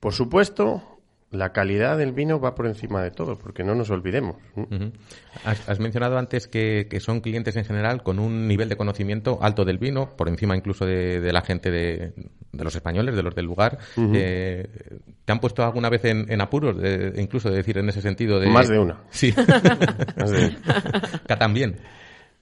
Por 0.00 0.14
supuesto, 0.14 0.95
la 1.30 1.52
calidad 1.52 1.98
del 1.98 2.12
vino 2.12 2.40
va 2.40 2.54
por 2.54 2.66
encima 2.66 3.02
de 3.02 3.10
todo, 3.10 3.36
porque 3.38 3.64
no 3.64 3.74
nos 3.74 3.90
olvidemos. 3.90 4.36
Has, 5.44 5.68
has 5.68 5.80
mencionado 5.80 6.18
antes 6.18 6.46
que, 6.46 6.86
que 6.88 7.00
son 7.00 7.20
clientes 7.20 7.56
en 7.56 7.64
general 7.64 8.02
con 8.02 8.18
un 8.18 8.46
nivel 8.48 8.68
de 8.68 8.76
conocimiento 8.76 9.38
alto 9.42 9.64
del 9.64 9.78
vino, 9.78 10.16
por 10.16 10.28
encima 10.28 10.56
incluso 10.56 10.86
de, 10.86 11.20
de 11.20 11.32
la 11.32 11.42
gente 11.42 11.70
de, 11.70 12.12
de 12.52 12.64
los 12.64 12.74
españoles, 12.74 13.16
de 13.16 13.22
los 13.22 13.34
del 13.34 13.44
lugar. 13.44 13.78
Eh, 13.96 14.66
¿Te 15.24 15.32
han 15.32 15.40
puesto 15.40 15.64
alguna 15.64 15.90
vez 15.90 16.04
en, 16.04 16.30
en 16.30 16.40
apuros, 16.40 16.80
de- 16.80 17.12
incluso 17.20 17.50
de 17.50 17.56
decir 17.56 17.76
en 17.78 17.88
ese 17.88 18.00
sentido? 18.00 18.38
De... 18.38 18.48
Más 18.48 18.68
de 18.68 18.78
una. 18.78 19.00
Sí. 19.10 19.34
Más 20.16 20.30
de 20.30 20.46
una. 20.46 21.20
Catan 21.26 21.52
bien. 21.52 21.76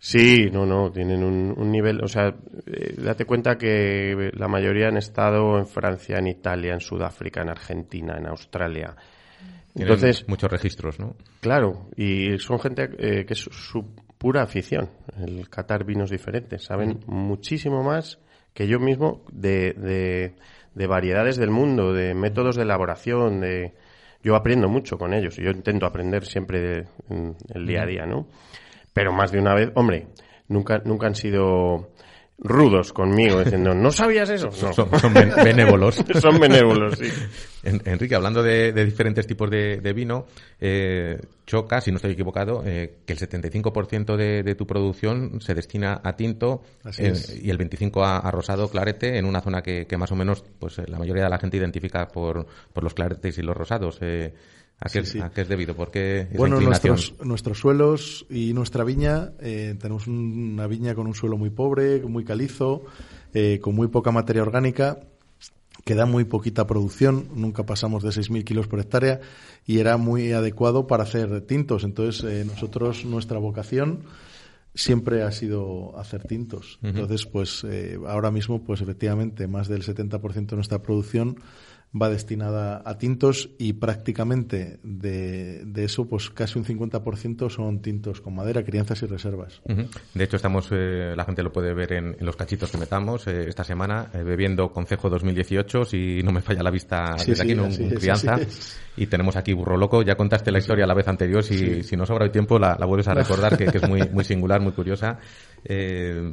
Sí, 0.07 0.51
no, 0.53 0.67
no, 0.67 0.93
tienen 0.93 1.25
un, 1.25 1.55
un 1.57 1.71
nivel, 1.73 2.05
o 2.05 2.09
sea, 2.09 2.27
eh, 2.67 2.95
date 2.99 3.25
cuenta 3.25 3.57
que 3.57 4.31
la 4.35 4.49
mayoría 4.49 4.89
han 4.89 4.99
estado 4.99 5.57
en 5.57 5.67
Francia, 5.67 6.19
en 6.19 6.27
Italia, 6.27 6.75
en 6.75 6.81
Sudáfrica, 6.81 7.41
en 7.41 7.49
Argentina, 7.49 8.15
en 8.19 8.27
Australia. 8.27 8.95
Tienen 9.73 9.95
Entonces, 9.95 10.29
muchos 10.29 10.51
registros, 10.51 11.01
¿no? 11.01 11.17
claro, 11.41 11.89
y 11.97 12.37
son 12.39 12.61
gente 12.61 12.91
eh, 12.99 13.25
que 13.25 13.33
es 13.33 13.39
su 13.39 13.95
pura 14.19 14.43
afición, 14.43 14.91
el 15.17 15.49
catar 15.49 15.85
vinos 15.85 16.11
diferentes, 16.11 16.63
saben 16.65 17.01
muchísimo 17.07 17.83
más 17.83 18.19
que 18.53 18.69
yo 18.69 18.79
mismo 18.79 19.23
de, 19.33 19.73
de, 19.73 20.35
de 20.75 20.87
variedades 20.87 21.39
del 21.39 21.51
mundo, 21.51 21.95
de 21.95 22.13
métodos 22.15 22.57
de 22.57 22.63
elaboración, 22.65 23.41
de... 23.41 23.73
Yo 24.23 24.37
aprendo 24.37 24.69
mucho 24.69 24.99
con 24.99 25.15
ellos, 25.15 25.37
yo 25.37 25.51
intento 25.51 25.87
aprender 25.87 26.27
siempre 26.27 26.61
de- 26.61 26.89
en 27.09 27.37
el 27.55 27.67
día 27.67 27.85
a 27.85 27.87
día, 27.87 28.05
¿no? 28.05 28.27
Pero 28.95 29.13
más 29.13 29.31
de 29.33 29.41
una 29.41 29.55
vez, 29.55 29.71
hombre, 29.75 30.07
nunca, 30.49 30.81
nunca 30.87 31.07
han 31.09 31.15
sido 31.17 31.91
rudos 32.37 32.93
conmigo 32.93 33.43
diciendo, 33.45 33.75
¿no 33.75 33.93
sabías 33.93 34.29
eso? 34.29 34.47
No. 34.47 34.73
Son, 34.73 34.75
son 34.99 35.15
ben- 35.15 35.33
benévolos. 35.37 35.95
Son 36.21 36.39
benévolos, 36.41 36.99
sí. 36.99 37.07
En- 37.63 37.81
Enrique, 37.87 38.15
hablando 38.15 38.43
de, 38.43 38.73
de 38.73 38.85
diferentes 38.85 39.27
tipos 39.27 39.49
de, 39.51 39.79
de 39.79 39.93
vino, 39.95 40.27
eh, 40.61 41.19
choca, 41.47 41.81
si 41.81 41.91
no 41.93 41.97
estoy 41.97 42.13
equivocado, 42.13 42.63
eh, 42.67 42.99
que 43.07 43.13
el 43.15 43.19
75% 43.21 44.17
de, 44.17 44.43
de 44.43 44.55
tu 44.55 44.67
producción 44.67 45.41
se 45.41 45.55
destina 45.55 46.01
a 46.05 46.15
tinto 46.17 46.63
eh, 46.99 47.13
y 47.43 47.51
el 47.51 47.59
25% 47.59 48.05
a, 48.05 48.19
a 48.19 48.31
rosado 48.31 48.69
clarete 48.69 49.17
en 49.17 49.25
una 49.25 49.41
zona 49.41 49.63
que, 49.63 49.87
que 49.87 49.97
más 49.97 50.13
o 50.13 50.17
menos 50.17 50.45
pues 50.59 50.79
eh, 50.81 50.85
la 50.89 50.99
mayoría 50.99 51.25
de 51.25 51.31
la 51.31 51.39
gente 51.39 51.57
identifica 51.57 52.07
por, 52.09 52.47
por 52.73 52.85
los 52.85 52.93
claretes 52.95 53.39
y 53.39 53.43
los 53.43 53.57
rosados. 53.57 53.99
¿A, 54.81 54.89
qué, 54.89 55.05
Sí, 55.05 55.13
sí. 55.13 55.21
a 55.21 55.31
qué 55.31 55.43
es 55.43 55.49
debido? 55.49 55.75
¿Por 55.75 55.91
qué 55.91 56.23
esa 56.29 56.37
Bueno, 56.37 56.61
nuestros, 56.61 57.15
nuestros 57.25 57.59
suelos 57.59 58.27
y 58.31 58.53
nuestra 58.53 58.85
viña, 58.85 59.33
eh, 59.41 59.77
tenemos 59.81 60.07
un- 60.07 60.53
una 60.55 60.67
viña 60.67 60.95
con 60.95 61.07
un 61.07 61.15
suelo 61.15 61.37
muy 61.37 61.51
pobre, 61.51 62.01
muy 62.03 62.25
calizo, 62.25 62.85
eh, 63.33 63.59
con 63.61 63.75
muy 63.75 63.89
poca 63.89 64.11
materia 64.13 64.43
orgánica, 64.43 65.01
que 65.85 65.95
da 65.95 66.07
muy 66.07 66.25
poquita 66.25 66.67
producción, 66.67 67.29
nunca 67.35 67.67
pasamos 67.67 68.03
de 68.03 68.11
6.000 68.13 68.45
kilos 68.45 68.67
por 68.69 68.81
hectárea 68.81 69.21
y 69.67 69.79
era 69.81 69.97
muy 69.99 70.33
adecuado 70.33 70.87
para 70.87 71.03
hacer 71.03 71.43
tintos. 71.43 71.85
Entonces, 71.85 72.25
eh, 72.25 72.45
nosotros, 72.47 73.05
nuestra 73.05 73.39
vocación 73.39 74.01
siempre 74.75 75.23
ha 75.23 75.31
sido 75.31 75.97
hacer 75.99 76.25
tintos. 76.25 76.79
Entonces, 76.83 77.27
pues 77.27 77.65
eh, 77.69 77.99
ahora 78.09 78.31
mismo, 78.31 78.65
pues 78.65 78.81
efectivamente, 78.81 79.47
más 79.47 79.69
del 79.69 79.83
70% 79.83 80.47
de 80.47 80.57
nuestra 80.57 80.81
producción 80.83 81.37
va 82.01 82.11
destinada 82.11 82.83
a 82.85 82.99
tintos 82.99 83.51
y 83.59 83.75
prácticamente 83.75 84.79
de, 84.83 85.65
de 85.65 85.85
eso, 85.85 86.07
pues 86.09 86.29
casi 86.31 86.59
un 86.59 86.65
50% 86.65 87.49
son 87.51 87.81
tintos 87.81 88.21
con 88.21 88.35
madera, 88.35 88.65
crianzas 88.65 89.03
y 89.03 89.07
reservas. 89.07 89.63
De 90.15 90.25
hecho, 90.25 90.37
estamos, 90.37 90.69
eh, 90.73 91.15
la 91.17 91.25
gente 91.25 91.43
lo 91.43 91.53
puede 91.53 91.73
ver 91.73 91.93
en, 91.93 92.17
en 92.19 92.27
los 92.27 92.37
cachitos 92.37 92.71
que 92.71 92.79
metamos 92.79 93.27
eh, 93.27 93.47
esta 93.49 93.65
semana, 93.65 94.11
eh, 94.13 94.23
bebiendo 94.23 94.73
Concejo 94.73 95.09
2018, 95.09 95.85
si 95.85 96.21
no 96.23 96.33
me 96.33 96.41
falla 96.41 96.63
la 96.63 96.71
vista 96.71 97.17
Sí, 97.19 97.31
desde 97.31 97.45
sí, 97.45 97.53
aquí, 97.53 97.55
no 97.55 97.65
un, 97.67 97.91
crianza. 97.91 98.35
es. 98.37 98.81
Y 98.97 99.07
tenemos 99.07 99.35
aquí 99.37 99.53
Burro 99.53 99.77
Loco. 99.77 100.03
Ya 100.03 100.15
contaste 100.17 100.53
la 100.53 100.59
historia 100.59 100.87
la 100.87 100.95
vez 100.95 101.09
anterior, 101.09 101.43
si, 101.43 101.59
Sí. 101.59 101.83
si 101.83 101.97
no 101.97 102.07
sobra 102.07 102.25
el 102.25 102.31
tiempo 102.31 102.59
la, 102.59 102.77
la 102.79 102.87
vuelves 102.87 103.09
a 103.09 103.15
recordar, 103.15 103.57
que, 103.59 103.67
que 103.67 103.79
es 103.79 103.89
muy, 103.89 104.09
muy 104.11 104.25
singular, 104.25 104.61
muy 104.61 104.73
curiosa. 104.73 105.19
Eh, 105.65 106.33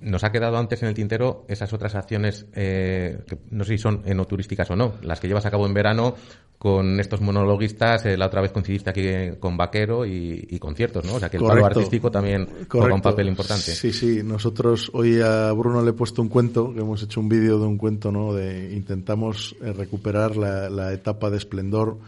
nos 0.00 0.24
ha 0.24 0.30
quedado 0.30 0.56
antes 0.56 0.82
en 0.82 0.88
el 0.88 0.94
tintero 0.94 1.44
esas 1.48 1.72
otras 1.72 1.94
acciones, 1.94 2.46
eh, 2.54 3.18
que 3.26 3.38
no 3.50 3.64
sé 3.64 3.72
si 3.72 3.78
son 3.78 4.02
enoturísticas 4.06 4.70
o 4.70 4.76
no, 4.76 4.94
las 5.02 5.20
que 5.20 5.28
llevas 5.28 5.46
a 5.46 5.50
cabo 5.50 5.66
en 5.66 5.74
verano 5.74 6.14
con 6.58 6.98
estos 6.98 7.20
monologuistas. 7.20 8.04
eh, 8.06 8.16
la 8.16 8.26
otra 8.26 8.40
vez 8.40 8.50
coincidiste 8.50 8.90
aquí 8.90 9.38
con 9.38 9.56
Vaquero 9.56 10.04
y, 10.04 10.46
y 10.50 10.58
conciertos, 10.58 11.04
¿no? 11.04 11.14
O 11.14 11.20
sea 11.20 11.28
que 11.30 11.36
el 11.36 11.44
palo 11.44 11.64
artístico 11.64 12.10
también 12.10 12.48
juega 12.68 12.94
un 12.94 13.00
papel 13.00 13.28
importante. 13.28 13.72
Sí, 13.74 13.92
sí. 13.92 14.22
Nosotros 14.24 14.90
hoy 14.92 15.20
a 15.20 15.52
Bruno 15.52 15.82
le 15.82 15.90
he 15.90 15.92
puesto 15.92 16.20
un 16.20 16.28
cuento, 16.28 16.74
que 16.74 16.80
hemos 16.80 17.02
hecho 17.02 17.20
un 17.20 17.28
vídeo 17.28 17.60
de 17.60 17.66
un 17.66 17.78
cuento, 17.78 18.10
¿no? 18.10 18.34
De 18.34 18.74
intentamos 18.74 19.54
eh, 19.62 19.72
recuperar 19.72 20.36
la, 20.36 20.68
la 20.68 20.92
etapa 20.92 21.30
de 21.30 21.36
esplendor 21.36 21.98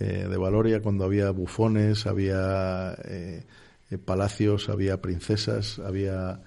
eh, 0.00 0.26
de 0.26 0.36
Valoria 0.38 0.80
cuando 0.80 1.04
había 1.04 1.30
bufones, 1.30 2.06
había 2.06 2.96
eh, 3.04 3.42
palacios, 4.06 4.70
había 4.70 5.02
princesas, 5.02 5.78
había 5.78 6.40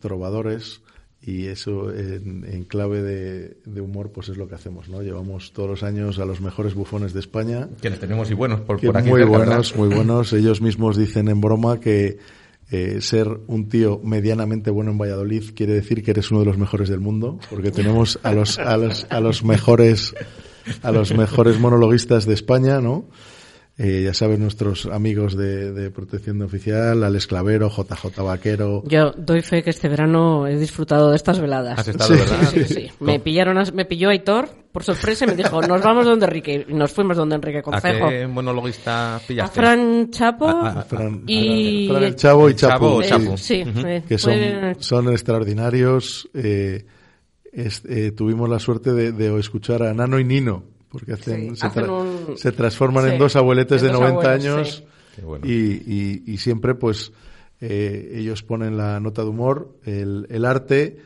trovadores 0.00 0.80
y 1.28 1.46
eso 1.48 1.92
en, 1.92 2.46
en 2.50 2.64
clave 2.64 3.02
de, 3.02 3.58
de 3.66 3.80
humor 3.82 4.12
pues 4.12 4.30
es 4.30 4.38
lo 4.38 4.48
que 4.48 4.54
hacemos, 4.54 4.88
¿no? 4.88 5.02
Llevamos 5.02 5.52
todos 5.52 5.68
los 5.68 5.82
años 5.82 6.18
a 6.18 6.24
los 6.24 6.40
mejores 6.40 6.72
bufones 6.72 7.12
de 7.12 7.20
España 7.20 7.68
Que 7.82 7.90
les 7.90 8.00
tenemos 8.00 8.30
y 8.30 8.34
buenos 8.34 8.60
por, 8.62 8.80
por 8.80 8.96
aquí 8.96 9.10
muy 9.10 9.24
buenos, 9.24 9.76
muy 9.76 9.94
buenos. 9.94 10.32
Ellos 10.32 10.62
mismos 10.62 10.96
dicen 10.96 11.28
en 11.28 11.42
broma 11.42 11.80
que 11.80 12.16
eh, 12.70 13.02
ser 13.02 13.28
un 13.46 13.68
tío 13.68 14.00
medianamente 14.02 14.70
bueno 14.70 14.90
en 14.90 14.96
Valladolid 14.96 15.50
quiere 15.54 15.74
decir 15.74 16.02
que 16.02 16.12
eres 16.12 16.30
uno 16.30 16.40
de 16.40 16.46
los 16.46 16.56
mejores 16.56 16.88
del 16.88 17.00
mundo, 17.00 17.38
porque 17.50 17.72
tenemos 17.72 18.18
a 18.22 18.32
los 18.32 18.58
a 18.58 18.78
los 18.78 19.06
a 19.10 19.20
los 19.20 19.44
mejores 19.44 20.14
a 20.82 20.92
los 20.92 21.14
mejores 21.14 21.60
monologuistas 21.60 22.24
de 22.24 22.32
España, 22.32 22.80
¿no? 22.80 23.04
Eh, 23.78 24.02
ya 24.04 24.12
saben 24.12 24.40
nuestros 24.40 24.86
amigos 24.86 25.36
de, 25.36 25.72
de 25.72 25.90
Protección 25.92 26.42
Oficial, 26.42 27.04
al 27.04 27.14
Esclavero, 27.14 27.70
JJ 27.70 28.20
Vaquero. 28.22 28.82
Yo 28.86 29.12
doy 29.16 29.40
fe 29.42 29.62
que 29.62 29.70
este 29.70 29.88
verano 29.88 30.46
he 30.48 30.56
disfrutado 30.58 31.10
de 31.10 31.16
estas 31.16 31.38
veladas. 31.40 31.78
Has 31.78 31.86
estado, 31.88 32.10
¿verdad? 32.10 32.48
Sí, 32.52 32.64
sí, 32.64 32.74
sí. 32.74 32.90
Me 33.00 33.20
pillaron, 33.20 33.56
a- 33.56 33.70
me 33.72 33.84
pilló 33.84 34.08
Aitor 34.10 34.48
por 34.72 34.82
sorpresa 34.84 35.24
y 35.24 35.28
me 35.28 35.34
dijo, 35.36 35.62
nos 35.62 35.80
vamos 35.82 36.04
donde 36.06 36.26
Enrique. 36.26 36.66
Y 36.68 36.74
nos 36.74 36.90
fuimos 36.92 37.16
donde 37.16 37.36
Enrique 37.36 37.58
¿A 37.58 37.62
Concejo. 37.62 38.08
qué 38.08 38.26
monologuista 38.26 39.16
A? 39.16 39.48
Fran 39.48 40.10
Chapo 40.10 40.48
A- 40.48 40.80
a- 40.80 40.82
Fran, 40.82 41.22
y... 41.26 41.86
Fran 41.88 42.02
el 42.02 42.16
Chavo 42.16 42.50
y 42.50 42.54
Chapo. 42.54 43.00
Eh, 43.02 43.06
Chapo. 43.06 43.36
Sí, 43.36 43.62
eh, 43.64 44.02
que 44.08 44.18
son, 44.18 44.34
son 44.80 45.08
extraordinarios. 45.12 46.28
eh, 46.34 46.84
es- 47.52 47.82
eh, 47.88 48.12
tuvimos 48.12 48.48
la 48.48 48.58
suerte 48.58 48.92
de, 48.92 49.12
de 49.12 49.38
escuchar 49.38 49.82
a 49.82 49.94
Nano 49.94 50.18
y 50.18 50.24
Nino, 50.24 50.64
porque 50.88 51.12
hacen, 51.14 51.50
Sí, 51.50 51.56
se, 51.60 51.66
hacen 51.66 51.84
tra- 51.84 52.28
un- 52.30 52.36
se 52.38 52.52
transforman 52.52 53.04
sí, 53.06 53.10
en 53.12 53.18
dos 53.18 53.36
abueletes 53.36 53.82
en 53.82 53.88
de 53.88 53.92
dos 53.92 54.00
90 54.02 54.20
abuelos, 54.32 54.44
años 54.46 54.76
sí. 54.76 54.84
Qué 55.16 55.22
bueno. 55.22 55.46
y, 55.46 55.52
y- 55.52 56.22
y 56.26 56.36
siempre 56.38 56.74
pues 56.74 57.12
eh, 57.60 58.12
ellos 58.14 58.42
ponen 58.42 58.76
la 58.76 59.00
nota 59.00 59.22
de 59.22 59.28
humor, 59.28 59.76
el, 59.84 60.26
el 60.30 60.44
arte 60.44 60.98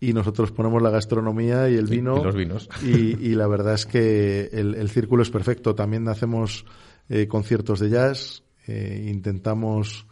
y 0.00 0.12
nosotros 0.12 0.50
ponemos 0.50 0.82
la 0.82 0.90
gastronomía 0.90 1.68
y 1.68 1.74
el 1.76 1.86
Sí, 1.88 1.96
vino. 1.96 2.18
y 2.20 2.24
los 2.24 2.34
vinos. 2.34 2.68
Y, 2.82 2.88
y 3.28 3.34
la 3.34 3.46
verdad 3.46 3.74
es 3.74 3.86
que 3.86 4.48
el, 4.52 4.74
el 4.74 4.88
círculo 4.88 5.22
es 5.22 5.30
perfecto. 5.30 5.74
También 5.74 6.08
hacemos 6.08 6.64
eh, 7.10 7.28
conciertos 7.28 7.80
de 7.80 7.90
jazz, 7.90 8.42
eh, 8.66 9.06
intentamos 9.10 10.06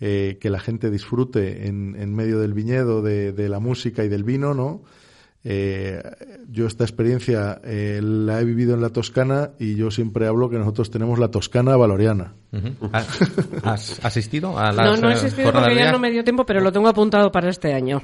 eh, 0.00 0.36
que 0.40 0.50
la 0.50 0.60
gente 0.60 0.90
disfrute 0.90 1.66
en, 1.66 1.96
en 1.98 2.14
medio 2.14 2.38
del 2.40 2.52
viñedo 2.52 3.00
de, 3.02 3.32
de 3.32 3.48
la 3.48 3.58
música 3.58 4.04
y 4.04 4.08
del 4.08 4.22
vino, 4.24 4.52
¿no? 4.54 4.82
Eh, 5.44 6.00
yo 6.50 6.68
esta 6.68 6.84
experiencia 6.84 7.60
eh, 7.64 8.00
la 8.00 8.40
he 8.40 8.44
vivido 8.44 8.74
en 8.74 8.80
la 8.80 8.90
Toscana 8.90 9.50
y 9.58 9.74
yo 9.74 9.90
siempre 9.90 10.28
hablo 10.28 10.48
que 10.48 10.56
nosotros 10.56 10.90
tenemos 10.90 11.18
la 11.18 11.28
Toscana 11.28 11.76
valoriana. 11.76 12.34
Ujú. 12.52 12.90
¿Has, 12.92 13.20
has 13.64 14.04
asistido 14.04 14.56
a 14.56 14.70
las 14.70 14.86
No, 14.86 14.96
no 14.96 15.10
he 15.10 15.14
eh, 15.14 15.16
jornadas 15.16 15.52
porque 15.52 15.74
ya 15.74 15.90
no 15.90 15.98
me 15.98 16.12
dio 16.12 16.22
tiempo, 16.22 16.46
pero 16.46 16.60
lo 16.60 16.70
tengo 16.70 16.88
apuntado 16.88 17.32
para 17.32 17.50
este 17.50 17.74
año. 17.74 18.00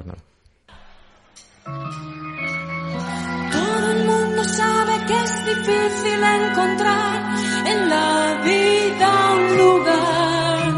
Todo 3.53 3.93
el 3.93 4.05
mundo 4.05 4.45
sabe 4.45 5.07
que 5.07 5.15
es 5.15 5.47
difícil 5.47 6.21
encontrar 6.25 7.37
en 7.67 7.89
la 7.89 8.43
vida 8.45 9.35
un 9.37 9.57
lugar 9.59 10.73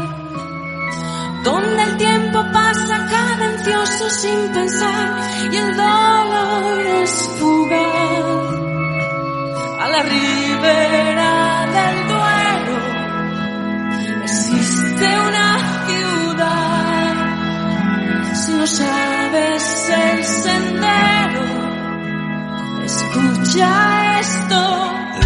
donde 1.43 1.83
el 1.83 1.97
tiempo 1.97 2.20
pasa 2.51 3.05
cadencioso 3.07 4.09
sin 4.09 4.49
pensar 4.53 5.19
y 5.51 5.55
el 5.55 5.75
dolor 5.75 6.79
es 7.03 7.29
fugaz. 7.39 8.51
A 9.79 9.87
la 9.89 10.03
ribera 10.03 11.65
del 11.75 11.97
Duero 12.11 12.77
existe 14.23 15.07
una 15.29 15.49
ciudad. 15.87 17.15
Si 18.33 18.51
no 18.53 18.67
sabes 18.67 19.89
el 19.89 20.23
sendero, 20.23 21.61
Escucha 22.85 24.19
esto. 24.19 24.61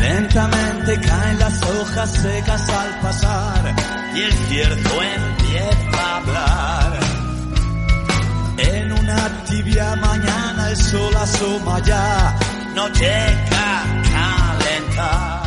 Lentamente 0.02 1.00
caen 1.00 1.40
las 1.40 1.62
hojas 1.64 2.12
secas 2.12 2.70
al 2.70 3.00
pasar 3.00 3.76
y 4.14 4.22
el 4.22 4.34
cierzo 4.34 5.02
empieza 5.02 5.95
tibia 9.76 9.96
mañana 9.98 10.70
el 10.70 10.78
sol 10.78 11.16
asoma 11.18 11.80
ya, 11.82 12.34
no 12.76 12.88
llega 12.90 13.82
a 13.82 14.58
calentar. 14.58 15.45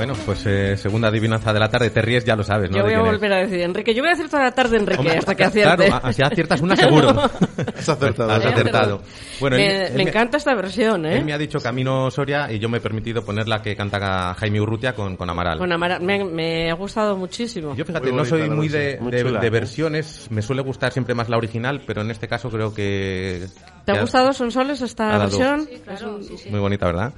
Bueno, 0.00 0.14
pues 0.24 0.46
eh, 0.46 0.78
segunda 0.78 1.08
adivinanza 1.08 1.52
de 1.52 1.60
la 1.60 1.68
tarde. 1.68 1.90
Te 1.90 2.00
ríes, 2.00 2.24
ya 2.24 2.34
lo 2.34 2.42
sabes, 2.42 2.70
¿no? 2.70 2.78
Yo 2.78 2.84
voy 2.84 2.94
a 2.94 3.00
es. 3.00 3.04
volver 3.04 3.32
a 3.34 3.36
decir, 3.38 3.60
Enrique, 3.60 3.94
yo 3.94 4.02
voy 4.02 4.08
a 4.08 4.14
decir 4.14 4.30
toda 4.30 4.44
la 4.44 4.52
tarde, 4.52 4.78
Enrique, 4.78 4.98
Hombre, 5.00 5.18
hasta 5.18 5.34
que 5.34 5.44
acierte. 5.44 5.86
Claro, 5.88 6.00
a- 6.06 6.12
si 6.12 6.22
aciertas 6.22 6.60
una 6.62 6.74
seguro. 6.74 7.10
Has 7.76 7.88
acertado. 7.88 8.30
Has 8.30 8.46
acertado. 8.46 9.02
Bueno, 9.40 9.56
me, 9.56 9.66
él- 9.66 9.82
él 9.90 9.96
me 9.96 10.02
encanta 10.04 10.38
esta 10.38 10.54
versión, 10.54 11.04
¿eh? 11.04 11.18
Él 11.18 11.24
me 11.26 11.34
ha 11.34 11.38
dicho 11.38 11.60
Camino 11.60 12.10
Soria 12.10 12.50
y 12.50 12.58
yo 12.58 12.70
me 12.70 12.78
he 12.78 12.80
permitido 12.80 13.22
poner 13.22 13.46
la 13.46 13.60
que 13.60 13.76
canta 13.76 14.32
Jaime 14.34 14.58
Urrutia 14.60 14.94
con, 14.94 15.16
con 15.16 15.28
Amaral. 15.28 15.58
Con 15.58 15.70
Amara- 15.70 15.98
me, 15.98 16.24
me 16.24 16.70
ha 16.70 16.74
gustado 16.74 17.14
muchísimo. 17.18 17.74
Yo 17.76 17.84
fíjate, 17.84 18.08
Muy 18.08 18.16
no 18.16 18.24
soy 18.24 18.48
muy 18.48 18.68
de, 18.68 18.96
Muy 19.00 19.12
de- 19.12 19.22
chula, 19.22 19.38
de 19.40 19.46
¿eh? 19.46 19.50
versiones, 19.50 20.28
me 20.30 20.40
suele 20.40 20.62
gustar 20.62 20.92
siempre 20.92 21.14
más 21.14 21.28
la 21.28 21.36
original, 21.36 21.82
pero 21.86 22.00
en 22.00 22.10
este 22.10 22.26
caso 22.26 22.48
creo 22.48 22.72
que... 22.72 23.46
¿Te 23.84 23.92
ha 23.92 24.00
gustado 24.00 24.32
Sonsoles 24.32 24.80
esta 24.80 25.08
ha 25.14 25.18
dado- 25.18 25.38
versión? 25.38 25.68
Claro, 25.84 26.22
sí, 26.22 26.38
sí. 26.38 26.48
Muy 26.48 26.60
bonita, 26.60 26.86
¿verdad? 26.86 27.12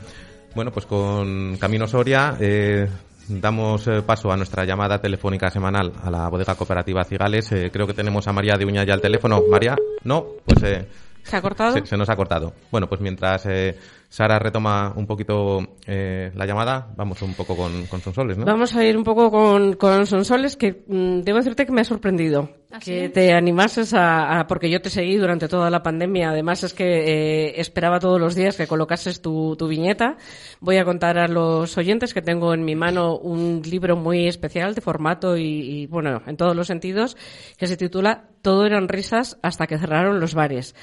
Bueno, 0.54 0.70
pues 0.70 0.86
con 0.86 1.56
Camino 1.58 1.86
Soria 1.88 2.36
eh, 2.38 2.88
damos 3.28 3.86
eh, 3.88 4.02
paso 4.02 4.30
a 4.30 4.36
nuestra 4.36 4.64
llamada 4.64 5.00
telefónica 5.00 5.50
semanal 5.50 5.92
a 6.02 6.10
la 6.10 6.28
bodega 6.28 6.54
cooperativa 6.54 7.04
Cigales. 7.04 7.50
Eh, 7.52 7.70
creo 7.72 7.86
que 7.86 7.94
tenemos 7.94 8.26
a 8.28 8.32
María 8.32 8.56
de 8.56 8.66
Uña 8.66 8.84
ya 8.84 8.94
al 8.94 9.00
teléfono. 9.00 9.42
María, 9.50 9.76
no, 10.04 10.26
pues 10.44 10.62
eh, 10.62 10.86
¿Se 11.22 11.36
ha 11.36 11.42
cortado? 11.42 11.72
se, 11.72 11.86
se 11.86 11.96
nos 11.96 12.08
ha 12.10 12.16
cortado. 12.16 12.52
Bueno, 12.70 12.86
pues 12.88 13.00
mientras 13.00 13.46
eh, 13.46 13.78
Sara 14.12 14.38
retoma 14.38 14.92
un 14.94 15.06
poquito 15.06 15.60
eh, 15.86 16.30
la 16.34 16.44
llamada, 16.44 16.86
vamos 16.98 17.22
un 17.22 17.32
poco 17.32 17.56
con, 17.56 17.86
con 17.86 18.02
Sonsoles, 18.02 18.36
¿no? 18.36 18.44
Vamos 18.44 18.76
a 18.76 18.84
ir 18.84 18.94
un 18.94 19.04
poco 19.04 19.30
con, 19.30 19.72
con 19.76 20.04
Sonsoles, 20.06 20.58
que 20.58 20.84
mm, 20.86 21.20
debo 21.22 21.38
decirte 21.38 21.64
que 21.64 21.72
me 21.72 21.80
ha 21.80 21.84
sorprendido. 21.84 22.50
¿Ah, 22.70 22.78
que 22.78 23.06
sí? 23.06 23.08
te 23.08 23.32
animases 23.32 23.94
a, 23.94 24.38
a- 24.40 24.46
Porque 24.46 24.68
yo 24.68 24.82
te 24.82 24.90
seguí 24.90 25.16
durante 25.16 25.48
toda 25.48 25.70
la 25.70 25.82
pandemia. 25.82 26.28
Además, 26.28 26.62
es 26.62 26.74
que 26.74 26.84
eh, 26.84 27.54
esperaba 27.58 28.00
todos 28.00 28.20
los 28.20 28.34
días 28.34 28.54
que 28.58 28.66
colocases 28.66 29.22
tu, 29.22 29.56
tu 29.56 29.66
viñeta. 29.66 30.18
Voy 30.60 30.76
a 30.76 30.84
contar 30.84 31.16
a 31.16 31.26
los 31.26 31.78
oyentes 31.78 32.12
que 32.12 32.20
tengo 32.20 32.52
en 32.52 32.66
mi 32.66 32.74
mano 32.76 33.16
un 33.16 33.62
libro 33.64 33.96
muy 33.96 34.26
especial 34.28 34.74
de 34.74 34.82
formato 34.82 35.38
y, 35.38 35.44
y, 35.44 35.86
bueno, 35.86 36.20
en 36.26 36.36
todos 36.36 36.54
los 36.54 36.66
sentidos, 36.66 37.16
que 37.56 37.66
se 37.66 37.78
titula 37.78 38.28
Todo 38.42 38.66
eran 38.66 38.88
risas 38.88 39.38
hasta 39.42 39.66
que 39.66 39.78
cerraron 39.78 40.20
los 40.20 40.34
bares. 40.34 40.74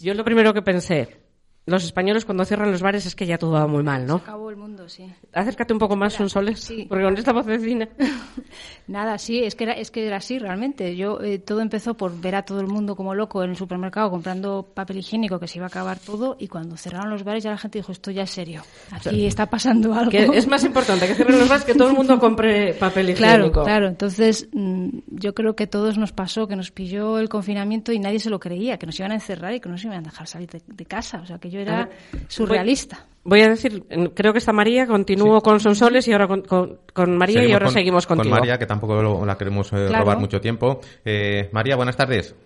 Yo 0.00 0.14
lo 0.14 0.22
primero 0.24 0.54
que 0.54 0.62
pensé. 0.62 1.25
Los 1.66 1.82
españoles 1.84 2.24
cuando 2.24 2.44
cierran 2.44 2.70
los 2.70 2.80
bares 2.80 3.06
es 3.06 3.16
que 3.16 3.26
ya 3.26 3.38
todo 3.38 3.50
va 3.52 3.66
muy 3.66 3.82
mal, 3.82 4.06
¿no? 4.06 4.14
Acabó 4.16 4.50
el 4.50 4.56
mundo, 4.56 4.88
sí. 4.88 5.04
Acércate 5.32 5.72
un 5.72 5.80
poco 5.80 5.96
más, 5.96 6.12
Sonsoles, 6.14 6.60
Sí. 6.60 6.86
porque 6.88 7.02
con 7.04 7.16
esta 7.16 7.32
vocecina... 7.32 7.88
Nada, 8.86 9.18
sí, 9.18 9.42
es 9.42 9.56
que 9.56 9.64
era, 9.64 9.72
es 9.72 9.90
que 9.90 10.06
era 10.06 10.18
así 10.18 10.38
realmente. 10.38 10.94
Yo 10.96 11.20
eh, 11.20 11.40
todo 11.40 11.60
empezó 11.60 11.94
por 11.94 12.20
ver 12.20 12.36
a 12.36 12.42
todo 12.44 12.60
el 12.60 12.68
mundo 12.68 12.94
como 12.94 13.14
loco 13.16 13.42
en 13.42 13.50
el 13.50 13.56
supermercado 13.56 14.10
comprando 14.10 14.62
papel 14.74 14.98
higiénico 14.98 15.40
que 15.40 15.48
se 15.48 15.58
iba 15.58 15.66
a 15.66 15.68
acabar 15.68 15.98
todo 15.98 16.36
y 16.38 16.46
cuando 16.46 16.76
cerraron 16.76 17.10
los 17.10 17.24
bares 17.24 17.42
ya 17.42 17.50
la 17.50 17.58
gente 17.58 17.78
dijo 17.80 17.90
esto 17.90 18.12
ya 18.12 18.22
es 18.22 18.30
serio. 18.30 18.62
Aquí 18.92 19.26
está 19.26 19.46
pasando 19.46 19.92
algo. 19.92 20.10
Que 20.12 20.24
es 20.24 20.46
más 20.46 20.62
importante 20.64 21.08
que 21.08 21.14
cierren 21.16 21.38
los 21.40 21.48
bares 21.48 21.64
que 21.64 21.74
todo 21.74 21.88
el 21.88 21.94
mundo 21.96 22.18
compre 22.20 22.74
papel 22.74 23.06
Claro, 23.16 23.38
higiénico. 23.46 23.64
claro. 23.64 23.88
Entonces, 23.88 24.48
mm, 24.52 24.88
yo 25.08 25.34
creo 25.34 25.56
que 25.56 25.64
a 25.64 25.70
todos 25.70 25.98
nos 25.98 26.12
pasó 26.12 26.46
que 26.46 26.54
nos 26.54 26.70
pilló 26.70 27.18
el 27.18 27.28
confinamiento 27.28 27.92
y 27.92 27.98
nadie 27.98 28.20
se 28.20 28.30
lo 28.30 28.38
creía, 28.38 28.78
que 28.78 28.86
nos 28.86 28.96
iban 29.00 29.10
a 29.10 29.14
encerrar 29.16 29.52
y 29.54 29.58
que 29.60 29.68
no 29.68 29.72
nos 29.74 29.84
iban 29.84 29.98
a 29.98 30.02
dejar 30.02 30.28
salir 30.28 30.48
de, 30.48 30.62
de 30.64 30.84
casa. 30.86 31.18
O 31.22 31.26
sea, 31.26 31.38
que 31.38 31.50
yo 31.50 31.55
Era 31.62 31.88
surrealista. 32.28 33.06
Voy 33.24 33.40
a 33.42 33.48
decir, 33.48 33.82
creo 34.14 34.32
que 34.32 34.38
está 34.38 34.52
María, 34.52 34.86
continúo 34.86 35.40
con 35.40 35.58
Sonsoles 35.58 36.06
y 36.06 36.12
ahora 36.12 36.28
con, 36.28 36.42
con- 36.42 36.78
con 36.92 37.16
María 37.18 37.34
y 37.34 37.36
Seguimos 37.38 37.52
ahora 37.54 37.64
con- 37.66 37.74
seguimos 37.74 38.06
con 38.06 38.16
contigo. 38.18 38.36
María, 38.36 38.56
que 38.58 38.66
tampoco 38.66 39.02
lo- 39.02 39.26
la 39.26 39.36
queremos 39.36 39.72
eh, 39.72 39.86
Claro. 39.88 40.04
robar 40.04 40.18
mucho 40.18 40.40
tiempo. 40.40 40.80
Eh, 41.04 41.48
María, 41.52 41.74
buenas 41.74 41.96
tardes. 41.96 42.36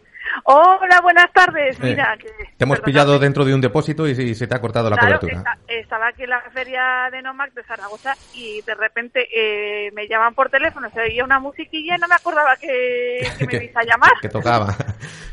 Hola, 0.44 1.00
buenas 1.02 1.32
tardes. 1.32 1.76
Eh, 1.80 1.82
Mira, 1.90 2.16
que, 2.18 2.28
Te 2.28 2.64
hemos 2.64 2.78
perdóname. 2.78 2.84
pillado 2.84 3.18
dentro 3.18 3.44
de 3.44 3.54
un 3.54 3.60
depósito 3.60 4.06
y, 4.08 4.12
y 4.12 4.34
se 4.34 4.46
te 4.46 4.54
ha 4.54 4.60
cortado 4.60 4.88
la 4.90 4.96
Claro, 4.96 5.20
cobertura. 5.20 5.38
esta- 5.56 5.72
estaba 5.74 6.08
aquí 6.08 6.22
en 6.24 6.30
la 6.30 6.40
feria 6.52 7.08
de 7.12 7.22
Nomac 7.22 7.52
de 7.54 7.62
Zaragoza 7.64 8.14
y 8.34 8.60
de 8.62 8.74
repente 8.74 9.26
eh, 9.34 9.90
me 9.92 10.06
llaman 10.08 10.34
por 10.34 10.48
teléfono, 10.50 10.88
se 10.90 11.00
oía 11.00 11.24
una 11.24 11.38
musiquilla 11.38 11.96
y 11.96 11.98
no 12.00 12.08
me 12.08 12.14
acordaba 12.14 12.56
que, 12.56 13.20
que 13.38 13.46
me 13.46 13.54
ibais 13.64 13.76
a 13.76 13.82
llamar. 13.84 14.12
que 14.20 14.28
tocaba. 14.28 14.74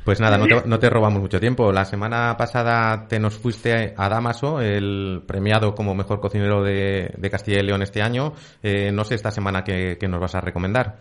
Pues 0.07 0.21
nada, 0.21 0.37
no 0.37 0.47
te, 0.47 0.65
no 0.65 0.79
te 0.79 0.89
robamos 0.89 1.19
mucho 1.21 1.37
tiempo. 1.37 1.69
La 1.73 1.83
semana 1.83 2.37
pasada 2.37 3.09
te 3.09 3.19
nos 3.19 3.37
fuiste 3.37 3.93
a 3.97 4.07
Damaso, 4.07 4.61
el 4.61 5.21
premiado 5.27 5.75
como 5.75 5.93
mejor 5.93 6.21
cocinero 6.21 6.63
de, 6.63 7.11
de 7.17 7.29
Castilla 7.29 7.59
y 7.59 7.63
León 7.63 7.81
este 7.81 8.01
año. 8.01 8.31
Eh, 8.63 8.89
no 8.93 9.03
sé 9.03 9.15
esta 9.15 9.31
semana 9.31 9.65
qué, 9.65 9.97
qué 9.99 10.07
nos 10.07 10.21
vas 10.21 10.33
a 10.35 10.39
recomendar. 10.39 10.95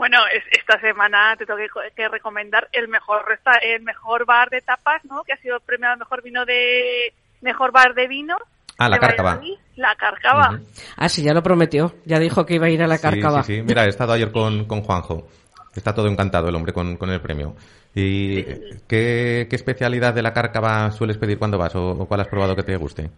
Bueno, 0.00 0.16
es- 0.34 0.58
esta 0.58 0.80
semana 0.80 1.36
te 1.36 1.44
tengo 1.44 1.58
que, 1.58 1.68
que 1.94 2.08
recomendar 2.08 2.66
el 2.72 2.88
mejor 2.88 3.22
resta 3.28 3.52
el 3.62 3.82
mejor 3.82 4.24
bar 4.24 4.48
de 4.48 4.62
tapas, 4.62 5.04
¿no? 5.04 5.22
Que 5.24 5.34
ha 5.34 5.36
sido 5.36 5.60
premiado 5.60 5.98
mejor 5.98 6.22
vino 6.22 6.46
de 6.46 7.12
mejor 7.42 7.70
bar 7.70 7.92
de 7.92 8.08
vino. 8.08 8.34
Ah, 8.78 8.88
la 8.88 8.98
Cárcava. 8.98 9.38
La 9.76 9.94
Cárcava. 9.96 10.52
Ujú. 10.54 10.64
Ah, 10.96 11.08
sí, 11.10 11.22
ya 11.22 11.34
lo 11.34 11.42
prometió. 11.42 11.92
Ya 12.06 12.18
dijo 12.18 12.46
que 12.46 12.54
iba 12.54 12.64
a 12.64 12.70
ir 12.70 12.82
a 12.82 12.86
la 12.86 12.96
Sí, 12.96 13.02
cárcava. 13.02 13.42
Sí, 13.42 13.56
sí, 13.56 13.62
Mira, 13.62 13.84
he 13.84 13.88
estado 13.90 14.14
ayer 14.14 14.32
con, 14.32 14.64
con 14.64 14.80
Juanjo. 14.80 15.28
Está 15.76 15.94
todo 15.94 16.08
encantado 16.08 16.48
el 16.48 16.54
hombre 16.54 16.72
con, 16.72 16.96
con 16.96 17.10
el 17.10 17.20
premio. 17.20 17.54
¿Y 17.94 18.42
qué, 18.88 19.46
qué 19.50 19.54
especialidad 19.56 20.14
de 20.14 20.22
la 20.22 20.32
cárcava 20.32 20.90
sueles 20.92 21.18
pedir 21.18 21.38
cuando 21.38 21.58
vas 21.58 21.74
o, 21.76 21.90
o 21.90 22.06
cuál 22.08 22.22
has 22.22 22.28
probado 22.28 22.56
que 22.56 22.62
te 22.62 22.74
guste? 22.76 23.10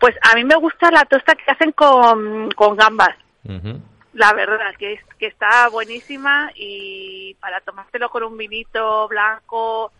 Pues 0.00 0.16
a 0.28 0.34
mí 0.34 0.42
me 0.42 0.56
gusta 0.56 0.90
la 0.90 1.04
tosta 1.04 1.36
que 1.36 1.52
hacen 1.52 1.70
con, 1.70 2.50
con 2.50 2.74
gambas. 2.76 3.14
La 4.16 4.32
verdad, 4.32 4.58
que, 4.78 4.94
es, 4.94 5.00
que 5.18 5.26
está 5.26 5.68
buenísima 5.68 6.50
y 6.56 7.34
para 7.40 7.60
tomártelo 7.60 8.08
con 8.08 8.22
un 8.24 8.36
vinito 8.36 9.06
blanco 9.08 9.92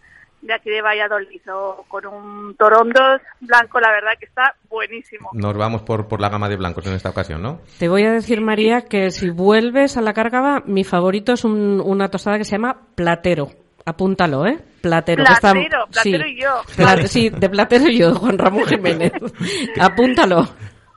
de 0.43 0.55
aquí 0.55 0.71
de 0.71 0.81
Valladolid 0.81 1.41
o 1.53 1.85
con 1.89 2.07
un 2.07 2.55
torondos 2.57 3.21
blanco, 3.41 3.81
la 3.81 3.91
verdad 3.91 4.13
que 4.19 4.27
está 4.27 4.55
buenísimo. 4.71 5.31
Nos 5.33 5.55
vamos 5.57 5.83
por, 5.83 6.07
por 6.09 6.21
la 6.21 6.29
gama 6.29 6.49
de 6.49 6.57
blancos 6.57 6.87
en 6.87 6.95
esta 6.95 7.11
ocasión, 7.11 7.43
¿no? 7.43 7.61
Te 7.79 7.89
voy 7.89 8.05
a 8.05 8.13
decir, 8.13 8.41
María, 8.41 8.83
que 8.83 9.11
si 9.11 9.31
vuelves 9.31 9.97
a 9.97 10.03
la 10.03 10.13
cárcava, 10.15 10.63
mi 10.67 10.85
favorito 10.85 11.33
es 11.33 11.45
un- 11.45 11.83
una 11.85 12.09
tostada 12.11 12.39
que 12.39 12.45
se 12.45 12.53
llama 12.53 12.77
platero. 12.95 13.51
Apúntalo, 13.85 14.47
¿eh? 14.47 14.59
Platero. 14.83 15.23
está- 15.25 15.53
Platero, 15.53 15.87
Platero 15.91 16.25
sí. 16.25 16.31
y 16.31 16.41
yo. 16.43 16.63
Pla- 16.77 17.07
sí, 17.07 17.31
de 17.31 17.49
platero 17.49 17.89
y 17.89 17.99
yo, 17.99 18.15
Juan 18.15 18.39
Ramón 18.39 18.65
Jiménez. 18.67 19.13
Apúntalo. 19.81 20.49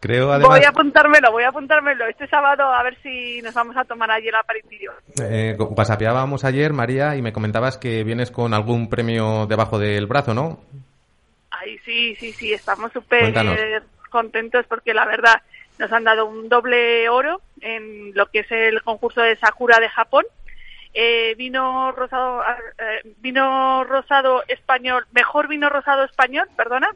Creo 0.02 0.32
además... 0.32 0.58
Voy 0.58 0.66
a 0.66 0.70
apuntármelo, 0.70 1.32
voy 1.32 1.44
a 1.44 1.50
apuntármelo. 1.50 2.08
Este 2.08 2.28
sábado 2.28 2.64
a 2.64 2.82
ver 2.84 2.98
si 3.04 3.42
nos 3.42 3.54
vamos 3.54 3.76
a 3.76 3.84
tomar 3.84 4.10
allí 4.12 4.30
el 4.30 4.36
aperitivo. 4.36 4.94
Eh, 5.22 5.56
whatsappeábamos 5.58 6.46
ayer, 6.46 6.72
María, 6.72 7.16
y 7.16 7.22
me 7.22 7.34
comentabas 7.34 7.78
que 7.78 8.04
vienes 8.04 8.32
con 8.32 8.54
algún 8.54 8.90
premio 8.90 9.46
debajo 9.46 9.78
del 9.78 10.08
brazo, 10.08 10.34
¿no? 10.34 10.60
Ay, 11.52 11.78
sí, 11.80 12.16
sí, 12.16 12.32
sí, 12.32 12.54
estamos 12.54 12.92
súper 12.94 13.22
Cuéntanos. 13.22 13.58
contentos 14.10 14.66
porque 14.68 14.94
la 14.94 15.06
verdad 15.06 15.42
nos 15.78 15.92
han 15.92 16.04
dado 16.04 16.26
un 16.26 16.48
doble 16.48 17.10
oro 17.10 17.42
en 17.62 18.14
lo 18.14 18.28
que 18.28 18.40
es 18.40 18.52
el 18.52 18.82
concurso 18.84 19.22
de 19.22 19.36
Sakura 19.38 19.80
de 19.80 19.90
Japón. 19.90 20.26
Eh, 20.94 21.36
vino 21.38 21.92
rosado, 21.92 22.42
eh, 22.78 23.14
vino 23.20 23.84
rosado 23.84 24.44
español, 24.48 25.06
mejor 25.12 25.48
vino 25.48 25.70
rosado 25.70 26.04
español, 26.04 26.48
perdona, 26.58 26.90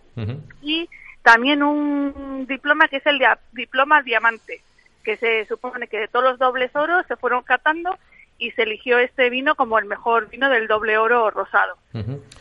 y 0.64 0.90
también 1.24 1.64
un 1.64 2.46
diploma 2.48 2.88
que 2.88 2.98
es 2.98 3.06
el 3.08 3.18
dia- 3.18 3.40
diploma 3.52 4.02
diamante, 4.04 4.62
que 5.04 5.18
se 5.18 5.46
supone 5.46 5.88
que 5.88 5.98
de 6.00 6.08
todos 6.08 6.26
los 6.26 6.40
dobles 6.40 6.76
oros 6.76 7.06
se 7.08 7.16
fueron 7.16 7.44
catando 7.44 7.98
y 8.38 8.52
se 8.52 8.64
eligió 8.64 8.98
este 9.00 9.30
vino 9.30 9.56
como 9.56 9.80
el 9.80 9.86
mejor 9.86 10.30
vino 10.30 10.50
del 10.50 10.68
doble 10.68 10.98
oro 10.98 11.30
rosado. 11.32 11.78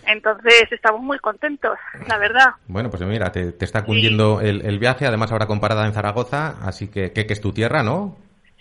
Entonces 0.07 0.71
estamos 0.73 1.01
muy 1.01 1.19
contentos, 1.19 1.79
la 2.09 2.19
verdad. 2.19 2.51
Bueno, 2.67 2.91
pues 2.91 3.03
mira, 3.03 3.31
te, 3.31 3.53
te 3.53 3.65
está 3.65 3.85
cundiendo 3.85 4.41
el, 4.41 4.65
el 4.65 4.79
viaje, 4.79 5.07
además 5.07 5.31
ahora 5.33 5.47
comparada 5.47 5.87
en 5.87 5.93
Zaragoza, 5.93 6.57
así 6.67 6.89
que, 6.89 7.13
que, 7.13 7.27
que 7.27 7.33
es 7.33 7.41
tu 7.41 7.53
tierra, 7.53 7.83
¿no? 7.83 8.17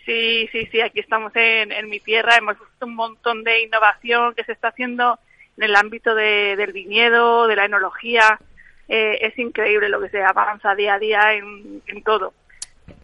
Sí, 0.06 0.48
sí, 0.52 0.68
sí, 0.72 0.82
aquí 0.82 1.00
estamos 1.00 1.32
en, 1.36 1.72
en 1.72 1.90
mi 1.90 2.00
tierra, 2.00 2.36
hemos 2.36 2.60
visto 2.60 2.86
un 2.86 2.96
montón 2.96 3.44
de 3.44 3.62
innovación 3.62 4.34
que 4.36 4.44
se 4.44 4.52
está 4.52 4.70
haciendo 4.70 5.18
en 5.58 5.64
el 5.64 5.76
ámbito 5.76 6.14
de- 6.16 6.56
del 6.58 6.74
viñedo, 6.74 7.48
de 7.48 7.56
la 7.56 7.66
enología. 7.66 8.40
Eh, 8.88 9.18
es 9.22 9.38
increíble 9.40 9.90
lo 9.90 10.02
que 10.02 10.10
se 10.10 10.22
avanza 10.24 10.76
día 10.76 10.96
a 10.96 11.00
día 11.00 11.34
en, 11.34 11.82
en 11.88 12.04
todo. 12.04 12.34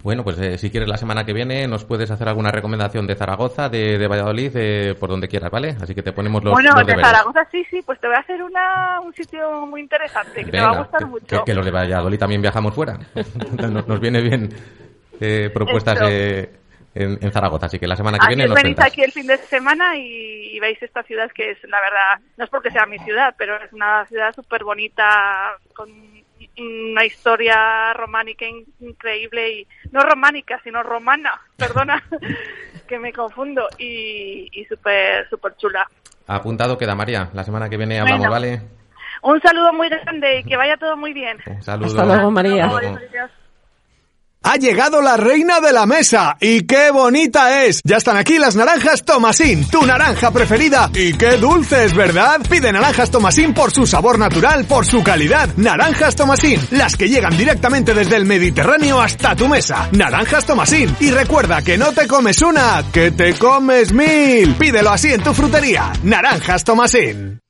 Bueno, 0.03 0.23
pues 0.23 0.37
eh, 0.39 0.57
si 0.57 0.69
quieres 0.69 0.89
la 0.89 0.97
semana 0.97 1.25
que 1.25 1.31
viene 1.33 1.65
nos 1.67 1.85
puedes 1.85 2.11
hacer 2.11 2.27
alguna 2.27 2.51
recomendación 2.51 3.07
de 3.07 3.15
Zaragoza, 3.15 3.69
de, 3.69 3.97
de 3.97 4.07
Valladolid, 4.07 4.51
de 4.51 4.95
por 4.99 5.09
donde 5.09 5.27
quieras, 5.29 5.49
¿vale? 5.49 5.75
Así 5.81 5.95
que 5.95 6.03
te 6.03 6.11
ponemos 6.11 6.43
los, 6.43 6.53
bueno, 6.53 6.71
los 6.75 6.85
de. 6.85 6.95
Zaragoza 7.01 7.47
sí, 7.51 7.65
sí, 7.69 7.81
pues 7.85 7.99
te 8.01 8.07
voy 8.07 8.15
a 8.17 8.19
hacer 8.19 8.43
una, 8.43 8.99
un 8.99 9.13
sitio 9.13 9.65
muy 9.65 9.79
interesante 9.81 10.43
que 10.43 10.51
te 10.51 10.59
va 10.59 10.65
a 10.67 10.69
Venga, 10.71 10.81
gustar 10.83 10.99
que, 10.99 11.05
mucho. 11.05 11.25
que- 11.25 11.43
que 11.45 11.53
los 11.53 11.65
de 11.65 11.71
Valladolid 11.71 12.19
también 12.19 12.41
viajamos 12.41 12.73
fuera. 12.73 12.99
nos, 13.71 13.87
nos 13.87 13.99
viene 13.99 14.21
bien 14.21 14.49
eh, 15.21 15.49
propuestas 15.53 15.95
Eso. 15.97 16.07
eh, 16.09 16.49
en, 17.03 17.17
en 17.21 17.31
Zaragoza, 17.31 17.65
así 17.67 17.79
que 17.79 17.87
la 17.87 17.95
semana 17.95 18.17
que 18.17 18.25
Así 18.25 18.35
viene 18.35 18.43
os 18.45 18.49
nos 18.49 18.61
venís 18.63 18.79
aquí 18.79 19.01
el 19.03 19.11
fin 19.11 19.27
de 19.27 19.37
semana 19.47 19.95
y, 19.97 20.55
y 20.55 20.59
veis 20.59 20.81
esta 20.81 21.03
ciudad 21.03 21.29
que 21.31 21.51
es, 21.51 21.57
la 21.63 21.79
verdad, 21.81 22.19
no 22.37 22.43
es 22.43 22.49
porque 22.49 22.71
sea 22.71 22.85
mi 22.85 22.97
ciudad, 22.99 23.35
pero 23.37 23.55
es 23.63 23.71
una 23.73 24.05
ciudad 24.07 24.33
súper 24.35 24.63
bonita, 24.63 25.57
con 25.75 25.89
una 26.59 27.05
historia 27.05 27.93
románica 27.93 28.45
in- 28.45 28.65
increíble 28.79 29.51
y 29.51 29.67
no 29.91 30.01
románica, 30.01 30.59
sino 30.63 30.81
romana, 30.83 31.39
perdona, 31.57 32.03
que 32.87 32.99
me 32.99 33.11
confundo 33.13 33.67
y, 33.77 34.47
y 34.51 34.65
súper, 34.65 35.27
súper 35.29 35.55
chula. 35.57 35.87
Apuntado 36.27 36.77
queda, 36.77 36.95
María. 36.95 37.29
La 37.33 37.43
semana 37.43 37.69
que 37.69 37.77
viene 37.77 37.99
hablamos, 37.99 38.27
Bueno. 38.27 38.31
¿vale? 38.31 38.61
Un 39.23 39.41
saludo 39.41 39.73
muy 39.73 39.89
grande 39.89 40.39
y 40.39 40.43
que 40.43 40.57
vaya 40.57 40.77
todo 40.77 40.95
muy 40.95 41.11
bien. 41.13 41.37
Un 41.47 41.61
saludo. 41.63 41.87
Hasta 41.87 42.05
luego, 42.05 42.31
María. 42.31 42.65
Hasta 42.65 42.81
luego. 42.81 42.99
Ha 44.49 44.55
llegado 44.55 45.01
la 45.01 45.17
reina 45.17 45.59
de 45.59 45.73
la 45.73 45.85
mesa 45.85 46.37
y 46.39 46.61
qué 46.61 46.89
bonita 46.89 47.65
es. 47.65 47.81
Ya 47.83 47.97
están 47.97 48.15
aquí 48.15 48.37
las 48.37 48.55
naranjas 48.55 49.03
Tomasín, 49.03 49.67
tu 49.67 49.85
naranja 49.85 50.31
preferida. 50.31 50.89
Y 50.93 51.11
qué 51.17 51.35
dulces, 51.35 51.93
¿verdad? 51.93 52.39
Pide 52.49 52.71
naranjas 52.71 53.11
Tomasín 53.11 53.53
por 53.53 53.71
su 53.71 53.85
sabor 53.85 54.17
natural, 54.17 54.63
por 54.63 54.85
su 54.85 55.03
calidad. 55.03 55.49
Naranjas 55.57 56.15
Tomasín, 56.15 56.61
las 56.71 56.95
que 56.95 57.09
llegan 57.09 57.35
directamente 57.35 57.93
desde 57.93 58.15
el 58.15 58.23
Mediterráneo 58.25 59.01
hasta 59.01 59.35
tu 59.35 59.49
mesa. 59.49 59.89
Naranjas 59.91 60.45
Tomasín. 60.45 60.95
Y 61.01 61.11
recuerda 61.11 61.61
que 61.61 61.77
no 61.77 61.91
te 61.91 62.07
comes 62.07 62.41
una, 62.41 62.85
que 62.93 63.11
te 63.11 63.33
comes 63.33 63.91
mil. 63.91 64.55
Pídelo 64.55 64.91
así 64.91 65.11
en 65.11 65.23
tu 65.23 65.33
frutería. 65.33 65.91
Naranjas 66.03 66.63
Tomasín. 66.63 67.41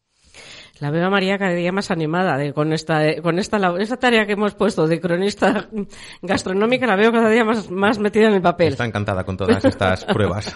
La 0.80 0.92
veo 0.92 1.08
a 1.08 1.10
María 1.10 1.38
cada 1.40 1.54
día 1.54 1.72
más 1.72 1.90
animada 1.90 2.38
de, 2.38 2.54
con 2.54 2.72
esta 2.72 3.20
con 3.22 3.40
esta, 3.40 3.58
la- 3.58 3.76
esta 3.80 3.98
tarea 3.98 4.26
que 4.28 4.34
hemos 4.34 4.54
puesto 4.54 4.86
de 4.88 5.00
cronista 5.00 5.68
gastronómica, 6.22 6.86
la 6.86 6.96
veo 6.96 7.12
cada 7.12 7.30
día 7.30 7.44
más, 7.44 7.72
más 7.72 7.98
metida 8.00 8.28
en 8.28 8.36
el 8.36 8.42
papel. 8.42 8.70
Está 8.74 8.86
encantada 8.86 9.24
con 9.24 9.38
todas 9.38 9.64
estas 9.66 10.06
pruebas. 10.14 10.56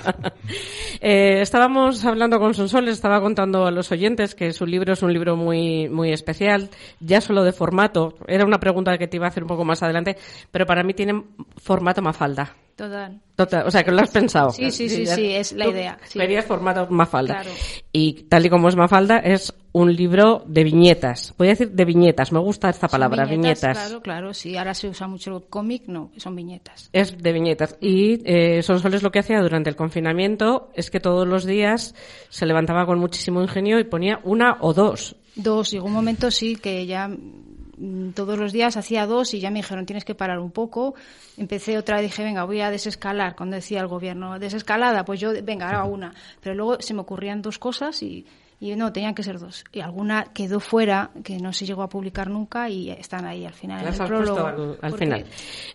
Eh, 0.99 1.41
estábamos 1.41 2.05
hablando 2.05 2.39
con 2.39 2.53
Sonsoles, 2.53 2.93
estaba 2.95 3.19
contando 3.21 3.65
a 3.65 3.71
los 3.71 3.91
oyentes 3.91 4.35
que 4.35 4.51
su 4.53 4.65
libro 4.65 4.93
es 4.93 5.01
un 5.01 5.11
libro 5.13 5.35
muy, 5.35 5.89
muy 5.89 6.11
especial, 6.11 6.69
ya 6.99 7.21
solo 7.21 7.43
de 7.43 7.51
formato. 7.53 8.15
Era 8.27 8.45
una 8.45 8.59
pregunta 8.59 8.97
que 8.97 9.07
te 9.07 9.17
iba 9.17 9.25
a 9.25 9.29
hacer 9.29 9.43
un 9.43 9.49
poco 9.49 9.65
más 9.65 9.81
adelante, 9.81 10.17
pero 10.51 10.65
para 10.65 10.83
mí 10.83 10.93
tiene 10.93 11.23
formato 11.57 12.01
Mafalda. 12.01 12.55
Total. 12.75 13.19
Total, 13.35 13.67
o 13.67 13.71
sea, 13.71 13.83
que 13.83 13.91
lo 13.91 14.01
has 14.01 14.09
pensado. 14.11 14.49
Sí, 14.51 14.71
sí, 14.71 14.89
sí, 14.89 15.05
sí, 15.05 15.31
es 15.33 15.51
la 15.53 15.67
idea, 15.67 15.97
sí. 16.03 16.17
Querías 16.19 16.45
formato 16.45 16.87
Mafalda. 16.89 17.41
Claro. 17.41 17.49
Y 17.91 18.23
tal 18.23 18.45
y 18.45 18.49
como 18.49 18.69
es 18.69 18.75
Mafalda, 18.75 19.17
es 19.19 19.53
un 19.73 19.93
libro 19.95 20.43
de 20.45 20.63
viñetas. 20.63 21.33
Voy 21.37 21.47
a 21.47 21.51
decir 21.51 21.71
de 21.71 21.85
viñetas, 21.85 22.31
me 22.31 22.39
gusta 22.39 22.69
esta 22.69 22.87
palabra, 22.87 23.25
viñetas. 23.25 23.77
Claro, 23.77 24.01
claro, 24.01 24.33
sí. 24.33 24.57
Ahora 24.57 24.73
se 24.73 24.89
usa 24.89 25.07
mucho 25.07 25.35
el 25.35 25.43
cómic, 25.43 25.83
no, 25.87 26.11
son 26.17 26.35
viñetas. 26.35 26.89
Es 26.91 27.17
de 27.17 27.31
viñetas. 27.31 27.77
Y 27.79 28.21
eh, 28.25 28.61
Sonsoles 28.63 29.01
lo 29.01 29.11
que 29.11 29.19
hacía 29.19 29.39
durante 29.41 29.69
el 29.69 29.75
confinamiento 29.75 30.71
es 30.75 30.91
que 30.91 30.99
todos 30.99 31.27
los 31.27 31.45
días 31.45 31.95
se 32.29 32.45
levantaba 32.45 32.85
con 32.85 32.99
muchísimo 32.99 33.41
ingenio 33.41 33.79
y 33.79 33.85
ponía 33.85 34.19
una 34.23 34.57
o 34.59 34.73
dos. 34.73 35.15
Dos, 35.35 35.71
llegó 35.71 35.85
un 35.85 35.93
momento 35.93 36.29
sí 36.29 36.57
que 36.57 36.85
ya 36.85 37.07
mm, 37.07 38.11
todos 38.13 38.37
los 38.37 38.51
días 38.51 38.75
hacía 38.75 39.05
dos 39.05 39.33
y 39.33 39.39
ya 39.39 39.49
me 39.49 39.59
dijeron 39.59 39.85
tienes 39.85 40.03
que 40.03 40.15
parar 40.15 40.39
un 40.39 40.51
poco. 40.51 40.95
Empecé 41.37 41.77
otra 41.77 41.95
vez, 41.95 42.07
dije, 42.07 42.23
venga, 42.25 42.43
voy 42.43 42.59
a 42.59 42.69
desescalar, 42.69 43.37
cuando 43.37 43.55
decía 43.55 43.79
el 43.79 43.87
gobierno, 43.87 44.37
desescalada, 44.37 45.05
pues 45.05 45.21
yo, 45.21 45.31
venga, 45.43 45.69
haga 45.69 45.85
una. 45.85 46.13
Pero 46.41 46.55
luego 46.55 46.81
se 46.81 46.93
me 46.93 46.99
ocurrían 46.99 47.41
dos 47.41 47.57
cosas 47.57 48.03
y, 48.03 48.25
y 48.61 48.75
no, 48.75 48.93
tenían 48.93 49.15
que 49.15 49.23
ser 49.23 49.39
dos. 49.39 49.65
Y 49.71 49.79
alguna 49.79 50.25
quedó 50.35 50.59
fuera, 50.59 51.09
que 51.23 51.39
no 51.39 51.51
se 51.51 51.65
llegó 51.65 51.81
a 51.81 51.89
publicar 51.89 52.29
nunca 52.29 52.69
y 52.69 52.91
están 52.91 53.25
ahí 53.25 53.43
al 53.43 53.55
final. 53.55 53.79
en 53.79 53.85
Las 53.85 53.95
el 53.95 54.01
has 54.03 54.07
prólogo. 54.07 54.77
al, 54.79 54.93
final. 54.93 55.25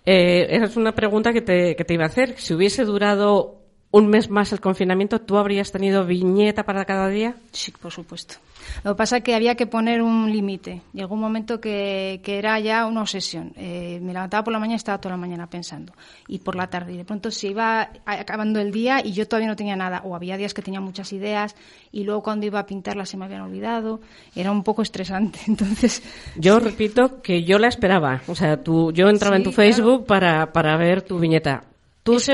Eh, 0.04 0.46
esa 0.48 0.66
es 0.66 0.76
una 0.76 0.92
pregunta 0.92 1.32
que 1.32 1.40
te, 1.42 1.74
que 1.74 1.84
te 1.84 1.94
iba 1.94 2.04
a 2.04 2.06
hacer. 2.06 2.38
Si 2.38 2.54
hubiese 2.54 2.84
durado 2.84 3.65
un 3.90 4.08
mes 4.08 4.30
más 4.30 4.52
el 4.52 4.60
confinamiento, 4.60 5.20
¿tú 5.20 5.36
habrías 5.36 5.72
tenido 5.72 6.04
viñeta 6.04 6.64
para 6.64 6.84
cada 6.84 7.08
día? 7.08 7.36
Sí, 7.52 7.72
por 7.72 7.92
supuesto. 7.92 8.36
Lo 8.84 8.92
que 8.92 8.98
pasa 8.98 9.18
es 9.18 9.22
que 9.22 9.34
había 9.34 9.54
que 9.54 9.66
poner 9.66 10.02
un 10.02 10.30
límite. 10.30 10.82
Llegó 10.92 11.14
un 11.14 11.20
momento 11.20 11.60
que, 11.60 12.20
que 12.22 12.38
era 12.38 12.58
ya 12.60 12.86
una 12.86 13.02
obsesión. 13.02 13.52
Eh, 13.56 14.00
me 14.02 14.12
levantaba 14.12 14.44
por 14.44 14.52
la 14.52 14.58
mañana 14.58 14.74
y 14.74 14.76
estaba 14.76 14.98
toda 14.98 15.14
la 15.14 15.20
mañana 15.20 15.46
pensando. 15.48 15.92
Y 16.28 16.38
por 16.38 16.56
la 16.56 16.68
tarde. 16.68 16.94
Y 16.94 16.96
de 16.96 17.04
pronto 17.04 17.30
se 17.30 17.48
iba 17.48 17.90
acabando 18.04 18.60
el 18.60 18.72
día 18.72 19.00
y 19.04 19.12
yo 19.12 19.26
todavía 19.26 19.48
no 19.48 19.56
tenía 19.56 19.76
nada. 19.76 20.02
O 20.04 20.14
había 20.14 20.36
días 20.36 20.54
que 20.54 20.62
tenía 20.62 20.80
muchas 20.80 21.12
ideas 21.12 21.54
y 21.92 22.04
luego 22.04 22.22
cuando 22.22 22.46
iba 22.46 22.58
a 22.58 22.66
pintarlas 22.66 23.08
se 23.08 23.16
me 23.16 23.24
habían 23.24 23.42
olvidado. 23.42 24.00
Era 24.34 24.50
un 24.50 24.62
poco 24.62 24.82
estresante. 24.82 25.38
Entonces, 25.46 26.02
Yo 26.36 26.58
repito 26.60 27.22
que 27.22 27.44
yo 27.44 27.58
la 27.58 27.68
esperaba. 27.68 28.22
O 28.26 28.34
sea, 28.34 28.62
tú, 28.62 28.92
yo 28.92 29.08
entraba 29.08 29.36
en 29.36 29.44
tu 29.44 29.52
Facebook 29.52 30.06
para, 30.06 30.52
para 30.52 30.76
ver 30.76 31.02
tu 31.02 31.18
viñeta. 31.18 31.64
Tú 32.06 32.14
eso 32.16 32.32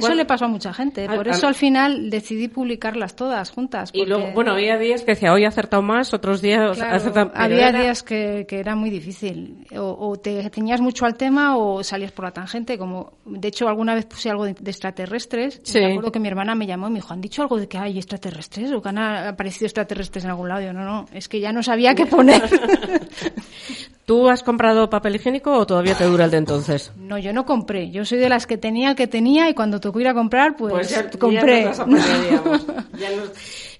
¿cuál- 0.00 0.16
le 0.18 0.24
pasó 0.26 0.44
a 0.44 0.48
mucha 0.48 0.72
gente. 0.72 1.06
Por 1.06 1.26
al- 1.28 1.34
eso 1.34 1.46
al 1.48 1.54
final 1.54 2.10
decidí 2.10 2.46
publicarlas 2.48 3.16
todas 3.16 3.50
juntas. 3.50 3.90
Y 3.92 4.04
luego, 4.04 4.30
bueno, 4.34 4.52
había 4.52 4.76
días 4.78 5.00
que 5.02 5.12
decía, 5.12 5.32
hoy 5.32 5.44
he 5.44 5.46
acertado 5.46 5.82
más, 5.82 6.12
otros 6.12 6.42
días 6.42 6.76
Claro, 6.76 6.94
acertado... 6.96 7.32
había 7.34 7.70
era- 7.70 7.80
días 7.80 8.02
que, 8.02 8.44
que 8.46 8.60
era 8.60 8.76
muy 8.76 8.90
difícil. 8.90 9.66
O, 9.76 9.96
o 10.10 10.16
te 10.18 10.48
ceñías 10.50 10.80
mucho 10.82 11.06
al 11.06 11.16
tema 11.16 11.56
o 11.56 11.82
salías 11.82 12.12
por 12.12 12.26
la 12.26 12.30
tangente. 12.32 12.76
Como, 12.76 13.14
de 13.24 13.48
hecho, 13.48 13.66
alguna 13.66 13.94
vez 13.94 14.04
puse 14.04 14.28
algo 14.28 14.44
de, 14.44 14.54
de 14.60 14.70
extraterrestres. 14.70 15.60
Sí. 15.64 15.78
Me 15.80 15.92
acuerdo 15.92 16.12
que 16.12 16.20
mi 16.20 16.28
hermana 16.28 16.54
me 16.54 16.66
llamó 16.66 16.88
y 16.88 16.90
me 16.90 16.96
dijo, 16.96 17.14
¿han 17.14 17.22
dicho 17.22 17.40
algo 17.40 17.56
de 17.58 17.66
que 17.66 17.78
hay 17.78 17.96
extraterrestres? 17.96 18.70
¿O 18.72 18.82
que 18.82 18.90
han 18.90 18.98
aparecido 18.98 19.64
extraterrestres 19.66 20.24
en 20.24 20.30
algún 20.30 20.50
lado? 20.50 20.60
Yo, 20.60 20.72
no, 20.74 20.84
no, 20.84 21.06
es 21.14 21.28
que 21.28 21.40
ya 21.40 21.50
no 21.50 21.62
sabía 21.62 21.94
qué 21.94 22.04
poner. 22.14 22.42
¿Tú 24.06 24.28
has 24.28 24.42
comprado 24.42 24.90
papel 24.90 25.16
higiénico 25.16 25.52
o 25.56 25.66
todavía 25.66 25.94
te 25.96 26.04
dura 26.04 26.26
el 26.26 26.30
de 26.30 26.36
entonces? 26.38 26.92
no, 26.98 27.16
yo 27.18 27.32
no 27.32 27.46
compré. 27.46 27.90
Yo 27.90 28.04
soy 28.04 28.18
de 28.18 28.28
las 28.28 28.46
que 28.46 28.58
tenía 28.58 28.90
el 28.90 28.96
que 28.96 29.06
tenía 29.06 29.48
y 29.48 29.54
cuando 29.54 29.80
tocó 29.80 30.00
ir 30.00 30.08
a 30.08 30.14
comprar, 30.14 30.56
pues, 30.56 30.90
ya- 30.90 31.08
compré. 31.18 31.62
ya 31.62 31.68
nos 31.68 31.80
apañaríamos. 31.80 32.66
Ya 32.98 33.16
nos- 33.16 33.32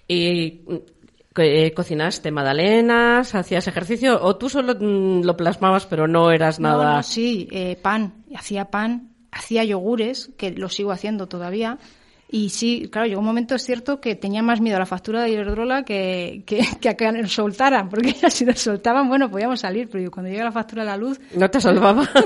Y 0.09 0.62
eh, 1.37 1.72
cocinaste 1.75 2.31
magdalenas, 2.31 3.35
hacías 3.35 3.66
ejercicio 3.66 4.18
o 4.22 4.37
tú 4.37 4.49
solo 4.49 4.75
mm, 4.79 5.22
lo 5.25 5.37
plasmabas 5.37 5.85
pero 5.87 6.07
no 6.07 6.31
eras 6.31 6.61
No, 6.61 6.68
nada... 6.70 6.97
no, 6.97 7.03
sí, 7.03 7.49
eh, 7.51 7.77
pan, 7.81 8.25
hacía 8.37 8.66
pan, 8.70 9.11
hacía 9.33 9.64
yogures, 9.64 10.31
que 10.39 10.53
lo 10.53 10.68
sigo 10.68 10.93
haciendo 10.93 11.27
todavía, 11.27 11.79
Y 12.31 12.49
sí, 12.49 12.89
claro, 12.91 13.07
llegó 13.07 13.20
un 13.20 13.27
momento, 13.27 13.55
es 13.55 13.62
cierto, 13.64 14.01
que 14.01 14.16
tenía 14.16 14.43
más 14.43 14.61
miedo 14.61 14.77
a 14.77 14.81
la 14.81 14.87
factura 14.87 15.22
de 15.22 15.31
Iberdrola 15.31 15.85
que, 15.85 16.43
que, 16.47 16.64
que 16.81 16.89
a 16.89 16.97
que 16.97 17.12
nos 17.12 17.33
soltaran, 17.33 17.89
porque 17.89 18.12
si 18.31 18.45
nos 18.45 18.59
soltaban, 18.59 19.09
bueno, 19.09 19.31
podíamos 19.31 19.61
salir, 19.61 19.89
pero 19.89 20.11
cuando 20.11 20.31
llega 20.31 20.45
la 20.45 20.53
factura 20.53 20.83
de 20.83 20.89
la 20.91 20.97
luz... 20.97 21.20
No 21.37 21.49
te 21.51 21.61
salvabas. 21.61 22.09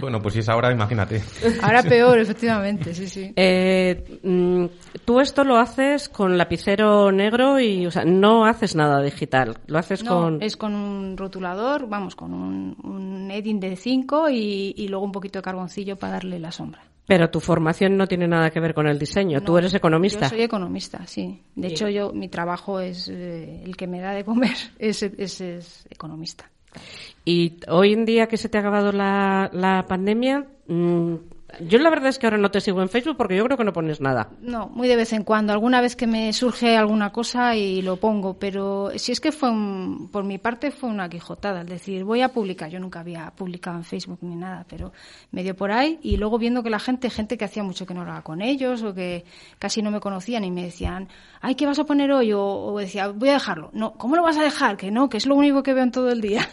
Bueno, 0.00 0.20
pues 0.20 0.34
si 0.34 0.40
es 0.40 0.48
ahora, 0.50 0.70
imagínate. 0.70 1.22
Ahora 1.62 1.82
peor, 1.82 2.18
efectivamente, 2.18 2.92
sí, 2.92 3.06
sí. 3.06 3.32
Eh, 3.36 4.18
mm, 4.22 4.66
tú 5.04 5.20
esto 5.20 5.44
lo 5.44 5.56
haces 5.56 6.10
con 6.10 6.36
lapicero 6.36 7.10
negro 7.10 7.58
y, 7.58 7.86
o 7.86 7.90
sea, 7.90 8.04
no 8.04 8.44
haces 8.44 8.74
nada 8.74 9.00
digital. 9.00 9.56
Lo 9.66 9.78
haces 9.78 10.04
No, 10.04 10.20
con. 10.20 10.42
es 10.42 10.58
con 10.58 10.74
un 10.74 11.16
rotulador, 11.16 11.88
vamos, 11.88 12.16
con 12.16 12.34
un, 12.34 12.76
un 12.82 13.30
Edding 13.30 13.60
de 13.60 13.76
5 13.76 14.28
y, 14.28 14.74
y 14.76 14.88
luego 14.88 15.06
un 15.06 15.12
poquito 15.12 15.38
de 15.38 15.42
carboncillo 15.42 15.96
para 15.96 16.14
darle 16.14 16.38
la 16.38 16.52
sombra. 16.52 16.82
Pero 17.06 17.28
tu 17.28 17.40
formación 17.40 17.96
no 17.96 18.06
tiene 18.06 18.26
nada 18.26 18.50
que 18.50 18.60
ver 18.60 18.72
con 18.72 18.86
el 18.86 18.98
diseño. 18.98 19.42
Tú 19.42 19.58
eres 19.58 19.74
economista. 19.74 20.22
Yo 20.22 20.30
soy 20.30 20.42
economista, 20.42 21.06
sí. 21.06 21.42
De 21.54 21.68
hecho, 21.68 21.88
yo 21.88 22.12
mi 22.12 22.28
trabajo 22.28 22.80
es 22.80 23.08
eh, 23.08 23.62
el 23.62 23.76
que 23.76 23.86
me 23.86 24.00
da 24.00 24.12
de 24.12 24.24
comer, 24.24 24.56
es, 24.78 25.02
es, 25.02 25.40
es 25.40 25.86
economista. 25.90 26.50
Y 27.24 27.58
hoy 27.68 27.92
en 27.92 28.04
día 28.04 28.26
que 28.26 28.36
se 28.36 28.48
te 28.48 28.58
ha 28.58 28.60
acabado 28.60 28.90
la, 28.90 29.50
la 29.52 29.86
pandemia, 29.86 30.46
mm, 30.66 31.14
yo 31.60 31.78
la 31.78 31.90
verdad 31.90 32.08
es 32.08 32.18
que 32.18 32.26
ahora 32.26 32.38
no 32.38 32.50
te 32.50 32.60
sigo 32.60 32.82
en 32.82 32.88
Facebook 32.88 33.16
porque 33.16 33.36
yo 33.36 33.44
creo 33.44 33.56
que 33.56 33.64
no 33.64 33.72
pones 33.72 34.00
nada. 34.00 34.30
No, 34.40 34.68
muy 34.68 34.88
de 34.88 34.96
vez 34.96 35.12
en 35.12 35.24
cuando. 35.24 35.52
Alguna 35.52 35.80
vez 35.80 35.96
que 35.96 36.06
me 36.06 36.32
surge 36.32 36.76
alguna 36.76 37.12
cosa 37.12 37.56
y 37.56 37.82
lo 37.82 37.96
pongo, 37.96 38.38
pero 38.38 38.90
si 38.96 39.12
es 39.12 39.20
que 39.20 39.32
fue 39.32 39.50
un- 39.50 40.08
por 40.12 40.24
mi 40.24 40.38
parte 40.38 40.70
fue 40.70 40.88
una 40.90 41.08
quijotada. 41.08 41.62
Es 41.62 41.66
decir, 41.68 42.04
voy 42.04 42.22
a 42.22 42.28
publicar. 42.28 42.70
Yo 42.70 42.78
nunca 42.80 43.00
había 43.00 43.30
publicado 43.30 43.76
en 43.76 43.84
Facebook 43.84 44.18
ni 44.22 44.36
nada, 44.36 44.64
pero 44.68 44.92
me 45.30 45.42
dio 45.42 45.54
por 45.56 45.70
ahí 45.72 45.98
y 46.02 46.16
luego 46.16 46.38
viendo 46.38 46.62
que 46.62 46.70
la 46.70 46.78
gente, 46.78 47.10
gente 47.10 47.36
que 47.38 47.44
hacía 47.44 47.62
mucho 47.62 47.86
que 47.86 47.94
no 47.94 48.00
hablaba 48.02 48.22
con 48.22 48.40
ellos 48.42 48.82
o 48.82 48.94
que 48.94 49.24
casi 49.58 49.82
no 49.82 49.90
me 49.90 50.00
conocían 50.00 50.44
y 50.44 50.50
me 50.50 50.64
decían, 50.64 51.08
ay, 51.40 51.54
¿qué 51.54 51.66
vas 51.66 51.78
a 51.78 51.84
poner 51.84 52.10
hoy? 52.12 52.32
O, 52.32 52.40
o 52.42 52.78
decía, 52.78 53.08
voy 53.08 53.28
a 53.30 53.34
dejarlo. 53.34 53.70
No, 53.72 53.92
¿cómo 53.94 54.16
lo 54.16 54.22
vas 54.22 54.36
a 54.38 54.42
dejar? 54.42 54.76
Que 54.76 54.90
no, 54.90 55.08
que 55.08 55.16
es 55.16 55.26
lo 55.26 55.34
único 55.34 55.62
que 55.62 55.74
veo 55.74 55.84
en 55.84 55.90
todo 55.92 56.10
el 56.10 56.20
día. 56.20 56.48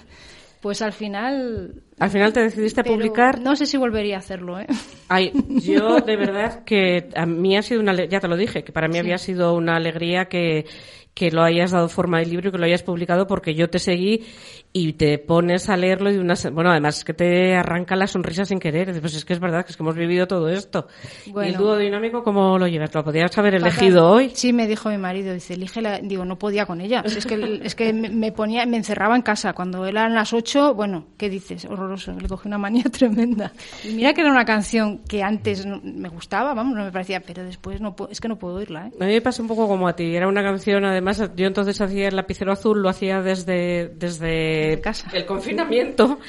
Pues 0.62 0.82
al 0.84 0.94
final. 0.94 1.74
Al 2.00 2.10
final 2.12 2.34
te 2.34 2.42
decidiste 2.42 2.82
a 2.82 2.84
publicar. 2.84 3.40
No 3.42 3.56
sé 3.56 3.66
si 3.66 3.78
volvería 3.78 4.18
a 4.18 4.20
hacerlo, 4.20 4.60
¿eh? 4.60 4.68
Ay, 5.10 5.32
yo 5.64 5.98
de 6.02 6.16
verdad 6.16 6.64
que 6.64 7.10
a 7.16 7.26
mí 7.26 7.58
ha 7.58 7.64
sido 7.64 7.82
una, 7.82 7.96
ya 8.06 8.20
te 8.20 8.28
lo 8.28 8.38
dije, 8.38 8.64
que 8.64 8.72
para 8.72 8.88
mí 8.88 8.94
Sí. 8.94 9.00
había 9.00 9.18
sido 9.18 9.56
una 9.56 9.76
alegría 9.78 10.26
que, 10.26 10.66
que 11.14 11.30
lo 11.30 11.44
hayas 11.44 11.72
dado 11.72 11.90
forma 11.90 12.20
de 12.20 12.26
libro 12.26 12.50
y 12.50 12.52
que 12.52 12.58
lo 12.58 12.66
hayas 12.66 12.84
publicado 12.84 13.28
porque 13.28 13.54
yo 13.54 13.70
te 13.70 13.80
seguí 13.80 14.26
y 14.74 14.94
te 14.94 15.18
pones 15.20 15.68
a 15.70 15.76
leerlo 15.76 16.10
y 16.10 16.18
una, 16.18 16.36
bueno, 16.54 16.72
además 16.72 17.00
es 17.00 17.04
que 17.04 17.14
te 17.14 17.54
arranca 17.56 17.98
la 17.98 18.08
sonrisa 18.08 18.46
sin 18.46 18.60
querer. 18.60 18.98
Pues 19.02 19.16
es 19.16 19.26
que 19.26 19.34
es 19.34 19.40
verdad, 19.42 19.66
que 19.66 19.72
es 19.72 19.78
que 19.78 19.84
hemos 19.84 19.96
vivido 19.96 20.26
todo 20.28 20.48
esto. 20.50 20.88
Bueno. 21.28 21.50
¿Y 21.50 21.52
el 21.52 21.58
dúo 21.58 21.78
dinámico 21.78 22.24
cómo 22.24 22.58
lo 22.58 22.66
llevas? 22.68 22.94
¿Lo 22.96 23.04
podrías 23.04 23.38
haber 23.38 23.56
Fatal. 23.60 23.68
elegido 23.68 24.10
hoy? 24.10 24.32
Sí, 24.34 24.54
me 24.54 24.68
dijo 24.68 24.90
mi 24.90 24.98
marido, 24.98 25.34
dice, 25.34 25.56
elígela. 25.56 26.00
Digo, 26.02 26.24
no 26.24 26.40
podía 26.40 26.66
con 26.66 26.80
ella. 26.80 27.04
Es 27.06 27.26
que, 27.26 27.60
es 27.64 27.76
que 27.76 27.92
me- 27.92 28.32
ponía, 28.32 28.66
me 28.66 28.78
encerraba 28.78 29.16
en 29.18 29.22
casa. 29.22 29.52
Cuando 29.52 29.86
eran 29.86 30.14
las 30.14 30.32
ocho, 30.32 30.74
bueno, 30.74 31.08
¿qué 31.18 31.30
dices? 31.30 31.66
Horroroso. 31.66 32.14
Le 32.14 32.30
cogí 32.30 32.48
una 32.48 32.58
manía 32.58 32.84
tremenda. 32.92 33.52
Y 33.84 33.90
mira 33.90 34.14
que 34.14 34.22
era 34.22 34.32
una 34.32 34.46
canción 34.46 35.00
que 35.10 35.22
antes 35.22 35.66
no- 35.66 35.82
me 35.84 36.08
gustaba, 36.08 36.54
vamos, 36.54 36.74
no 36.78 36.86
me 36.86 36.92
parecía, 36.94 37.20
pero 37.20 37.44
después 37.44 37.82
no 37.82 37.94
es 38.10 38.22
que 38.22 38.30
no 38.30 38.38
puedo 38.38 38.56
oírla, 38.56 38.88
¿eh? 38.88 38.92
A 39.02 39.06
mí 39.06 39.12
me 39.12 39.22
pasa 39.22 39.42
un 39.42 39.50
poco 39.50 39.68
como 39.68 39.90
a 39.90 39.96
ti. 39.98 40.16
Era 40.16 40.30
una 40.30 40.42
canción, 40.42 40.86
además, 40.86 41.01
yo 41.36 41.48
entonces 41.48 41.80
hacía 41.82 42.08
el 42.08 42.16
lapicero 42.16 42.52
azul, 42.52 42.82
lo 42.82 42.90
hacía 42.90 43.22
desde, 43.22 43.90
desde 43.96 44.82
el 45.14 45.26
confinamiento. 45.26 46.20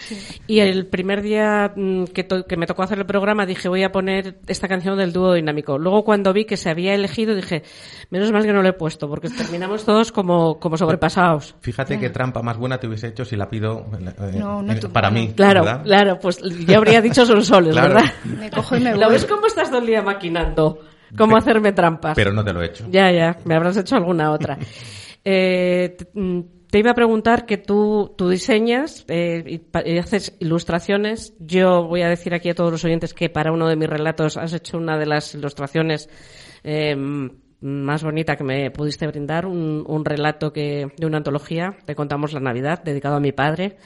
Y 0.47 0.61
el 0.61 0.87
primer 0.87 1.23
día 1.23 1.73
mm, 1.75 2.05
que, 2.05 2.25
to- 2.25 2.45
que 2.47 2.57
me 2.57 2.67
tocó 2.67 2.83
hacer 2.83 2.99
el 2.99 3.07
programa 3.07 3.47
dije, 3.47 3.69
voy 3.69 3.83
a 3.83 3.93
poner 3.93 4.39
esta 4.47 4.69
canción 4.69 4.97
del 4.99 5.13
dúo 5.13 5.35
dinámico. 5.35 5.79
Luego, 5.79 6.05
cuando 6.05 6.33
vi 6.33 6.45
que 6.45 6.57
se 6.57 6.71
había 6.71 6.95
elegido, 6.95 7.35
dije, 7.35 7.63
menos 8.11 8.33
mal 8.33 8.45
que 8.45 8.53
no 8.53 8.63
lo 8.63 8.69
he 8.69 8.73
puesto, 8.73 9.09
porque 9.09 9.29
terminamos 9.31 9.85
todos 9.85 10.13
como, 10.13 10.59
como 10.59 10.77
sobrepasados. 10.77 11.55
Fíjate 11.61 11.99
qué 11.99 12.11
trampa 12.11 12.43
más 12.43 12.57
buena 12.57 12.79
te 12.79 12.87
hubiese 12.87 13.09
hecho 13.09 13.25
si 13.25 13.37
la 13.37 13.49
pido 13.49 13.87
eh, 14.01 14.39
No, 14.39 14.63
no 14.63 14.73
eh, 14.73 14.81
para 14.93 15.11
mí. 15.11 15.33
Claro, 15.37 15.65
¿verdad? 15.65 15.83
claro, 15.85 16.19
pues 16.21 16.41
yo 16.41 16.77
habría 16.77 17.01
dicho 17.01 17.25
son 17.27 17.45
soles, 17.45 17.73
Claro. 17.73 17.95
¿verdad? 17.95 18.11
Me 18.25 18.51
cojo 18.51 18.77
y 18.77 18.81
me 18.81 18.93
¿Lo 18.97 19.07
voy. 19.07 19.13
ves 19.15 19.25
cómo 19.27 19.47
estás 19.47 19.69
todo 19.71 19.81
el 19.81 19.87
día 19.87 20.03
maquinando? 20.03 20.79
¿Cómo 21.17 21.37
hacerme 21.37 21.73
trampas? 21.73 22.15
Pero 22.15 22.33
no 22.33 22.45
te 22.45 22.53
lo 22.53 22.63
he 22.63 22.67
hecho. 22.67 22.87
Ya, 22.91 23.11
ya, 23.11 23.39
me 23.45 23.55
habrás 23.55 23.77
hecho 23.77 23.97
alguna 23.97 24.31
otra. 24.31 24.59
Eh, 25.25 25.95
te, 25.97 26.09
mm, 26.15 26.41
te 26.73 26.79
iba 26.79 26.93
a 26.93 26.95
preguntar 26.95 27.45
que 27.45 27.59
tú, 27.59 28.15
tú 28.17 28.31
diseñas 28.31 29.05
eh, 29.07 29.61
y 29.85 29.99
haces 29.99 30.35
ilustraciones. 30.41 31.35
Yo 31.39 31.87
voy 31.87 32.01
a 32.01 32.09
decir 32.09 32.33
aquí 32.33 32.49
a 32.49 32.55
todos 32.55 32.73
los 32.73 32.83
oyentes 32.87 33.13
que 33.13 33.29
para 33.29 33.53
uno 33.53 33.69
de 33.69 33.77
mis 33.77 33.91
relatos 33.91 34.39
has 34.39 34.55
hecho 34.55 34.79
una 34.79 34.97
de 34.97 35.05
las 35.05 35.35
ilustraciones 35.35 36.09
eh, 36.65 36.97
más 37.63 38.03
bonita 38.03 38.37
que 38.37 38.45
me 38.45 38.71
pudiste 38.71 39.07
brindar, 39.07 39.45
un, 39.45 39.85
un 39.87 40.05
relato 40.05 40.51
que 40.51 40.87
de 40.97 41.07
una 41.07 41.19
antología, 41.19 41.77
Te 41.85 41.95
contamos 41.95 42.33
la 42.33 42.41
Navidad, 42.41 42.83
dedicado 42.83 43.17
a 43.17 43.21
mi 43.21 43.33
padre, 43.33 43.77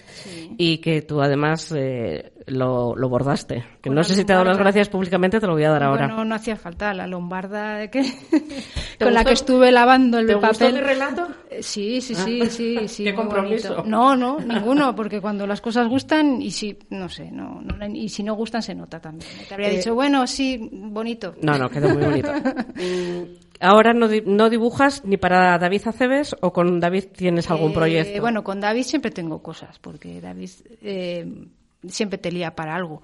y 0.57 0.79
que 0.79 1.03
tú 1.03 1.21
además 1.21 1.73
eh, 1.77 2.33
lo, 2.47 2.95
lo 2.97 3.09
bordaste. 3.09 3.65
Que 3.83 3.89
Con 3.89 3.95
no 3.97 4.05
sé 4.05 4.15
si 4.15 4.25
te 4.25 4.33
he 4.33 4.35
dado 4.35 4.45
las 4.47 4.59
gracias 4.59 4.89
públicamente, 4.89 5.41
te 5.41 5.47
lo 5.47 5.55
voy 5.55 5.65
a 5.65 5.71
dar 5.71 5.83
ahora. 5.83 6.07
Bueno, 6.07 6.25
no 6.25 6.35
hacía 6.35 6.57
falta 6.57 6.95
la 6.95 7.07
lombarda 7.07 7.89
que, 7.91 8.03
¿Te 8.99 9.05
con 9.05 9.13
la 9.15 9.21
gustó? 9.21 9.25
que 9.29 9.33
estuve 9.33 9.73
lavando 9.73 10.19
el 10.19 10.27
¿Te 10.27 10.35
gustó 10.35 10.49
papel. 10.53 10.75
mi 10.75 10.81
relato? 10.81 11.27
Eh, 11.51 11.63
Sí, 11.63 12.01
sí, 12.01 12.15
sí, 12.15 12.41
Ah. 12.43 12.47
sí, 12.51 12.77
sí. 12.89 13.05
Qué 13.05 13.13
muy 13.13 13.23
compromiso. 13.25 13.69
bonito. 13.77 13.89
No, 13.89 14.15
no, 14.17 14.39
ninguno, 14.39 14.95
porque 14.95 15.21
cuando 15.21 15.47
las 15.47 15.61
cosas 15.61 15.89
gustan 15.89 16.41
y 16.41 16.51
si, 16.51 16.79
no 16.91 17.09
sé, 17.09 17.31
no, 17.31 17.61
no- 17.63 17.87
y 17.87 18.09
si 18.09 18.23
no 18.23 18.35
gustan 18.35 18.63
se 18.63 18.75
nota 18.75 19.01
también. 19.01 19.29
Te 19.49 19.55
habría 19.55 19.71
Eh, 19.71 19.77
dicho, 19.79 19.95
bueno, 19.95 20.27
sí, 20.27 20.69
bonito. 20.73 21.35
No, 21.43 21.59
no, 21.59 21.69
quedó 21.69 21.89
muy 21.91 22.03
bonito. 22.05 22.31
Mm, 22.77 23.47
Ahora 23.59 23.95
no, 23.95 24.07
no 24.27 24.51
dibujas 24.51 25.03
ni 25.07 25.17
para 25.17 25.57
David 25.59 25.81
Aceves 25.87 26.37
o 26.43 26.53
con 26.53 26.79
David 26.79 27.05
tienes 27.17 27.51
algún 27.51 27.71
Eh, 27.71 27.75
proyecto. 27.75 28.21
Bueno, 28.21 28.45
con 28.45 28.61
David 28.61 28.83
siempre 28.83 29.11
tengo 29.11 29.43
cosas, 29.43 29.79
porque 29.79 30.21
David 30.21 30.51
eh, 30.83 31.27
siempre 31.89 32.19
te 32.19 32.31
lía 32.33 32.55
para 32.55 32.75
algo. 32.75 33.03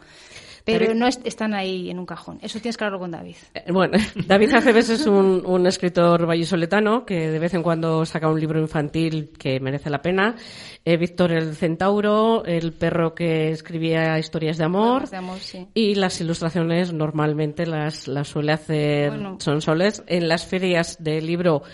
Pero, 0.64 0.94
no 0.94 1.08
es- 1.08 1.18
están 1.24 1.54
ahí 1.54 1.90
en 1.90 1.98
un 1.98 2.06
cajón. 2.06 2.38
Eso 2.40 2.60
tienes 2.60 2.76
que 2.76 2.84
hablarlo 2.84 3.00
con 3.00 3.10
David. 3.10 3.34
Eh, 3.52 3.72
Bueno, 3.72 3.98
David 4.28 4.54
Aceves 4.54 4.90
es 4.90 5.06
un, 5.06 5.42
un 5.44 5.66
escritor 5.66 6.24
vallisoletano 6.24 7.04
que 7.04 7.30
de 7.32 7.38
vez 7.40 7.52
en 7.54 7.64
cuando 7.64 8.06
saca 8.06 8.28
un 8.28 8.38
libro 8.38 8.60
infantil 8.60 9.30
que 9.36 9.58
merece 9.58 9.90
la 9.90 10.00
pena. 10.00 10.36
Eh, 10.84 10.96
Víctor 10.96 11.32
el 11.32 11.56
Centauro, 11.56 12.44
el 12.44 12.72
perro 12.74 13.12
que 13.12 13.50
escribía 13.50 14.16
historias 14.20 14.56
de 14.56 14.62
amor. 14.64 15.08
De 15.10 15.16
amor, 15.16 15.40
sí. 15.40 15.66
Y 15.74 15.96
las 15.96 16.20
ilustraciones 16.20 16.92
normalmente 16.92 17.66
las, 17.66 18.06
las 18.06 18.28
suele 18.28 18.52
hacer 18.52 19.10
Bueno. 19.10 19.38
Sonsoles. 19.40 20.04
En 20.06 20.28
las 20.28 20.46
ferias 20.46 21.02
del 21.02 21.26
libro 21.26 21.64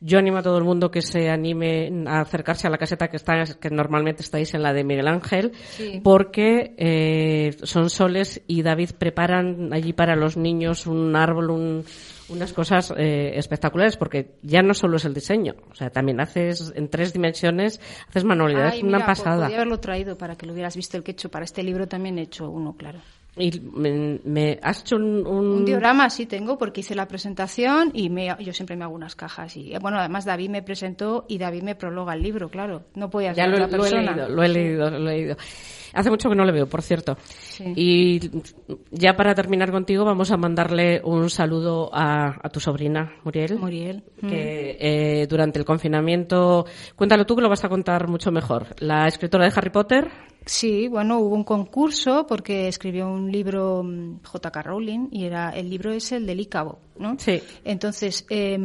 yo 0.00 0.18
animo 0.18 0.38
a 0.38 0.42
todo 0.42 0.58
el 0.58 0.64
mundo 0.64 0.90
que 0.90 1.02
se 1.02 1.30
anime 1.30 1.90
a 2.06 2.20
acercarse 2.20 2.66
a 2.66 2.70
la 2.70 2.78
caseta 2.78 3.08
que 3.08 3.16
está, 3.16 3.44
que 3.60 3.70
normalmente 3.70 4.22
estáis 4.22 4.54
en 4.54 4.62
la 4.62 4.72
de 4.72 4.84
Miguel 4.84 5.08
Ángel, 5.08 5.52
Sí. 5.70 6.00
porque 6.02 6.74
eh, 6.76 7.56
Sonsoles 7.62 8.42
y 8.46 8.62
David 8.62 8.90
preparan 8.98 9.72
allí 9.72 9.92
para 9.92 10.16
los 10.16 10.36
niños 10.36 10.86
un 10.86 11.14
árbol, 11.16 11.50
un- 11.50 11.84
unas 12.28 12.52
cosas 12.52 12.92
eh, 12.96 13.32
espectaculares, 13.36 13.96
porque 13.96 14.32
ya 14.42 14.60
no 14.60 14.74
solo 14.74 14.96
es 14.96 15.04
el 15.04 15.14
diseño, 15.14 15.54
o 15.70 15.74
sea, 15.76 15.90
también 15.90 16.20
haces 16.20 16.72
en 16.74 16.88
tres 16.88 17.12
dimensiones, 17.12 17.80
haces 18.08 18.24
manualidades, 18.24 18.74
Ay, 18.74 18.82
una 18.82 18.98
mira, 18.98 19.06
pasada. 19.06 19.36
Podría 19.42 19.56
haberlo 19.58 19.78
traído 19.78 20.18
para 20.18 20.34
que 20.36 20.44
lo 20.46 20.52
hubieras 20.52 20.74
visto 20.74 20.96
el 20.96 21.04
que 21.04 21.12
he 21.12 21.14
hecho. 21.14 21.28
Para 21.30 21.44
este 21.44 21.62
libro 21.62 21.86
también 21.86 22.18
he 22.18 22.22
hecho 22.22 22.50
uno, 22.50 22.74
claro. 22.76 22.98
Y 23.38 23.60
me, 23.60 24.18
me- 24.24 24.58
has 24.62 24.80
hecho 24.80 24.96
un, 24.96 25.26
un- 25.26 25.46
Un 25.58 25.64
diorama 25.66 26.08
sí 26.08 26.24
tengo 26.26 26.56
porque 26.56 26.80
hice 26.80 26.94
la 26.94 27.06
presentación 27.06 27.90
y 27.92 28.08
me, 28.08 28.34
yo 28.40 28.52
siempre 28.54 28.76
me 28.76 28.84
hago 28.84 28.94
unas 28.94 29.14
cajas. 29.14 29.56
Y 29.56 29.74
eh, 29.74 29.78
bueno, 29.78 29.98
además 29.98 30.24
David 30.24 30.48
me 30.48 30.62
presentó 30.62 31.26
y 31.28 31.36
David 31.36 31.62
me 31.62 31.74
prologa 31.74 32.14
el 32.14 32.22
libro, 32.22 32.48
claro. 32.48 32.84
No 32.94 33.10
podía 33.10 33.32
Ya 33.34 33.44
ser 33.44 33.58
lo, 33.58 33.64
otra 33.66 33.76
lo 33.76 33.84
he 33.84 33.90
persona. 33.90 34.12
leído, 34.12 34.28
lo 34.30 34.42
he 34.42 34.48
leído, 34.48 34.90
lo 34.90 34.96
he 34.96 35.00
leído. 35.16 35.36
Hace 35.92 36.10
mucho 36.10 36.28
que 36.28 36.34
no 36.34 36.44
le 36.44 36.52
veo, 36.52 36.66
por 36.66 36.82
cierto. 36.82 37.16
Sí. 37.38 37.72
Y 37.76 38.20
ya 38.90 39.16
para 39.16 39.34
terminar 39.34 39.70
contigo, 39.70 40.04
vamos 40.04 40.30
a 40.30 40.36
mandarle 40.36 41.00
un 41.04 41.30
saludo 41.30 41.90
a, 41.94 42.36
a 42.42 42.48
tu 42.50 42.60
sobrina, 42.60 43.12
Muriel. 43.24 43.58
Muriel. 43.58 44.02
Que 44.20 44.76
eh, 44.78 45.26
durante 45.26 45.58
el 45.58 45.64
confinamiento, 45.64 46.66
cuéntalo 46.96 47.24
tú 47.24 47.36
que 47.36 47.42
lo 47.42 47.48
vas 47.48 47.64
a 47.64 47.68
contar 47.68 48.08
mucho 48.08 48.30
mejor. 48.30 48.66
La 48.78 49.06
escritora 49.06 49.44
de 49.46 49.52
Harry 49.56 49.70
Potter. 49.70 50.08
Sí, 50.48 50.86
bueno, 50.86 51.18
hubo 51.18 51.34
un 51.34 51.42
concurso 51.42 52.24
porque 52.28 52.68
escribió 52.68 53.08
un 53.08 53.32
libro 53.32 53.82
mm, 53.82 54.20
J.K. 54.22 54.62
Rowling 54.62 55.08
y 55.10 55.24
era 55.24 55.50
el 55.50 55.68
libro 55.68 55.90
es 55.92 56.12
el 56.12 56.24
del 56.24 56.38
Ícabo, 56.38 56.78
¿no? 57.00 57.16
Sí. 57.18 57.42
Entonces 57.64 58.24
eh, 58.30 58.56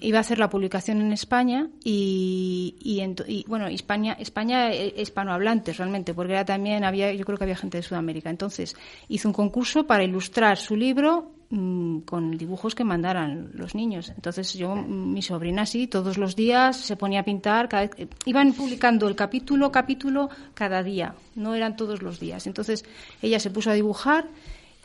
iba 0.00 0.18
a 0.18 0.22
hacer 0.22 0.40
la 0.40 0.50
publicación 0.50 1.00
en 1.00 1.12
España 1.12 1.68
y, 1.84 2.74
y, 2.80 2.98
ento- 2.98 3.24
y, 3.28 3.44
bueno, 3.46 3.68
España, 3.68 4.14
España 4.18 4.72
eh, 4.72 4.92
hispanohablantes 4.96 5.76
realmente, 5.76 6.14
porque 6.14 6.32
era 6.32 6.44
también 6.44 6.82
había, 6.82 7.12
yo 7.12 7.24
creo 7.24 7.38
que 7.38 7.44
había 7.44 7.56
gente 7.56 7.78
de 7.78 7.82
Sudamérica. 7.84 8.28
Entonces 8.28 8.74
hizo 9.08 9.28
un 9.28 9.34
concurso 9.34 9.86
para 9.86 10.02
ilustrar 10.02 10.56
su 10.58 10.74
libro 10.74 11.30
mm, 11.50 12.00
con 12.00 12.36
dibujos 12.38 12.74
que 12.74 12.84
mandaran 12.84 13.50
los 13.54 13.74
niños. 13.74 14.10
Entonces 14.14 14.54
yo, 14.54 14.74
mm, 14.74 15.12
mi 15.12 15.20
sobrina 15.22 15.66
sí, 15.66 15.86
todos 15.86 16.16
los 16.18 16.34
días 16.36 16.76
se 16.76 16.96
ponía 16.96 17.20
a 17.20 17.24
pintar, 17.24 17.68
cada 17.68 17.82
vez- 17.82 17.92
eh, 17.98 18.06
iban 18.24 18.52
publicando 18.52 19.08
el 19.08 19.16
capítulo, 19.16 19.70
capítulo 19.70 20.30
cada 20.54 20.82
día, 20.82 21.14
no 21.34 21.54
eran 21.54 21.76
todos 21.76 22.02
los 22.02 22.18
días. 22.20 22.46
Entonces 22.46 22.84
ella 23.20 23.38
se 23.40 23.50
puso 23.50 23.70
a 23.70 23.74
dibujar 23.74 24.28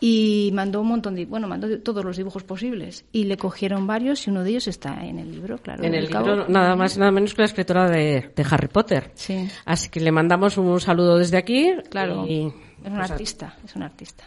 y 0.02 0.52
mandó 0.54 0.82
un 0.82 0.88
montón 0.90 1.16
de, 1.16 1.26
bueno, 1.26 1.48
mandó 1.48 1.80
todos 1.80 2.04
los 2.04 2.18
dibujos 2.18 2.44
posibles 2.44 3.06
y 3.14 3.24
le 3.24 3.38
cogieron 3.38 3.88
varios 3.88 4.28
y 4.28 4.30
uno 4.30 4.44
de 4.44 4.50
ellos 4.50 4.68
está 4.68 5.06
en 5.06 5.20
el 5.20 5.32
libro, 5.32 5.58
claro. 5.60 5.84
En 5.86 5.94
el 5.96 6.10
cabo. 6.10 6.28
libro, 6.28 6.46
nada 6.50 6.76
más 6.76 6.98
nada 6.98 7.12
menos 7.12 7.34
que 7.34 7.42
la 7.44 7.46
escritora 7.46 7.90
de, 7.90 8.32
de 8.36 8.46
Harry 8.52 8.68
Potter. 8.68 9.12
Sí. 9.16 9.48
Así 9.64 9.90
que 9.90 10.02
le 10.02 10.12
mandamos 10.12 10.58
un 10.58 10.82
saludo 10.82 11.18
desde 11.18 11.38
aquí. 11.38 11.72
Claro, 11.90 12.26
y- 12.28 12.48
es 12.48 12.92
un 12.92 12.98
pues, 12.98 13.12
artista, 13.12 13.56
es 13.64 13.76
un 13.76 13.84
artista. 13.84 14.26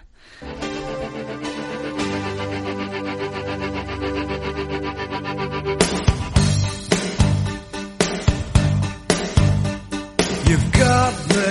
Got 10.78 11.14
me, 11.28 11.48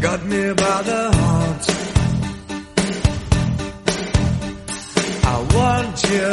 got 0.00 0.20
me 0.26 0.42
by 0.62 0.82
the 0.90 1.02
heart. 1.18 1.64
I 5.24 5.36
want 5.56 5.96
you, 6.12 6.32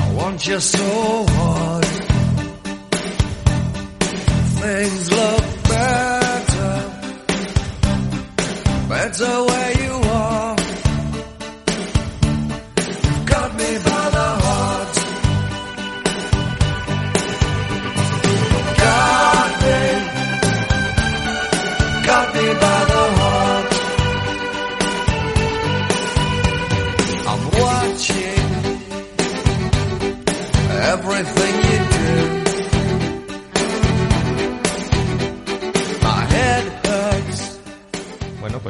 I 0.00 0.04
want 0.18 0.46
you 0.48 0.60
so 0.60 1.26
hard. 1.36 1.84
Things 4.60 5.10
look 5.10 5.44
better, 5.68 6.74
better 8.88 9.47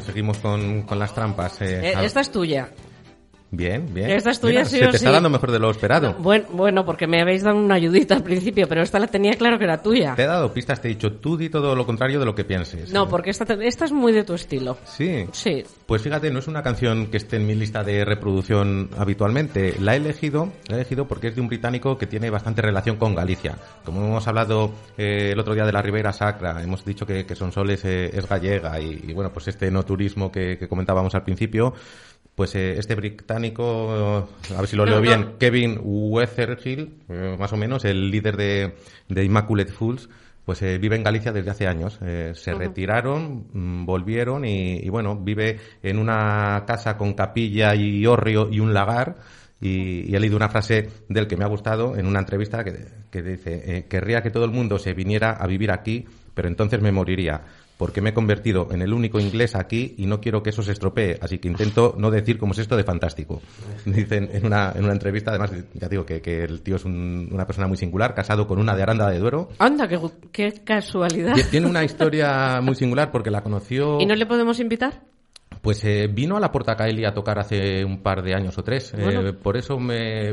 seguimos 0.08 0.38
con, 0.38 0.82
con 0.82 0.98
las 0.98 1.14
trampas. 1.14 1.60
eh, 1.60 1.90
Eh, 1.90 1.94
esta 2.02 2.20
es 2.20 2.30
tuya. 2.32 2.70
Bien, 3.50 3.86
bien. 3.94 4.10
esta 4.10 4.30
es 4.30 4.40
tuya, 4.40 4.58
Mira, 4.60 4.64
sí 4.66 4.78
se 4.78 4.88
te 4.88 4.96
está 4.98 5.10
dando 5.10 5.30
mejor 5.30 5.50
de 5.50 5.58
lo 5.58 5.70
esperado. 5.70 6.14
Bueno, 6.18 6.44
bueno, 6.52 6.84
porque 6.84 7.06
me 7.06 7.22
habéis 7.22 7.42
dado 7.42 7.56
una 7.56 7.76
ayudita 7.76 8.14
al 8.16 8.22
principio, 8.22 8.68
pero 8.68 8.82
esta 8.82 8.98
la 8.98 9.06
tenía 9.06 9.32
claro 9.32 9.58
que 9.58 9.64
era 9.64 9.80
tuya. 9.80 10.14
Te 10.14 10.24
he 10.24 10.26
dado 10.26 10.52
pistas, 10.52 10.82
te 10.82 10.88
he 10.88 10.90
dicho 10.90 11.12
tú 11.14 11.36
di 11.38 11.48
todo 11.48 11.74
lo 11.74 11.86
contrario 11.86 12.18
de 12.20 12.26
lo 12.26 12.34
que 12.34 12.44
pienses. 12.44 12.92
No, 12.92 13.08
porque 13.08 13.30
esta, 13.30 13.46
te- 13.46 13.66
esta 13.66 13.86
es 13.86 13.92
muy 13.92 14.12
de 14.12 14.24
tu 14.24 14.34
estilo. 14.34 14.76
Sí. 14.84 15.24
Sí. 15.32 15.64
Pues 15.86 16.02
fíjate, 16.02 16.30
no 16.30 16.40
es 16.40 16.46
una 16.46 16.62
canción 16.62 17.06
que 17.06 17.16
esté 17.16 17.36
en 17.36 17.46
mi 17.46 17.54
lista 17.54 17.82
de 17.82 18.04
reproducción 18.04 18.90
habitualmente. 18.98 19.74
La 19.80 19.94
he 19.94 19.96
elegido, 19.96 20.52
la 20.68 20.74
he 20.76 20.80
elegido 20.80 21.08
porque 21.08 21.28
es 21.28 21.34
de 21.34 21.40
un 21.40 21.48
británico 21.48 21.96
que 21.96 22.06
tiene 22.06 22.28
bastante 22.28 22.60
relación 22.60 22.96
con 22.96 23.14
Galicia. 23.14 23.56
Como 23.84 24.04
hemos 24.04 24.28
hablado 24.28 24.72
eh, 24.98 25.30
el 25.32 25.38
otro 25.40 25.54
día 25.54 25.64
de 25.64 25.72
la 25.72 25.80
Ribera 25.80 26.12
Sacra, 26.12 26.62
hemos 26.62 26.84
dicho 26.84 27.06
que, 27.06 27.24
que 27.24 27.34
Sonsoles 27.34 27.82
eh, 27.86 28.10
es 28.12 28.28
gallega 28.28 28.78
y, 28.78 29.04
y, 29.08 29.12
bueno, 29.14 29.32
pues 29.32 29.48
este 29.48 29.70
no 29.70 29.84
turismo 29.84 30.30
que, 30.30 30.58
que 30.58 30.68
comentábamos 30.68 31.14
al 31.14 31.22
principio, 31.24 31.72
pues 32.38 32.54
eh, 32.54 32.78
este 32.78 32.94
británico, 32.94 34.28
eh, 34.48 34.54
a 34.54 34.60
ver 34.60 34.68
si 34.68 34.76
lo 34.76 34.84
No, 34.84 34.92
leo 34.92 35.00
no. 35.00 35.02
bien, 35.02 35.32
Kevin 35.40 35.76
Weatherhill, 35.82 36.94
eh, 37.08 37.36
más 37.36 37.52
o 37.52 37.56
menos, 37.56 37.84
el 37.84 38.12
líder 38.12 38.36
de, 38.36 38.74
de 39.08 39.24
Immaculate 39.24 39.72
Fools, 39.72 40.08
pues 40.44 40.62
eh, 40.62 40.78
vive 40.78 40.94
en 40.94 41.02
Galicia 41.02 41.32
desde 41.32 41.50
hace 41.50 41.66
años. 41.66 41.98
Eh, 42.00 42.30
se 42.36 42.54
retiraron, 42.54 43.48
mm, 43.52 43.84
volvieron 43.84 44.44
y, 44.44 44.76
y, 44.76 44.88
bueno, 44.88 45.16
vive 45.16 45.58
en 45.82 45.98
una 45.98 46.62
casa 46.64 46.96
con 46.96 47.14
capilla 47.14 47.74
y 47.74 48.06
hórreo 48.06 48.48
y 48.52 48.60
un 48.60 48.72
lagar. 48.72 49.16
Y, 49.60 50.08
y 50.08 50.14
he 50.14 50.20
leído 50.20 50.36
una 50.36 50.48
frase 50.48 50.88
del 51.08 51.26
que 51.26 51.36
me 51.36 51.42
ha 51.44 51.48
gustado 51.48 51.96
en 51.96 52.06
una 52.06 52.20
entrevista 52.20 52.62
que, 52.62 52.86
que 53.10 53.20
dice, 53.20 53.62
eh, 53.66 53.86
querría 53.88 54.22
que 54.22 54.30
todo 54.30 54.44
el 54.44 54.52
mundo 54.52 54.78
se 54.78 54.92
viniera 54.94 55.32
a 55.32 55.44
vivir 55.48 55.72
aquí, 55.72 56.06
pero 56.34 56.46
entonces 56.46 56.80
me 56.80 56.92
moriría, 56.92 57.42
porque 57.78 58.02
me 58.02 58.10
he 58.10 58.12
convertido 58.12 58.68
en 58.70 58.82
el 58.82 58.92
único 58.92 59.18
inglés 59.18 59.54
aquí 59.54 59.94
y 59.96 60.04
no 60.04 60.20
quiero 60.20 60.42
que 60.42 60.50
eso 60.50 60.62
se 60.62 60.72
estropee, 60.72 61.16
así 61.22 61.38
que 61.38 61.48
intento 61.48 61.94
no 61.96 62.10
decir 62.10 62.36
cómo 62.36 62.52
es 62.52 62.58
esto 62.58 62.76
de 62.76 62.84
fantástico. 62.84 63.40
Dicen 63.86 64.28
en 64.32 64.44
una, 64.44 64.72
en 64.74 64.84
una 64.84 64.92
entrevista, 64.92 65.30
además, 65.30 65.52
ya 65.72 65.88
digo 65.88 66.04
que, 66.04 66.20
que 66.20 66.42
el 66.44 66.60
tío 66.60 66.76
es 66.76 66.84
un- 66.84 67.28
una 67.32 67.46
persona 67.46 67.66
muy 67.68 67.76
singular, 67.78 68.14
casado 68.14 68.46
con 68.46 68.58
una 68.58 68.76
de 68.76 68.82
Aranda 68.82 69.08
de 69.08 69.18
Duero, 69.18 69.48
Anda, 69.58 69.88
qué, 69.88 69.98
qué 70.32 70.52
casualidad. 70.64 71.34
Tie- 71.34 71.48
Tiene 71.50 71.66
una 71.68 71.84
historia 71.84 72.60
muy 72.60 72.74
singular 72.74 73.10
porque 73.10 73.30
la 73.30 73.42
conoció. 73.42 74.00
¿Y 74.00 74.06
no 74.06 74.14
le 74.14 74.26
podemos 74.26 74.60
invitar? 74.60 75.00
Pues 75.62 75.82
eh, 75.84 76.08
vino 76.12 76.36
a 76.36 76.40
la 76.40 76.52
Portacaeli 76.52 77.04
a 77.04 77.12
tocar 77.14 77.38
hace 77.38 77.84
un 77.84 78.02
par 78.02 78.22
de 78.22 78.34
años 78.34 78.56
o 78.58 78.62
tres. 78.62 78.92
Eh, 78.96 79.32
por 79.32 79.56
eso 79.56 79.78
me, 79.78 80.32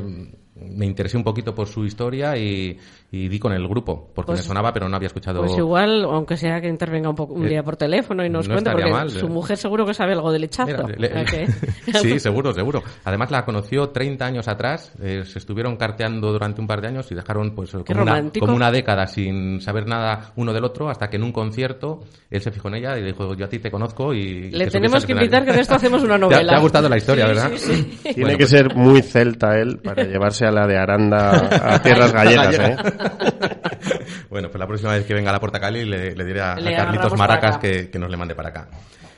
me 0.56 0.86
interesé 0.86 1.18
un 1.18 1.24
poquito 1.24 1.56
por 1.56 1.68
su 1.68 1.84
historia 1.86 2.38
y, 2.38 2.78
y 3.16 3.28
di 3.30 3.40
con 3.40 3.54
el 3.54 3.68
grupo, 3.68 4.10
porque 4.14 4.32
Pues- 4.34 4.40
me 4.42 4.44
sonaba, 4.48 4.74
pero 4.74 4.90
no 4.90 4.96
había 4.96 5.08
escuchado. 5.08 5.40
Pues 5.42 5.58
igual, 5.58 6.04
aunque 6.04 6.36
sea 6.38 6.60
que 6.60 6.68
intervenga 6.68 7.10
un, 7.10 7.16
poco, 7.16 7.34
un 7.34 7.46
Eh, 7.46 7.50
día 7.50 7.64
por 7.64 7.78
teléfono 7.78 8.26
y 8.26 8.30
nos 8.30 8.48
no 8.48 8.56
cuente, 8.56 8.72
porque 8.72 8.92
mal, 8.92 9.10
su 9.10 9.26
eh. 9.28 9.30
mujer 9.30 9.58
seguro 9.58 9.86
que 9.86 9.94
sabe 9.94 10.14
algo 10.14 10.32
del 10.32 10.42
lechazo. 10.42 10.68
Mira, 10.72 10.84
le- 10.98 11.10
le- 11.24 11.48
sí, 12.02 12.20
seguro, 12.20 12.54
seguro. 12.54 12.84
Además 13.06 13.32
la 13.32 13.46
conoció 13.46 13.90
30 13.90 14.26
años 14.26 14.48
atrás, 14.48 14.92
eh, 15.02 15.24
se 15.26 15.40
estuvieron 15.40 15.78
carteando 15.78 16.32
durante 16.32 16.60
un 16.62 16.68
par 16.68 16.82
de 16.82 16.88
años 16.90 17.12
y 17.12 17.16
dejaron 17.16 17.56
pues 17.56 17.72
como 17.72 18.02
una, 18.02 18.24
como 18.40 18.56
una 18.56 18.72
década 18.72 19.08
sin 19.08 19.62
saber 19.62 19.88
nada 19.88 20.32
uno 20.36 20.52
del 20.54 20.64
otro 20.66 20.90
hasta 20.90 21.08
que 21.10 21.16
en 21.18 21.24
un 21.24 21.32
concierto 21.32 22.02
él 22.30 22.42
se 22.42 22.52
fijó 22.52 22.68
en 22.68 22.76
ella 22.76 22.98
y 22.98 23.04
dijo 23.04 23.34
yo 23.36 23.46
a 23.46 23.50
ti 23.50 23.60
te 23.60 23.72
conozco 23.72 24.14
y... 24.14 24.52
Le 24.52 24.66
te 24.66 24.72
tenemos 24.72 25.06
que 25.06 25.14
al 25.14 25.20
escenario". 25.20 25.26
invitar 25.26 25.46
que 25.46 25.54
de 25.54 25.62
esto 25.62 25.76
hacemos 25.76 26.04
una 26.04 26.16
Te 26.18 26.24
ha- 26.26 26.28
novela. 26.28 26.52
Te 26.52 26.56
ha, 26.58 26.60
gustado 26.62 26.90
la 26.90 26.98
historia, 26.98 27.26
Sí, 27.28 27.34
¿verdad? 27.34 27.52
sí, 27.56 27.58
sí. 27.76 28.00
Tiene 28.04 28.22
Bueno, 28.22 28.30
que 28.30 28.44
pues- 28.44 28.50
ser 28.50 28.76
muy 28.76 29.02
celta 29.02 29.58
él 29.60 29.78
para 29.84 30.04
llevarse 30.04 30.46
a 30.46 30.52
la 30.52 30.68
de 30.68 30.78
Aranda 30.78 31.76
a 31.76 31.80
tierras 31.84 32.12
gallegas, 32.12 32.60
¿eh? 32.60 32.76
bueno, 34.30 34.50
pues 34.50 34.60
la 34.60 34.68
próxima 34.68 34.94
vez 34.94 35.06
que 35.06 35.14
venga 35.14 35.30
a 35.30 35.34
la 35.34 35.40
Portacali 35.40 35.86
le, 35.86 36.16
le 36.16 36.26
diré 36.26 36.42
a, 36.42 36.56
Carlitos 36.56 37.18
Maracas 37.18 37.58
que, 37.58 37.90
que 37.90 38.00
nos 38.00 38.10
le 38.10 38.18
mande 38.18 38.36
para 38.36 38.50
acá. 38.50 38.70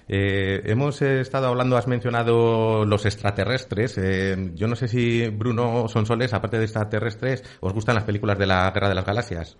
Eh, 0.09 0.61
hemos 0.65 1.01
estado 1.01 1.47
hablando, 1.47 1.75
has 1.75 1.87
mencionado 1.87 2.85
los 2.85 3.05
extraterrestres. 3.05 3.97
Eh, 3.97 4.51
yo 4.53 4.67
no 4.67 4.75
sé 4.75 4.87
si 4.87 5.27
Bruno 5.27 5.87
Sonsoles, 5.87 6.33
aparte 6.33 6.57
de 6.57 6.63
extraterrestres, 6.63 7.43
¿os 7.59 7.73
gustan 7.73 7.95
las 7.95 8.05
películas 8.05 8.37
de 8.37 8.45
la 8.45 8.71
Guerra 8.71 8.89
de 8.89 8.95
las 8.95 9.05
Galaxias? 9.05 9.57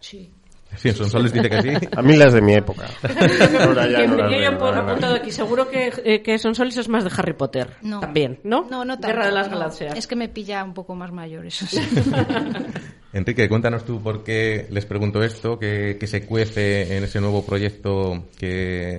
Sí. 0.00 0.32
Sí, 0.76 0.92
Sonsoles 0.92 1.32
dice 1.32 1.48
que 1.50 1.62
sí. 1.62 1.68
A 1.96 2.02
mí 2.02 2.16
las 2.16 2.32
de 2.32 2.40
mi 2.42 2.54
época. 2.54 2.86
Ahora 3.60 3.88
ya 3.88 3.98
Que 4.02 4.06
no 4.08 4.16
me- 4.16 4.22
las 4.22 4.30
yo 4.32 4.38
ya 4.38 4.50
veo, 4.50 4.50
he 4.50 4.50
la 4.50 4.50
verdad. 4.50 4.88
apuntado 4.90 5.14
aquí. 5.16 5.30
Seguro 5.32 5.68
que, 5.68 5.92
eh, 6.04 6.22
que 6.22 6.38
son 6.38 6.54
soles 6.54 6.76
es 6.76 6.88
más 6.88 7.04
de 7.04 7.10
Harry 7.16 7.32
Potter. 7.32 7.70
No. 7.82 8.00
También, 8.00 8.38
¿no? 8.44 8.66
No, 8.70 8.84
no 8.84 8.94
tanto. 8.98 9.08
Guerra 9.08 9.26
de 9.26 9.32
las 9.32 9.48
no. 9.50 9.58
Galaxias. 9.58 9.96
Es 9.96 10.06
que 10.06 10.14
me 10.14 10.28
pilla 10.28 10.62
un 10.62 10.74
poco 10.74 10.94
más 10.94 11.10
mayor, 11.10 11.46
eso 11.46 11.66
sí. 11.66 11.80
Enrique, 13.12 13.48
cuéntanos 13.48 13.84
tú 13.84 14.00
por 14.02 14.22
qué 14.22 14.66
les 14.70 14.84
pregunto 14.86 15.22
esto, 15.22 15.58
que, 15.58 15.96
que 15.98 16.06
se 16.06 16.26
cuece 16.26 16.96
en 16.96 17.04
ese 17.04 17.20
nuevo 17.20 17.44
proyecto 17.44 18.24
que 18.38 18.98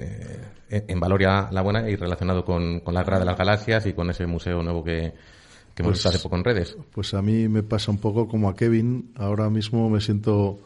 en 0.70 0.84
en 0.88 1.00
Valoria 1.00 1.48
la 1.52 1.62
Buena 1.62 1.90
y 1.90 1.96
relacionado 1.96 2.44
con, 2.46 2.80
con 2.82 2.94
la 2.94 3.04
Guerra 3.04 3.20
de 3.20 3.26
las 3.26 3.38
Galaxias 3.38 3.86
y 3.86 3.94
con 3.94 4.10
ese 4.10 4.26
museo 4.26 4.62
nuevo 4.64 4.84
que, 4.84 5.14
que 5.74 5.82
hemos 5.84 5.92
Pues- 5.92 5.98
visto 5.98 6.10
hace 6.10 6.20
poco 6.20 6.36
en 6.36 6.44
redes. 6.44 6.76
Pues 6.92 7.14
a 7.14 7.22
mí 7.22 7.48
me 7.48 7.64
pasa 7.64 7.92
un 7.92 8.00
poco 8.00 8.28
como 8.28 8.50
a 8.50 8.56
Kevin. 8.56 9.12
Ahora 9.16 9.50
mismo 9.50 9.90
me 9.90 10.02
siento 10.02 10.60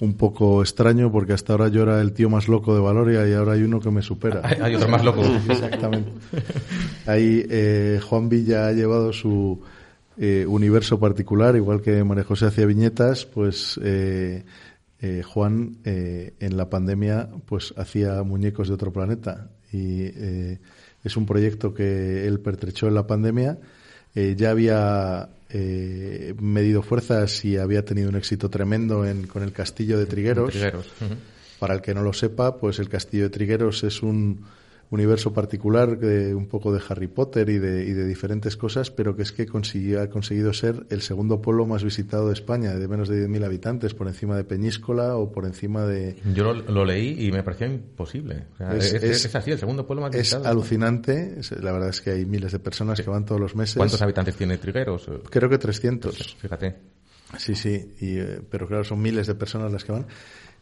un 0.00 0.14
poco 0.14 0.62
extraño 0.62 1.12
porque 1.12 1.34
hasta 1.34 1.52
ahora 1.52 1.68
yo 1.68 1.82
era 1.82 2.00
el 2.00 2.12
tío 2.12 2.28
más 2.30 2.48
loco 2.48 2.74
de 2.74 2.80
Valoria 2.80 3.28
y 3.28 3.32
ahora 3.34 3.52
hay 3.52 3.62
uno 3.62 3.80
que 3.80 3.90
me 3.90 4.00
supera. 4.02 4.40
Hay- 4.42 4.58
hay 4.60 4.74
otro 4.74 4.88
más 4.88 5.04
loco. 5.04 5.22
Exactamente. 5.48 6.10
Ahí 7.06 7.44
eh, 7.50 8.00
Juan 8.02 8.28
Villa 8.28 8.66
ha 8.68 8.72
llevado 8.72 9.12
su 9.12 9.60
eh, 10.18 10.46
universo 10.48 10.98
particular, 10.98 11.54
igual 11.56 11.82
que 11.82 12.02
María 12.04 12.24
José 12.24 12.46
hacía 12.46 12.66
viñetas, 12.66 13.26
pues 13.26 13.78
eh, 13.82 14.44
eh, 15.00 15.22
Juan 15.22 15.76
eh, 15.84 16.32
en 16.40 16.56
la 16.56 16.68
pandemia 16.70 17.28
pues 17.46 17.72
hacía 17.76 18.22
muñecos 18.22 18.68
de 18.68 18.74
otro 18.74 18.92
planeta 18.92 19.48
y 19.72 20.02
eh, 20.04 20.58
es 21.04 21.16
un 21.16 21.26
proyecto 21.26 21.72
que 21.74 22.26
él 22.26 22.40
pertrechó 22.40 22.88
en 22.88 22.94
la 22.94 23.06
pandemia. 23.06 23.58
Ya 24.14 24.50
había 24.50 25.28
eh, 25.52 26.34
medido 26.38 26.82
fuerzas 26.82 27.44
y 27.44 27.56
había 27.56 27.84
tenido 27.84 28.08
un 28.08 28.16
éxito 28.16 28.48
tremendo 28.48 29.04
en, 29.04 29.26
con 29.26 29.42
el 29.42 29.52
castillo 29.52 29.98
de 29.98 30.06
Trigueros. 30.06 30.54
Para 31.58 31.74
el 31.74 31.82
que 31.82 31.92
no 31.92 32.02
lo 32.02 32.12
sepa, 32.12 32.56
pues 32.56 32.78
el 32.78 32.88
castillo 32.88 33.24
de 33.24 33.30
Trigueros 33.30 33.84
es 33.84 34.02
un 34.02 34.44
universo 34.90 35.32
particular 35.32 35.98
de 35.98 36.34
un 36.34 36.46
poco 36.48 36.72
de 36.72 36.80
Harry 36.88 37.06
Potter 37.06 37.48
y 37.48 37.58
de, 37.58 37.84
y 37.86 37.92
de 37.92 38.04
diferentes 38.06 38.56
cosas, 38.56 38.90
pero 38.90 39.14
que 39.14 39.22
es 39.22 39.30
que 39.30 39.46
consiguió, 39.46 40.02
ha 40.02 40.08
conseguido 40.08 40.52
ser 40.52 40.84
el 40.90 41.00
segundo 41.02 41.40
pueblo 41.40 41.64
más 41.64 41.84
visitado 41.84 42.26
de 42.26 42.32
España, 42.34 42.74
de 42.74 42.88
menos 42.88 43.08
de 43.08 43.28
10.000 43.28 43.44
habitantes, 43.44 43.94
por 43.94 44.08
encima 44.08 44.36
de 44.36 44.42
Peñíscola 44.44 45.16
o 45.16 45.30
por 45.30 45.44
encima 45.46 45.86
de... 45.86 46.16
Yo 46.34 46.42
lo, 46.52 46.54
lo 46.54 46.84
leí 46.84 47.24
y 47.26 47.30
me 47.30 47.42
parecía 47.44 47.68
imposible. 47.68 48.46
O 48.54 48.56
sea, 48.56 48.76
es, 48.76 48.92
es- 48.94 49.24
es 49.26 49.34
así, 49.36 49.52
el 49.52 49.58
segundo 49.58 49.86
pueblo 49.86 50.02
más 50.02 50.14
es 50.14 50.22
visitado. 50.22 50.48
alucinante. 50.48 51.34
Es- 51.38 51.52
La 51.52 51.70
verdad 51.72 51.90
es 51.90 52.00
que 52.00 52.10
hay 52.10 52.26
miles 52.26 52.50
de 52.50 52.58
personas 52.58 53.00
que 53.00 53.08
van 53.08 53.24
todos 53.24 53.40
los 53.40 53.54
meses. 53.54 53.76
¿Cuántos 53.76 54.02
habitantes 54.02 54.34
tiene 54.34 54.58
Trigueros? 54.58 55.08
Creo 55.30 55.48
que 55.48 55.58
300. 55.58 56.36
Fíjate. 56.40 56.76
Sí, 57.38 57.54
sí, 57.54 57.94
y, 58.00 58.18
eh, 58.18 58.40
pero 58.50 58.66
claro, 58.66 58.82
son 58.82 59.00
miles 59.00 59.28
de 59.28 59.36
personas 59.36 59.70
las 59.70 59.84
que 59.84 59.92
van. 59.92 60.04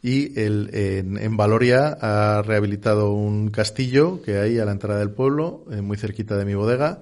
Y 0.03 0.39
el, 0.39 0.71
en, 0.73 1.37
Valoria 1.37 1.97
ha 2.01 2.43
rehabilitado 2.43 3.13
un 3.13 3.51
castillo 3.51 4.23
que 4.23 4.39
hay 4.39 4.59
a 4.59 4.65
la 4.65 4.73
entrada 4.73 5.01
del 5.01 5.11
pueblo, 5.11 5.65
eh, 5.71 5.81
muy 5.81 5.97
cerquita 5.97 6.37
de 6.37 6.45
mi 6.45 6.55
bodega, 6.55 7.01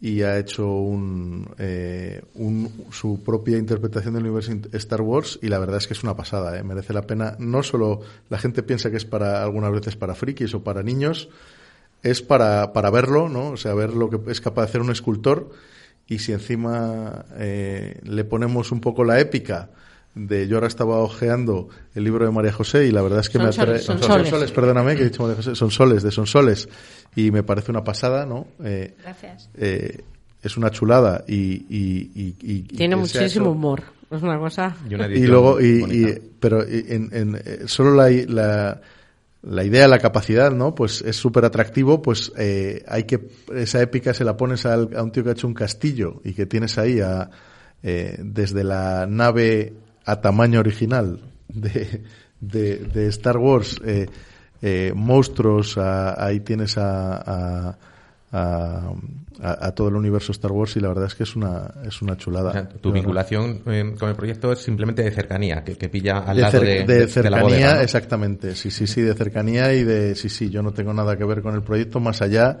y 0.00 0.22
ha 0.22 0.38
hecho 0.38 0.66
un, 0.66 1.50
eh, 1.58 2.22
su 2.90 3.22
propia 3.22 3.58
interpretación 3.58 4.14
del 4.14 4.24
universo 4.24 4.52
Star 4.72 5.02
Wars 5.02 5.38
y 5.42 5.48
la 5.48 5.58
verdad 5.58 5.76
es 5.76 5.86
que 5.86 5.92
es 5.92 6.02
una 6.02 6.16
pasada, 6.16 6.58
¿eh? 6.58 6.62
merece 6.62 6.94
la 6.94 7.02
pena. 7.02 7.36
No 7.38 7.62
solo 7.62 8.00
la 8.30 8.38
gente 8.38 8.62
piensa 8.62 8.90
que 8.90 8.96
es 8.96 9.04
para 9.04 9.42
algunas 9.42 9.72
veces 9.72 9.96
para 9.96 10.14
frikis 10.14 10.54
o 10.54 10.64
para 10.64 10.82
niños, 10.82 11.28
es 12.02 12.22
para, 12.22 12.72
para 12.72 12.88
verlo, 12.90 13.28
¿no? 13.28 13.50
O 13.50 13.56
sea, 13.58 13.74
ver 13.74 13.92
lo 13.92 14.08
que 14.08 14.30
es 14.30 14.40
capaz 14.40 14.62
de 14.62 14.68
hacer 14.68 14.80
un 14.80 14.90
escultor 14.90 15.50
y 16.06 16.18
si 16.20 16.32
encima 16.32 17.26
eh, 17.36 18.00
le 18.02 18.24
ponemos 18.24 18.72
un 18.72 18.80
poco 18.80 19.04
la 19.04 19.20
épica 19.20 19.68
de 20.14 20.48
yo 20.48 20.56
ahora 20.56 20.66
estaba 20.66 20.98
ojeando 20.98 21.68
el 21.94 22.04
libro 22.04 22.24
de 22.24 22.32
María 22.32 22.52
José 22.52 22.86
y 22.86 22.90
la 22.90 23.02
verdad 23.02 23.20
es 23.20 23.28
que 23.28 23.38
son 23.38 23.46
me 23.46 23.52
soles, 23.52 23.84
son, 23.84 23.98
son 23.98 24.08
soles. 24.08 24.28
soles, 24.28 24.50
perdóname 24.50 24.96
que 24.96 25.02
he 25.02 25.04
dicho 25.04 25.22
María 25.22 25.36
José, 25.36 25.54
son 25.54 25.70
soles 25.70 26.02
de 26.02 26.10
son 26.10 26.26
soles 26.26 26.68
y 27.14 27.30
me 27.30 27.42
parece 27.42 27.70
una 27.70 27.84
pasada, 27.84 28.26
¿no? 28.26 28.46
Eh, 28.64 28.94
Gracias. 29.02 29.48
Eh, 29.56 30.02
es 30.42 30.56
una 30.56 30.70
chulada 30.70 31.24
y, 31.28 31.36
y, 31.68 32.10
y, 32.14 32.36
y 32.40 32.62
tiene 32.62 32.96
muchísimo 32.96 33.50
humor, 33.50 33.82
es 34.10 34.22
una 34.22 34.38
cosa. 34.38 34.76
Y, 34.88 34.94
una 34.94 35.06
y 35.06 35.26
luego 35.26 35.60
y, 35.60 36.18
pero 36.40 36.66
en, 36.66 37.10
en, 37.12 37.42
en, 37.44 37.68
solo 37.68 37.94
la, 37.94 38.10
la 38.10 38.80
la 39.42 39.64
idea, 39.64 39.88
la 39.88 39.98
capacidad, 39.98 40.52
¿no? 40.52 40.74
Pues 40.74 41.00
es 41.02 41.16
súper 41.16 41.44
atractivo, 41.44 42.02
pues 42.02 42.30
eh, 42.36 42.84
hay 42.86 43.04
que, 43.04 43.28
esa 43.54 43.80
épica 43.80 44.12
se 44.12 44.24
la 44.24 44.36
pones 44.36 44.66
a, 44.66 44.74
a, 44.74 45.02
un 45.02 45.12
tío 45.12 45.22
que 45.24 45.30
ha 45.30 45.32
hecho 45.32 45.46
un 45.46 45.54
castillo 45.54 46.20
y 46.24 46.34
que 46.34 46.44
tienes 46.44 46.76
ahí 46.76 47.00
a, 47.00 47.30
eh, 47.82 48.18
desde 48.22 48.64
la 48.64 49.06
nave 49.06 49.72
a 50.04 50.20
tamaño 50.20 50.60
original 50.60 51.20
de, 51.48 52.04
de, 52.40 52.76
de 52.76 53.06
Star 53.08 53.36
Wars, 53.36 53.80
eh, 53.84 54.06
eh 54.62 54.92
monstruos, 54.94 55.78
a, 55.78 56.24
ahí 56.24 56.40
tienes 56.40 56.76
a, 56.78 57.76
a, 58.32 58.92
a, 59.42 59.72
todo 59.72 59.88
el 59.88 59.96
universo 59.96 60.32
Star 60.32 60.52
Wars 60.52 60.76
y 60.76 60.80
la 60.80 60.88
verdad 60.88 61.06
es 61.06 61.14
que 61.14 61.24
es 61.24 61.34
una, 61.34 61.74
es 61.84 62.00
una 62.02 62.16
chulada. 62.16 62.50
O 62.50 62.52
sea, 62.52 62.68
tu 62.68 62.92
vinculación 62.92 63.62
eh, 63.66 63.94
con 63.98 64.08
el 64.08 64.14
proyecto 64.14 64.52
es 64.52 64.60
simplemente 64.60 65.02
de 65.02 65.10
cercanía, 65.10 65.64
que, 65.64 65.76
que 65.76 65.88
pilla 65.88 66.18
al 66.18 66.36
de 66.36 66.42
lado 66.42 66.60
de, 66.60 66.84
de, 66.84 66.84
de 66.84 67.06
cercanía, 67.08 67.38
la 67.38 67.42
bodega, 67.42 67.74
¿no? 67.74 67.80
exactamente, 67.80 68.54
sí, 68.54 68.70
sí, 68.70 68.86
sí, 68.86 69.02
de 69.02 69.14
cercanía 69.14 69.72
y 69.74 69.84
de, 69.84 70.14
sí, 70.14 70.28
sí, 70.28 70.50
yo 70.50 70.62
no 70.62 70.72
tengo 70.72 70.92
nada 70.92 71.16
que 71.16 71.24
ver 71.24 71.42
con 71.42 71.54
el 71.54 71.62
proyecto 71.62 71.98
más 71.98 72.22
allá 72.22 72.58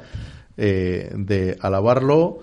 eh, 0.56 1.10
de 1.14 1.56
alabarlo 1.60 2.40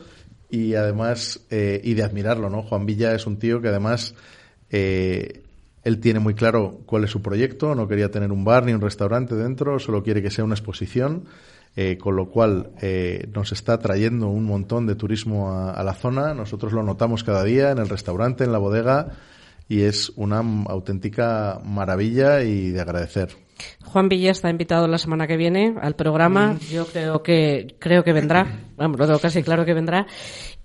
y 0.49 0.75
además, 0.75 1.41
y 1.51 1.93
de 1.93 2.03
admirarlo, 2.03 2.49
¿no? 2.49 2.63
Juan 2.63 2.85
Villa 2.85 3.13
es 3.13 3.27
un 3.27 3.37
tío 3.37 3.59
que 3.61 3.67
además, 3.67 4.15
eh, 4.71 5.41
él 5.83 5.99
tiene 5.99 6.19
muy 6.19 6.33
claro 6.33 6.79
cuál 6.85 7.03
es 7.03 7.11
su 7.11 7.21
proyecto, 7.21 7.75
no 7.75 7.87
quería 7.87 8.11
tener 8.11 8.31
un 8.31 8.43
bar 8.43 8.65
ni 8.65 8.73
un 8.73 8.81
restaurante 8.81 9.35
dentro, 9.35 9.79
solo 9.79 10.03
quiere 10.03 10.21
que 10.21 10.31
sea 10.31 10.43
una 10.43 10.55
exposición. 10.55 11.23
Eh, 11.79 11.99
con 11.99 12.15
lo 12.15 12.31
cual 12.31 12.71
eh, 12.81 13.29
nos 13.35 13.51
está 13.51 13.77
trayendo 13.77 14.29
un 14.29 14.45
montón 14.45 14.87
de 14.87 14.95
turismo 14.95 15.51
a, 15.51 15.69
a, 15.69 15.83
la 15.83 15.93
zona. 15.93 16.33
Nosotros 16.33 16.73
lo 16.73 16.81
notamos 16.81 17.23
cada 17.23 17.43
día 17.43 17.69
en 17.69 17.77
el 17.77 17.87
restaurante, 17.87 18.43
en 18.43 18.51
la 18.51 18.57
bodega, 18.57 19.11
y 19.69 19.81
es 19.81 20.11
una 20.15 20.39
auténtica 20.39 21.61
maravilla 21.63 22.41
y 22.41 22.71
de 22.71 22.81
agradecer. 22.81 23.46
Juan 23.85 24.09
Villa 24.09 24.31
está 24.31 24.49
invitado 24.49 24.87
la 24.87 24.97
semana 24.97 25.27
que 25.27 25.37
viene 25.37 25.75
al 25.81 25.95
programa. 25.95 26.53
Mm. 26.53 26.59
Yo 26.71 26.85
creo 26.85 27.23
que 27.23 27.75
creo 27.79 28.03
que 28.03 28.13
vendrá. 28.13 28.45
Vamos, 28.75 28.99
lo 28.99 29.05
tengo 29.05 29.19
casi 29.19 29.43
claro 29.43 29.65
que 29.65 29.73
vendrá. 29.73 30.05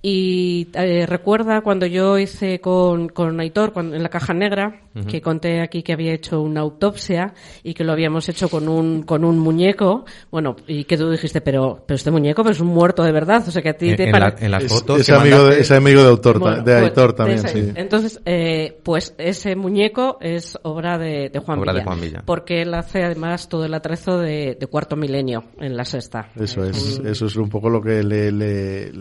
Y 0.05 0.67
eh, 0.75 1.07
recuerda 1.07 1.61
cuando 1.61 1.87
yo 1.87 2.19
hice 2.19 2.61
con, 2.61 3.09
con 3.09 3.39
Aitor 3.39 3.73
cuando, 3.73 3.95
en 3.95 4.03
la 4.03 4.09
caja 4.09 4.35
negra, 4.35 4.81
uh 4.97 4.99
-huh. 4.99 5.07
que 5.07 5.21
conté 5.21 5.61
aquí 5.61 5.85
que 5.85 5.93
había 5.93 6.13
hecho 6.13 6.41
una 6.41 6.61
autopsia 6.61 7.35
y 7.63 7.73
que 7.73 7.85
lo 7.85 7.93
habíamos 7.93 8.29
hecho 8.29 8.49
con 8.49 8.69
un, 8.69 9.05
con 9.05 9.25
un 9.25 9.39
muñeco. 9.39 10.05
Bueno, 10.33 10.57
y 10.67 10.83
que 10.87 10.97
tú 10.97 11.09
dijiste, 11.09 11.41
pero, 11.41 11.85
pero 11.87 11.95
este 11.95 12.11
muñeco 12.11 12.43
pero 12.43 12.53
es 12.53 12.61
un 12.61 12.67
muerto 12.67 13.05
de 13.05 13.13
verdad. 13.13 13.45
O 13.47 13.53
sea 13.53 13.63
que 13.63 13.69
a 13.69 13.75
ti 13.75 13.91
en, 13.91 13.97
te 13.97 14.05
en, 14.07 14.11
para... 14.11 14.31
la, 14.31 14.37
en 14.41 14.51
las 14.51 14.65
fotos. 14.65 15.03
Es, 15.03 15.09
es 15.09 15.15
amigo, 15.15 15.45
de, 15.45 15.61
es 15.61 15.71
amigo 15.71 16.03
de 16.03 16.09
autor, 16.09 16.41
bueno, 16.41 16.63
de 16.65 16.75
Aitor 16.75 17.15
pues, 17.15 17.17
también, 17.17 17.39
ese, 17.39 17.67
sí. 17.67 17.73
Entonces, 17.77 18.21
eh, 18.25 18.81
pues 18.83 19.15
ese 19.19 19.55
muñeco 19.55 20.19
es 20.21 20.59
obra 20.65 20.99
de, 20.99 21.31
de 21.33 21.39
Juan 21.39 21.61
obra 21.61 21.75
Villa. 21.75 21.81
De 21.81 21.87
Juan 21.87 22.01
Villa. 22.01 22.23
Porque 22.27 22.63
él 22.63 22.75
hace 22.83 23.03
además 23.03 23.49
todo 23.49 23.65
el 23.65 23.75
atrezo 23.75 24.19
de, 24.19 24.57
de 24.59 24.67
cuarto 24.67 24.97
milenio 24.97 25.45
en 25.59 25.77
la 25.77 25.85
sexta. 25.85 26.29
Eso 26.37 26.65
es, 26.65 26.99
un... 26.99 27.07
eso 27.07 27.27
es 27.27 27.37
un 27.37 27.49
poco 27.49 27.71
lo 27.71 27.81
que 27.81 28.03
le, 28.03 28.31
le 28.31 28.93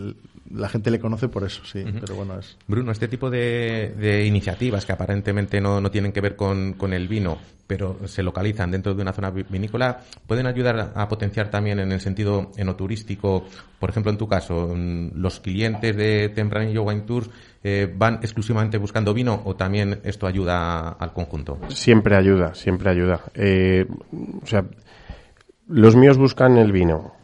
la 0.54 0.68
gente 0.68 0.90
le 0.90 1.00
conoce 1.00 1.28
por 1.28 1.44
eso, 1.44 1.62
sí. 1.64 1.80
Uh 1.80 1.88
-huh. 1.88 2.00
Pero 2.00 2.14
bueno, 2.16 2.38
es. 2.38 2.56
Bruno, 2.66 2.92
este 2.92 3.08
tipo 3.08 3.30
de, 3.30 3.94
de 3.98 4.26
iniciativas 4.26 4.84
que 4.84 4.92
aparentemente 4.92 5.60
no, 5.60 5.80
no, 5.80 5.90
tienen 5.90 6.12
que 6.12 6.20
ver 6.20 6.36
con, 6.36 6.74
con, 6.74 6.92
el 6.92 7.08
vino, 7.08 7.38
pero 7.72 8.06
se 8.06 8.22
localizan 8.22 8.70
dentro 8.70 8.92
de 8.92 9.00
una 9.00 9.14
zona 9.14 9.30
vinícola, 9.30 10.02
pueden 10.26 10.46
ayudar 10.46 10.92
a 10.94 11.08
potenciar 11.08 11.48
también 11.48 11.80
en 11.80 11.90
el 11.90 12.02
sentido 12.02 12.52
enoturístico. 12.58 13.46
Por 13.78 13.88
ejemplo, 13.88 14.12
en 14.12 14.18
tu 14.18 14.28
caso, 14.28 14.76
los 14.76 15.40
clientes 15.40 15.96
de 15.96 16.28
Tempranillo 16.28 16.82
Wine 16.82 17.00
Tours 17.00 17.30
eh, 17.64 17.90
van 17.96 18.16
exclusivamente 18.16 18.76
buscando 18.76 19.14
vino 19.14 19.40
o 19.46 19.56
también 19.56 20.00
esto 20.04 20.26
ayuda 20.26 20.90
al 20.90 21.14
conjunto. 21.14 21.60
Siempre 21.68 22.14
ayuda, 22.14 22.54
siempre 22.54 22.90
ayuda. 22.90 23.22
Eh, 23.32 23.86
o 24.42 24.46
sea, 24.46 24.66
los 25.68 25.96
míos 25.96 26.18
buscan 26.18 26.58
el 26.58 26.72
vino. 26.72 27.14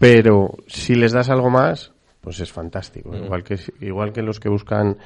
Pero 0.00 0.56
si 0.66 0.96
les 0.96 1.12
das 1.12 1.30
algo 1.30 1.50
más, 1.50 1.92
pues 2.20 2.40
es 2.40 2.50
fantástico. 2.50 3.10
Mm. 3.10 3.26
Igual 3.26 3.44
que 3.44 3.60
igual 3.80 4.12
que 4.12 4.22
los 4.22 4.40
que 4.40 4.48
buscan 4.48 4.96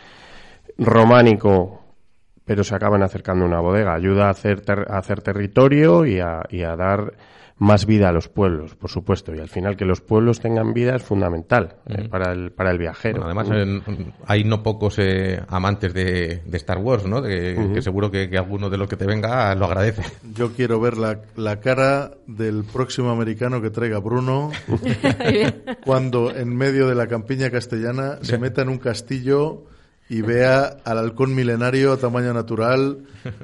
románico, 0.79 1.84
pero 2.45 2.63
se 2.65 2.75
acaban 2.75 3.03
acercando 3.03 3.45
a 3.45 3.49
una 3.49 3.61
bodega, 3.61 3.95
ayuda 3.95 4.27
a 4.27 4.31
hacer 4.31 4.61
ter 4.61 4.87
a 4.91 4.99
hacer 4.99 5.23
territorio 5.23 6.05
y 6.07 6.21
a, 6.21 6.43
y 6.51 6.63
a, 6.63 6.77
dar 6.77 7.15
más 7.57 7.87
vida 7.87 8.09
a 8.09 8.13
los 8.13 8.29
pueblos, 8.29 8.75
por 8.75 8.91
supuesto. 8.91 9.33
Y 9.33 9.39
al 9.39 9.49
final 9.49 9.77
que 9.77 9.85
los 9.85 10.01
pueblos 10.01 10.41
tengan 10.41 10.75
vida 10.75 10.97
es 10.97 11.03
fundamental 11.03 11.77
eh, 11.87 12.09
para 12.09 12.33
el 12.33 12.51
para 12.51 12.73
el 12.73 12.79
viajero. 12.79 13.23
Bueno, 13.23 13.41
además 13.41 13.85
en, 13.87 14.13
hay 14.27 14.45
no 14.45 14.63
pocos 14.63 14.99
eh, 14.99 15.41
amantes 15.49 15.95
de, 15.95 16.43
de, 16.45 16.57
Star 16.57 16.79
Wars, 16.79 17.07
¿no? 17.07 17.23
De, 17.23 17.57
uh 17.57 17.61
-huh. 17.61 17.75
Que 17.75 17.83
seguro 17.83 18.11
que, 18.11 18.29
que, 18.29 18.37
alguno 18.37 18.69
de 18.69 18.77
los 18.77 18.89
que 18.89 18.97
te 18.97 19.07
venga 19.07 19.55
lo 19.55 19.67
agradece. 19.67 20.03
Yo 20.35 20.53
quiero 20.53 20.81
ver 20.81 20.99
la, 20.99 21.21
la 21.37 21.61
cara 21.61 22.11
del 22.27 22.65
próximo 22.65 23.11
americano 23.11 23.63
que 23.63 23.71
traiga 23.71 24.01
Bruno 24.01 24.51
cuando 25.85 26.35
en 26.35 26.55
medio 26.55 26.89
de 26.89 26.97
la 26.97 27.07
campiña 27.07 27.51
castellana 27.51 28.19
se 28.23 28.37
meta 28.37 28.63
en 28.63 28.69
un 28.69 28.79
castillo 28.79 29.65
y 30.09 30.21
vea 30.21 30.77
al 30.85 30.99
halcón 30.99 31.35
milenario 31.35 31.93
a 31.93 31.97
tamaño 31.97 32.35
natural, 32.35 32.99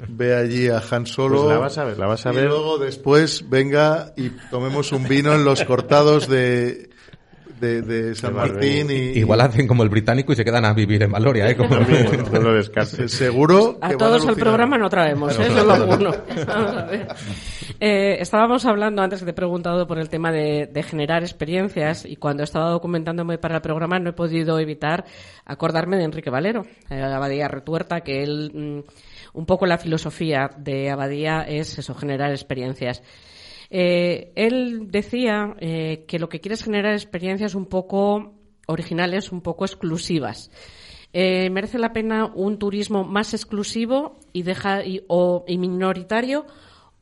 vea 0.09 0.39
allí 0.39 0.69
a 0.69 0.81
Han 0.91 1.07
Solo. 1.07 1.43
Pues 1.43 1.49
la 1.55 1.59
vas 1.59 1.77
a 1.79 1.83
ver, 1.85 1.97
la 1.97 2.05
vas 2.07 2.25
a 2.25 2.31
y 2.31 2.35
ver. 2.35 2.45
luego 2.45 2.77
después 2.77 3.49
venga 3.49 4.13
y 4.15 4.29
tomemos 4.51 4.91
un 4.91 5.07
vino 5.07 5.33
en 5.33 5.43
los 5.43 5.63
cortados 5.63 6.27
de, 6.27 6.90
de, 7.61 7.81
de, 7.81 8.15
San 8.15 8.33
Martín. 8.33 8.89
Y, 8.89 9.19
Igual 9.19 9.41
hacen 9.41 9.67
como 9.67 9.83
el 9.83 9.89
británico 9.89 10.33
y 10.33 10.35
se 10.35 10.43
quedan 10.43 10.65
a 10.65 10.73
vivir 10.73 11.03
en 11.03 11.11
Valoria, 11.11 11.49
¿eh? 11.49 11.55
Como... 11.55 11.75
no, 12.33 12.39
lo 12.39 12.53
descartes. 12.55 13.11
Seguro. 13.11 13.77
A 13.79 13.91
todos 13.91 14.27
al 14.27 14.35
programa 14.35 14.77
no 14.77 14.89
traemos, 14.89 15.37
¿eh? 15.39 15.49
Solo 15.49 15.85
uno. 15.85 16.11
Vamos 16.47 16.75
a 16.75 16.85
ver. 16.85 17.07
Eh, 17.79 18.17
estábamos 18.19 18.65
hablando 18.65 19.01
antes 19.01 19.19
que 19.19 19.25
te 19.25 19.31
he 19.31 19.35
preguntado 19.35 19.87
por 19.87 19.99
el 19.99 20.09
tema 20.09 20.31
de, 20.31 20.67
de, 20.67 20.83
generar 20.83 21.23
experiencias 21.23 22.05
y 22.05 22.15
cuando 22.15 22.43
estaba 22.43 22.69
documentándome 22.69 23.37
para 23.37 23.55
el 23.55 23.61
programa 23.61 23.99
no 23.99 24.09
he 24.09 24.13
podido 24.13 24.59
evitar 24.59 25.05
acordarme 25.45 25.97
de 25.97 26.03
Enrique 26.03 26.29
Valero, 26.29 26.65
eh, 26.89 27.01
Abadía 27.01 27.47
Retuerta, 27.47 28.01
que 28.01 28.23
él, 28.23 28.51
mm, 28.53 29.37
un 29.37 29.45
poco 29.45 29.65
la 29.65 29.77
filosofía 29.77 30.49
de 30.57 30.89
Abadía 30.89 31.43
es 31.43 31.77
eso, 31.77 31.93
generar 31.95 32.31
experiencias. 32.31 33.01
Eh, 33.73 34.33
él 34.35 34.91
decía 34.91 35.55
eh, 35.59 36.03
que 36.05 36.19
lo 36.19 36.27
que 36.27 36.41
quiere 36.41 36.55
es 36.55 36.63
generar 36.63 36.93
experiencias 36.93 37.55
un 37.55 37.65
poco 37.67 38.33
originales, 38.67 39.31
un 39.31 39.41
poco 39.41 39.63
exclusivas. 39.63 40.51
Eh, 41.13 41.49
merece 41.49 41.79
la 41.79 41.93
pena 41.93 42.25
un 42.25 42.59
turismo 42.59 43.03
más 43.03 43.33
exclusivo 43.33 44.19
y, 44.33 44.43
deja, 44.43 44.83
y, 44.85 45.03
o, 45.07 45.43
y 45.47 45.57
minoritario 45.57 46.45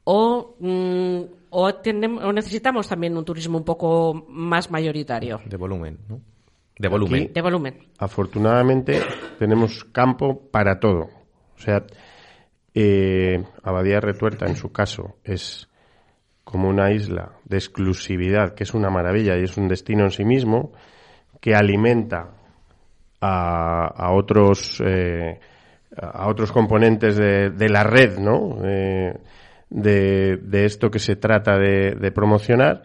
o, 0.03 0.55
mm, 0.59 1.21
o, 1.49 1.75
tenemos, 1.75 2.23
o, 2.23 2.31
necesitamos 2.31 2.87
también 2.87 3.17
un 3.17 3.25
turismo 3.25 3.57
un 3.57 3.65
poco 3.65 4.25
más 4.27 4.71
mayoritario. 4.71 5.39
De 5.45 5.57
volumen, 5.57 5.99
¿no? 6.07 6.21
De 6.77 6.87
volumen. 6.87 7.23
Aquí, 7.23 7.33
de 7.33 7.41
volumen. 7.41 7.77
Afortunadamente 7.97 9.01
tenemos 9.37 9.83
campo 9.85 10.49
para 10.49 10.79
todo. 10.79 11.09
O 11.55 11.59
sea, 11.59 11.85
eh, 12.73 13.43
Abadía 13.63 13.99
Retuerta 13.99 14.45
en 14.47 14.55
su 14.55 14.71
caso 14.71 15.17
es 15.23 15.68
como 16.49 16.67
una 16.67 16.91
isla 16.91 17.33
de 17.45 17.57
exclusividad, 17.57 18.55
que 18.55 18.63
es 18.63 18.73
una 18.73 18.89
maravilla 18.89 19.37
y 19.37 19.43
es 19.43 19.55
un 19.55 19.67
destino 19.67 20.05
en 20.05 20.09
sí 20.09 20.25
mismo, 20.25 20.71
que 21.39 21.53
alimenta 21.53 22.31
a, 23.21 23.85
a 23.85 24.11
otros 24.13 24.81
eh, 24.83 25.39
a 25.95 26.27
otros 26.27 26.51
componentes 26.51 27.17
de, 27.17 27.69
la 27.69 27.83
red, 27.83 28.17
¿no? 28.17 28.57
Eh, 28.65 29.13
de, 29.69 30.37
de, 30.37 30.65
esto 30.65 30.89
que 30.89 30.97
se 30.97 31.17
trata 31.17 31.55
de, 31.59 32.11
promocionar. 32.15 32.81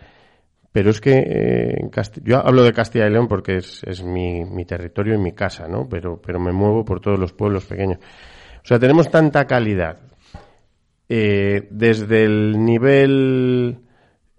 Pero 0.71 0.91
es 0.91 1.01
que 1.01 1.25
eh, 1.27 1.91
yo 2.23 2.47
hablo 2.47 2.65
de 2.65 2.73
Castilla 2.75 3.07
y 3.07 3.11
León 3.11 3.29
porque 3.29 3.57
es, 3.57 3.83
es 3.85 4.03
mi, 4.03 4.45
mi, 4.45 4.67
territorio 4.67 5.15
y 5.15 5.19
mi 5.19 5.33
casa, 5.33 5.69
¿no? 5.69 5.89
Pero, 5.89 6.21
pero 6.21 6.39
me 6.39 6.53
muevo 6.53 6.85
por 6.85 7.01
todos 7.01 7.19
los 7.19 7.33
pueblos 7.33 7.65
pequeños. 7.65 7.99
O 7.99 8.67
sea, 8.67 8.79
tenemos 8.79 9.11
tanta 9.11 9.47
calidad 9.47 9.99
eh, 11.09 11.69
desde 11.71 12.25
el 12.25 12.65
nivel 12.65 13.79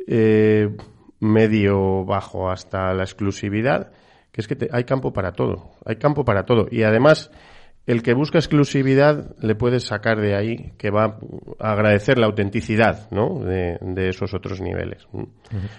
eh, 0.08 0.76
medio 1.20 2.06
bajo 2.06 2.50
hasta 2.50 2.94
la 2.94 3.04
exclusividad, 3.04 3.92
que 4.32 4.42
es 4.42 4.48
que 4.48 4.56
te- 4.56 4.70
hay 4.72 4.84
campo 4.84 5.14
para 5.14 5.32
todo, 5.32 5.72
hay 5.86 5.96
campo 5.98 6.26
para 6.26 6.44
todo. 6.46 6.68
Y 6.70 6.84
además, 6.84 7.32
el 7.86 8.02
que 8.02 8.14
busca 8.14 8.38
exclusividad 8.40 9.36
le 9.42 9.56
puedes 9.56 9.84
sacar 9.84 10.20
de 10.20 10.36
ahí 10.36 10.74
que 10.78 10.90
va 10.90 11.20
a 11.60 11.72
agradecer 11.72 12.18
la 12.18 12.26
autenticidad 12.26 13.10
¿no? 13.12 13.40
de, 13.40 13.78
de 13.82 14.10
esos 14.10 14.34
otros 14.34 14.60
niveles. 14.62 15.08
¿m? 15.14 15.24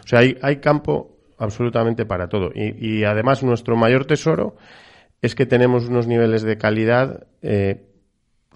O 0.04 0.06
sea, 0.06 0.20
hay, 0.20 0.36
hay 0.42 0.56
campo 0.56 1.16
absolutamente 1.38 2.06
para 2.06 2.28
todo. 2.28 2.50
Y, 2.54 3.00
y 3.00 3.04
además 3.04 3.42
nuestro 3.42 3.76
mayor 3.76 4.06
tesoro 4.06 4.56
es 5.20 5.34
que 5.34 5.46
tenemos 5.46 5.88
unos 5.88 6.06
niveles 6.06 6.42
de 6.42 6.56
calidad 6.58 7.26
eh, 7.42 7.85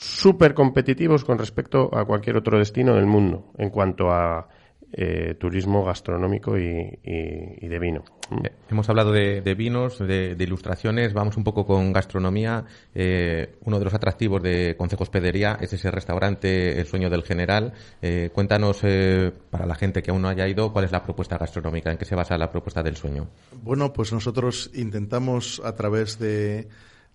súper 0.01 0.55
competitivos 0.55 1.25
con 1.27 1.39
respecto 1.39 1.91
a 1.95 2.07
cualquier 2.07 2.37
otro 2.39 2.59
destino 2.59 2.95
del 2.95 3.05
mundo 3.07 3.53
en 3.59 3.69
cuanto 3.69 4.11
a 4.11 4.49
eh, 4.93 5.35
turismo 5.39 5.85
gastronómico 5.85 6.59
y, 6.59 6.65
y- 7.05 7.65
y 7.65 7.69
de 7.69 7.79
vino. 7.79 8.03
Eh, 8.43 8.51
Hemos 8.71 8.89
hablado 8.89 9.13
de, 9.13 9.41
de 9.43 9.55
vinos, 9.55 9.99
de, 10.01 10.35
de 10.35 10.45
ilustraciones, 10.45 11.13
vamos 11.13 11.37
un 11.37 11.45
poco 11.45 11.65
con 11.67 11.93
gastronomía. 11.93 12.65
Eh, 12.95 13.55
uno 13.67 13.79
de 13.79 13.85
los 13.85 13.95
atractivos 13.95 14.43
de 14.43 14.75
Concejo 14.77 15.05
Hospedería 15.05 15.57
es 15.61 15.73
ese 15.75 15.91
restaurante 15.93 16.81
El 16.81 16.87
Sueño 16.87 17.09
del 17.11 17.23
General. 17.23 17.73
Eh, 18.03 18.31
cuéntanos, 18.33 18.81
eh, 18.83 19.31
para 19.51 19.65
la 19.67 19.75
gente 19.77 20.03
que 20.03 20.11
aún 20.11 20.23
no 20.23 20.29
haya 20.29 20.49
ido, 20.49 20.73
cuál 20.73 20.87
es 20.87 20.93
la 20.93 21.05
propuesta 21.05 21.37
gastronómica, 21.39 21.93
en 21.93 21.99
qué 21.99 22.05
se 22.07 22.17
basa 22.17 22.37
la 22.39 22.51
propuesta 22.51 22.83
del 22.83 22.97
sueño. 22.97 23.29
Bueno, 23.63 23.93
pues 23.93 24.13
nosotros 24.13 24.71
intentamos 24.75 25.61
a 25.65 25.77
través 25.77 26.19
de, 26.19 26.67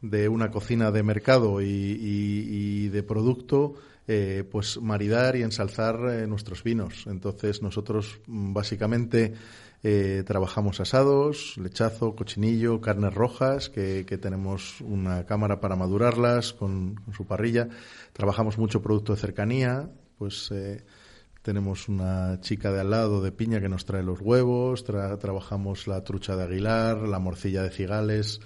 de 0.09 0.29
una 0.29 0.51
cocina 0.51 0.91
de 0.91 1.03
mercado 1.03 1.61
y, 1.61 1.65
y- 1.67 2.89
de 2.89 3.03
producto, 3.03 3.75
eh, 4.07 4.43
pues 4.49 4.79
maridar 4.81 5.35
y 5.35 5.41
ensalzar 5.43 5.95
eh, 6.09 6.27
nuestros 6.27 6.63
vinos. 6.63 7.05
Entonces 7.07 7.61
nosotros 7.61 8.19
mm, 8.27 8.53
básicamente 8.53 9.33
eh, 9.83 10.23
trabajamos 10.25 10.79
asados, 10.79 11.57
lechazo, 11.57 12.15
cochinillo, 12.15 12.79
carnes 12.81 13.13
rojas, 13.13 13.69
que, 13.69 14.03
tenemos 14.21 14.79
una 14.81 15.25
cámara 15.25 15.59
para 15.59 15.75
madurarlas 15.75 16.53
con, 16.53 17.01
su 17.15 17.25
parrilla. 17.25 17.67
Trabajamos 18.13 18.57
mucho 18.57 18.81
producto 18.81 19.13
de 19.13 19.19
cercanía, 19.19 19.89
pues 20.17 20.49
eh, 20.51 20.83
tenemos 21.41 21.89
una 21.89 22.39
chica 22.41 22.71
de 22.71 22.81
al 22.81 22.89
lado 22.91 23.21
de 23.21 23.31
piña 23.31 23.59
que 23.61 23.69
nos 23.69 23.85
trae 23.85 24.03
los 24.03 24.21
huevos, 24.21 24.85
tra- 24.87 25.17
trabajamos 25.19 25.87
la 25.87 26.03
trucha 26.03 26.35
de 26.35 26.43
aguilar, 26.43 26.97
la 27.07 27.19
morcilla 27.19 27.61
de 27.63 27.69
cigales, 27.71 28.39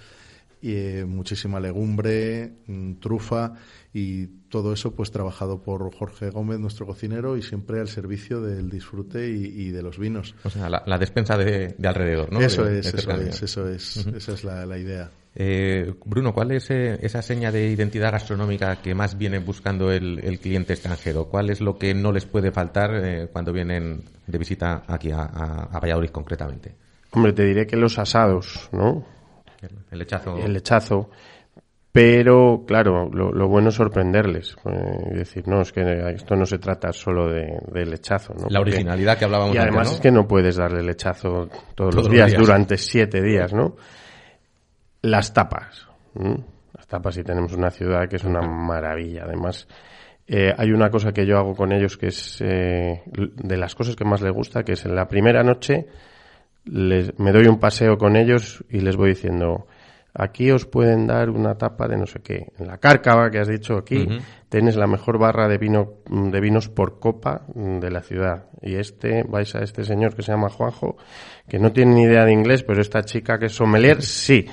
eh, 0.62 1.04
muchísima 1.06 1.58
legumbre, 1.60 2.52
mm, 2.66 2.94
trufa 2.94 3.54
y 3.92 4.26
todo 4.48 4.72
eso 4.72 4.94
pues 4.94 5.10
trabajado 5.10 5.62
por 5.62 5.92
Jorge 5.94 6.30
Gómez, 6.30 6.58
nuestro 6.60 6.86
cocinero, 6.86 7.36
y 7.36 7.42
siempre 7.42 7.80
al 7.80 7.88
servicio 7.88 8.40
del 8.40 8.70
disfrute 8.70 9.28
y, 9.30 9.44
y 9.46 9.70
de 9.70 9.82
los 9.82 9.98
vinos. 9.98 10.34
O 10.44 10.50
sea, 10.50 10.68
la, 10.68 10.82
la 10.86 10.98
despensa 10.98 11.36
de, 11.36 11.74
de 11.78 11.88
alrededor, 11.88 12.32
¿no? 12.32 12.40
Eso 12.40 12.64
De- 12.64 12.78
es, 12.80 12.92
de 12.92 12.98
eso 12.98 13.10
es, 13.20 13.42
eso 13.42 13.68
es, 13.68 14.06
esa 14.14 14.32
es 14.32 14.44
la, 14.44 14.66
la 14.66 14.78
idea. 14.78 15.10
Eh, 15.36 15.94
Bruno, 16.04 16.34
¿cuál 16.34 16.50
es 16.50 16.70
eh, 16.70 16.98
esa 17.02 17.22
seña 17.22 17.52
de 17.52 17.68
identidad 17.70 18.10
gastronómica 18.10 18.82
que 18.82 18.94
más 18.96 19.16
viene 19.16 19.38
buscando 19.38 19.92
el, 19.92 20.18
el 20.24 20.40
cliente 20.40 20.72
extranjero? 20.72 21.26
¿Cuál 21.26 21.50
es 21.50 21.60
lo 21.60 21.78
que 21.78 21.94
no 21.94 22.10
les 22.10 22.26
puede 22.26 22.50
faltar 22.50 22.90
eh, 22.96 23.28
cuando 23.32 23.52
vienen 23.52 24.02
de 24.26 24.38
visita 24.38 24.82
aquí 24.88 25.12
a, 25.12 25.20
a- 25.22 25.68
a 25.72 25.78
Valladolid 25.78 26.10
concretamente? 26.10 26.74
Hombre, 27.12 27.32
te 27.32 27.44
diré 27.44 27.66
que 27.66 27.76
los 27.76 27.98
asados, 28.00 28.68
¿no? 28.72 29.04
El, 29.62 29.70
el 29.90 29.98
lechazo. 29.98 30.36
El 30.38 30.52
lechazo. 30.52 31.10
Pero, 31.92 32.62
claro, 32.68 33.10
lo, 33.12 33.32
lo 33.32 33.48
bueno 33.48 33.70
es 33.70 33.74
sorprenderles. 33.74 34.54
eh, 34.64 35.08
y 35.10 35.14
decir, 35.16 35.48
no, 35.48 35.60
es 35.60 35.72
que 35.72 35.82
esto 36.14 36.36
no 36.36 36.46
se 36.46 36.58
trata 36.58 36.92
solo 36.92 37.28
de, 37.28 37.58
de 37.72 37.84
lechazo, 37.84 38.32
¿no? 38.34 38.46
La 38.48 38.60
Porque- 38.60 38.74
originalidad 38.74 39.18
que 39.18 39.24
hablábamos 39.24 39.54
Y 39.54 39.58
además 39.58 39.88
antes, 39.88 39.90
¿no? 39.92 39.96
es 39.96 40.00
que 40.00 40.10
no 40.12 40.28
puedes 40.28 40.56
darle 40.56 40.82
lechazo 40.84 41.48
todos, 41.48 41.74
Todos 41.74 41.94
los 41.96 42.04
los 42.06 42.12
días, 42.14 42.32
durante 42.34 42.76
siete 42.76 43.20
días, 43.20 43.52
¿no? 43.52 43.74
Las 45.02 45.32
tapas. 45.34 45.88
Las 46.14 46.86
tapas, 46.86 47.16
y 47.18 47.24
tenemos 47.24 47.52
una 47.54 47.70
ciudad 47.70 48.08
que 48.08 48.16
es 48.16 48.24
una 48.24 48.40
maravilla. 48.42 49.24
Además, 49.24 49.66
eh, 50.28 50.52
hay 50.56 50.70
una 50.70 50.90
cosa 50.90 51.10
que 51.12 51.26
yo 51.26 51.38
hago 51.38 51.54
con 51.54 51.72
ellos 51.72 51.96
que 51.96 52.06
es 52.08 52.40
eh, 52.40 53.02
de 53.06 53.56
las 53.56 53.74
cosas 53.74 53.96
que 53.96 54.04
más 54.04 54.20
les 54.22 54.32
gusta, 54.32 54.62
que 54.62 54.72
es 54.74 54.84
en 54.84 54.94
la 54.94 55.08
primera 55.08 55.42
noche 55.42 55.86
les, 56.64 57.18
me 57.18 57.32
doy 57.32 57.46
un 57.46 57.58
paseo 57.58 57.96
con 57.98 58.16
ellos 58.16 58.64
y 58.70 58.80
les 58.80 58.96
voy 58.96 59.10
diciendo, 59.10 59.66
aquí 60.14 60.50
os 60.50 60.66
pueden 60.66 61.06
dar 61.06 61.30
una 61.30 61.56
tapa 61.56 61.88
de 61.88 61.96
no 61.96 62.06
sé 62.06 62.20
qué. 62.20 62.52
En 62.58 62.66
la 62.66 62.78
cárcava 62.78 63.30
que 63.30 63.38
has 63.38 63.48
dicho 63.48 63.76
aquí, 63.76 64.06
tienes 64.48 64.76
la 64.76 64.86
mejor 64.86 65.18
barra 65.18 65.48
de 65.48 65.58
vino 65.58 65.94
de 66.08 66.40
vinos 66.40 66.68
por 66.68 66.98
copa 66.98 67.42
mm, 67.54 67.78
de 67.78 67.90
la 67.90 68.02
ciudad. 68.02 68.44
Y 68.62 68.74
este, 68.76 69.22
vais 69.24 69.54
a 69.54 69.60
este 69.62 69.84
señor 69.84 70.14
que 70.14 70.22
se 70.22 70.32
llama 70.32 70.48
Juanjo, 70.50 70.96
que 71.48 71.58
no 71.58 71.72
tiene 71.72 71.94
ni 71.94 72.02
idea 72.02 72.24
de 72.24 72.32
inglés, 72.32 72.62
pero 72.62 72.80
esta 72.80 73.02
chica 73.04 73.38
que 73.38 73.46
es 73.46 73.52
sommelier, 73.52 74.02
sí. 74.02 74.46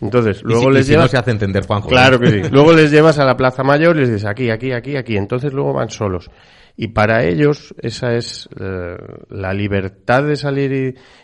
Entonces, 0.00 0.42
luego 0.42 0.62
si- 0.62 0.70
les 0.70 0.86
si 0.86 0.92
no 0.92 0.96
llevas... 0.98 1.10
se 1.10 1.18
hace 1.18 1.30
entender, 1.30 1.66
Juanjo. 1.66 1.88
Claro 1.88 2.18
que 2.18 2.30
sí. 2.30 2.42
Luego 2.50 2.72
les 2.72 2.90
llevas 2.90 3.18
a 3.18 3.24
la 3.26 3.36
Plaza 3.36 3.62
Mayor 3.62 3.96
y 3.96 4.00
les 4.00 4.08
dices 4.08 4.24
aquí, 4.24 4.48
aquí, 4.48 4.72
aquí, 4.72 4.96
aquí. 4.96 5.16
Entonces 5.16 5.52
luego 5.52 5.74
van 5.74 5.90
solos. 5.90 6.30
Y 6.82 6.88
para 6.88 7.22
ellos 7.24 7.74
esa 7.82 8.14
es 8.14 8.48
eh, 8.58 8.96
la 9.28 9.52
libertad 9.52 10.22
de 10.24 10.34
salir 10.34 10.72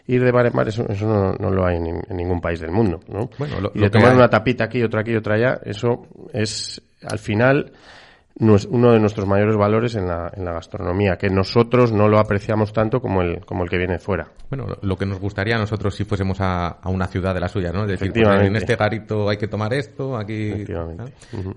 y 0.07 0.12
ir 0.14 0.22
de 0.22 0.30
bar 0.30 0.44
en 0.44 0.52
bar, 0.52 0.68
eso, 0.68 0.84
eso 0.86 1.07
no, 1.07 1.32
no 1.32 1.50
lo 1.50 1.64
hay 1.66 1.76
en, 1.78 1.84
nin- 1.84 2.04
en 2.11 2.16
ningún 2.18 2.42
país 2.42 2.61
del 2.61 2.72
mundo, 2.72 3.00
¿no? 3.09 3.30
Bueno, 3.38 3.59
lo- 3.62 3.72
y 3.74 3.80
de 3.80 3.88
tomar 3.88 4.11
hay- 4.11 4.16
una 4.16 4.28
tapita 4.28 4.64
aquí, 4.64 4.82
otra 4.82 5.00
aquí, 5.00 5.16
otra 5.16 5.36
allá, 5.36 5.59
eso 5.64 6.07
es 6.34 6.82
al 7.09 7.18
final 7.18 7.72
uno 8.39 8.93
de 8.93 9.01
nuestros 9.01 9.26
mayores 9.26 9.57
valores 9.57 9.95
en 9.95 10.07
la, 10.09 10.30
en 10.37 10.45
la 10.45 10.53
gastronomía, 10.53 11.16
que 11.16 11.30
nosotros 11.30 11.91
no 11.93 12.07
lo 12.09 12.18
apreciamos 12.18 12.72
tanto 12.72 13.01
como 13.01 13.22
el, 13.22 13.45
como 13.47 13.64
el 13.64 13.70
que 13.70 13.78
viene 13.78 13.99
fuera. 13.99 14.28
Bueno, 14.51 14.66
lo- 14.82 14.97
que 14.97 15.07
nos 15.07 15.18
gustaría 15.20 15.57
a 15.57 15.59
nosotros 15.59 15.95
si 15.95 16.05
fuésemos 16.05 16.41
a, 16.41 16.68
a 16.68 16.89
una 16.89 17.07
ciudad 17.07 17.34
de 17.34 17.41
la 17.41 17.49
suya, 17.49 17.70
¿no? 17.72 17.82
Es 17.82 17.89
decir, 17.89 18.12
pues, 18.12 18.22
Efectivamente. 18.22 18.47
en 18.49 18.57
este 18.57 18.76
garito 18.76 19.28
hay 19.28 19.37
que 19.37 19.49
tomar 19.49 19.72
esto, 19.74 20.16
aquí... 20.16 20.64
¿no? 20.68 21.05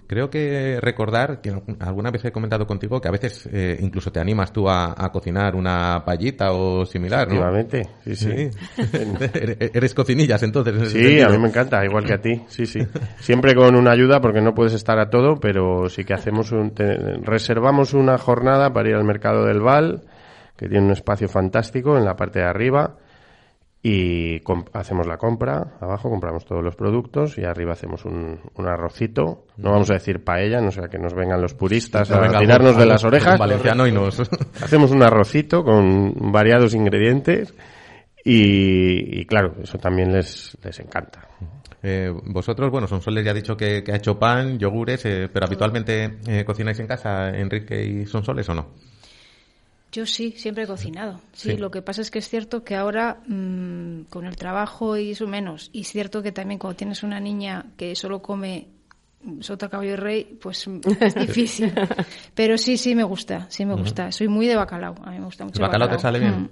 Creo 0.08 0.30
que 0.30 0.78
recordar, 0.82 1.40
que 1.42 1.54
alguna 1.80 2.12
vez 2.12 2.26
he 2.26 2.32
comentado 2.32 2.66
contigo, 2.68 3.00
que 3.00 3.08
a 3.08 3.12
veces 3.12 3.48
eh, 3.52 3.78
incluso 3.82 4.12
te 4.12 4.20
animas 4.20 4.52
tú 4.52 4.68
a, 4.70 4.94
a 4.98 5.12
cocinar 5.12 5.56
una 5.56 6.04
payita 6.06 6.52
o 6.52 6.86
similar, 6.86 7.28
¿no? 7.28 7.36
Efectivamente, 7.50 7.90
sí, 8.04 8.16
sí. 8.16 8.50
Eres 9.74 9.94
cocinillas, 9.94 10.42
entonces. 10.44 10.76
en 10.76 10.86
Sí, 10.90 11.22
a 11.22 11.30
mí 11.30 11.38
me 11.38 11.50
encanta, 11.50 11.84
igual 11.86 12.04
que 12.06 12.14
a 12.14 12.22
ti, 12.22 12.42
sí, 12.48 12.66
sí. 12.66 12.80
Siempre 13.20 13.54
con 13.56 13.76
una 13.76 13.92
ayuda 13.92 14.20
porque 14.22 14.42
no 14.42 14.54
puedes 14.54 14.74
estar 14.74 15.00
a 15.00 15.10
todo, 15.10 15.40
pero 15.40 15.88
sí 15.90 16.04
que 16.04 16.14
hacemos 16.14 16.52
un, 16.52 16.69
te- 16.72 17.18
reservamos 17.24 17.94
una 17.94 18.18
jornada 18.18 18.72
para 18.74 18.90
ir 18.90 18.96
al 18.96 19.04
mercado 19.04 19.46
del 19.46 19.62
Val, 19.62 20.04
que 20.58 20.68
tiene 20.68 20.86
un 20.86 20.92
espacio 20.92 21.28
fantástico 21.30 21.98
en 21.98 22.06
la 22.06 22.16
parte 22.16 22.40
de 22.40 22.46
arriba, 22.46 22.96
y 23.82 24.42
hacemos 24.74 25.08
la 25.08 25.16
compra, 25.18 25.76
abajo 25.80 26.10
compramos 26.10 26.44
todos 26.46 26.62
los 26.62 26.76
productos 26.76 27.38
y 27.38 27.46
arriba 27.46 27.72
hacemos 27.72 28.04
un, 28.04 28.38
un 28.56 28.68
arrocito. 28.68 29.46
No 29.56 29.72
vamos 29.72 29.90
a 29.90 29.94
decir 29.94 30.22
paella, 30.22 30.60
no 30.60 30.70
sea 30.70 30.90
que 30.90 31.00
nos 31.00 31.14
vengan 31.14 31.42
los 31.42 31.54
puristas 31.54 32.10
a 32.12 32.16
tirarnos 32.42 32.78
de 32.78 32.86
las 32.86 33.04
orejas. 33.06 33.40
valenciano 33.40 33.88
y 33.88 33.92
nos- 33.94 34.20
Hacemos 34.62 34.92
un 34.92 35.02
arrocito 35.02 35.64
con 35.64 36.14
variados 36.30 36.74
ingredientes 36.76 37.56
y, 38.26 39.22
y 39.22 39.26
claro, 39.26 39.54
eso 39.64 39.78
también 39.78 40.12
les, 40.12 40.58
les 40.62 40.78
encanta. 40.82 41.22
Eh, 41.82 42.14
vosotros, 42.26 42.70
bueno, 42.72 42.88
Sonsoles 42.88 43.24
ya 43.24 43.32
ha 43.32 43.34
dicho 43.34 43.56
que, 43.56 43.84
que 43.84 43.92
ha 43.94 43.96
hecho 43.96 44.20
pan, 44.20 44.60
yogures, 44.60 45.06
eh, 45.06 45.30
pero 45.32 45.46
habitualmente 45.46 46.18
eh, 46.28 46.44
cocináis 46.46 46.80
en 46.80 46.88
casa, 46.88 47.30
Enrique 47.30 47.84
y 47.86 48.06
Sonsoles, 48.06 48.50
¿o 48.50 48.54
no? 48.54 48.68
Yo 49.92 50.06
sí, 50.06 50.34
siempre 50.38 50.66
he 50.66 50.68
cocinado. 50.68 51.20
Sí, 51.34 51.52
Sí. 51.52 51.58
lo 51.58 51.72
que 51.72 51.82
pasa 51.82 52.02
es 52.02 52.12
que 52.12 52.20
es 52.20 52.30
cierto 52.30 52.64
que 52.64 52.76
ahora 52.76 53.22
mm, 53.28 54.02
con 54.10 54.26
el 54.26 54.36
trabajo 54.36 54.98
y 54.98 55.12
eso 55.12 55.26
menos. 55.26 55.70
Y 55.74 55.82
es 55.82 55.88
cierto 55.92 56.22
que 56.22 56.32
también 56.32 56.60
cuando 56.60 56.78
tienes 56.78 57.02
una 57.02 57.20
niña 57.20 57.66
que 57.76 57.96
solo 57.96 58.22
come 58.22 58.68
mm, 59.24 59.42
sota, 59.42 59.68
caballo 59.68 59.94
y 59.94 59.96
rey, 59.96 60.38
pues 60.40 60.68
mm, 60.68 60.82
es 61.02 61.16
difícil. 61.28 61.74
Pero 62.36 62.58
sí, 62.60 62.78
sí 62.78 62.94
me 62.94 63.04
gusta, 63.04 63.48
sí 63.50 63.66
me 63.66 63.74
gusta. 63.74 64.12
Soy 64.12 64.28
muy 64.28 64.46
de 64.46 64.56
bacalao, 64.58 64.94
a 65.04 65.10
mí 65.10 65.18
me 65.18 65.26
gusta 65.26 65.44
mucho 65.46 65.56
¿El 65.58 65.62
bacalao 65.64 65.90
te 65.90 65.98
sale 65.98 66.20
bien? 66.20 66.50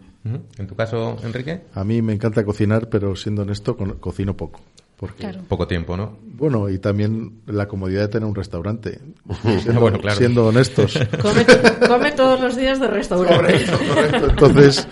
¿En 0.58 0.66
tu 0.68 0.76
caso, 0.76 1.18
Enrique? 1.24 1.62
A 1.76 1.84
mí 1.84 2.02
me 2.02 2.14
encanta 2.14 2.44
cocinar, 2.44 2.90
pero 2.90 3.16
siendo 3.16 3.44
honesto, 3.44 3.78
con- 3.78 4.00
cocino 4.00 4.36
poco. 4.36 4.62
Porque, 4.98 5.20
Claro. 5.20 5.42
Poco 5.48 5.68
tiempo, 5.68 5.96
¿no? 5.96 6.18
Bueno, 6.24 6.70
y 6.70 6.80
también 6.80 7.42
la 7.46 7.68
comodidad 7.68 8.02
de 8.02 8.08
tener 8.08 8.28
un 8.28 8.34
restaurante. 8.36 9.00
Siendo, 9.62 9.80
Bueno, 9.82 10.00
claro. 10.00 10.18
siendo 10.18 10.48
honestos. 10.48 10.98
Come, 11.22 11.46
come 11.88 12.12
todos 12.14 12.40
los 12.42 12.56
días 12.56 12.80
de 12.80 12.88
restaurante. 12.88 13.36
Correcto, 13.38 13.78
correcto. 13.94 14.30
Entonces, 14.30 14.88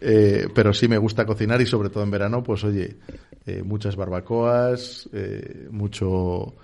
eh, 0.00 0.46
pero 0.54 0.72
sí 0.72 0.86
me 0.88 0.98
gusta 0.98 1.26
cocinar 1.26 1.60
y 1.60 1.66
sobre 1.66 1.90
todo 1.90 2.04
en 2.04 2.10
verano, 2.12 2.42
pues 2.44 2.62
oye, 2.64 2.96
eh, 3.44 3.62
muchas 3.64 3.96
barbacoas, 3.96 5.08
eh, 5.12 5.66
mucho 5.72 6.54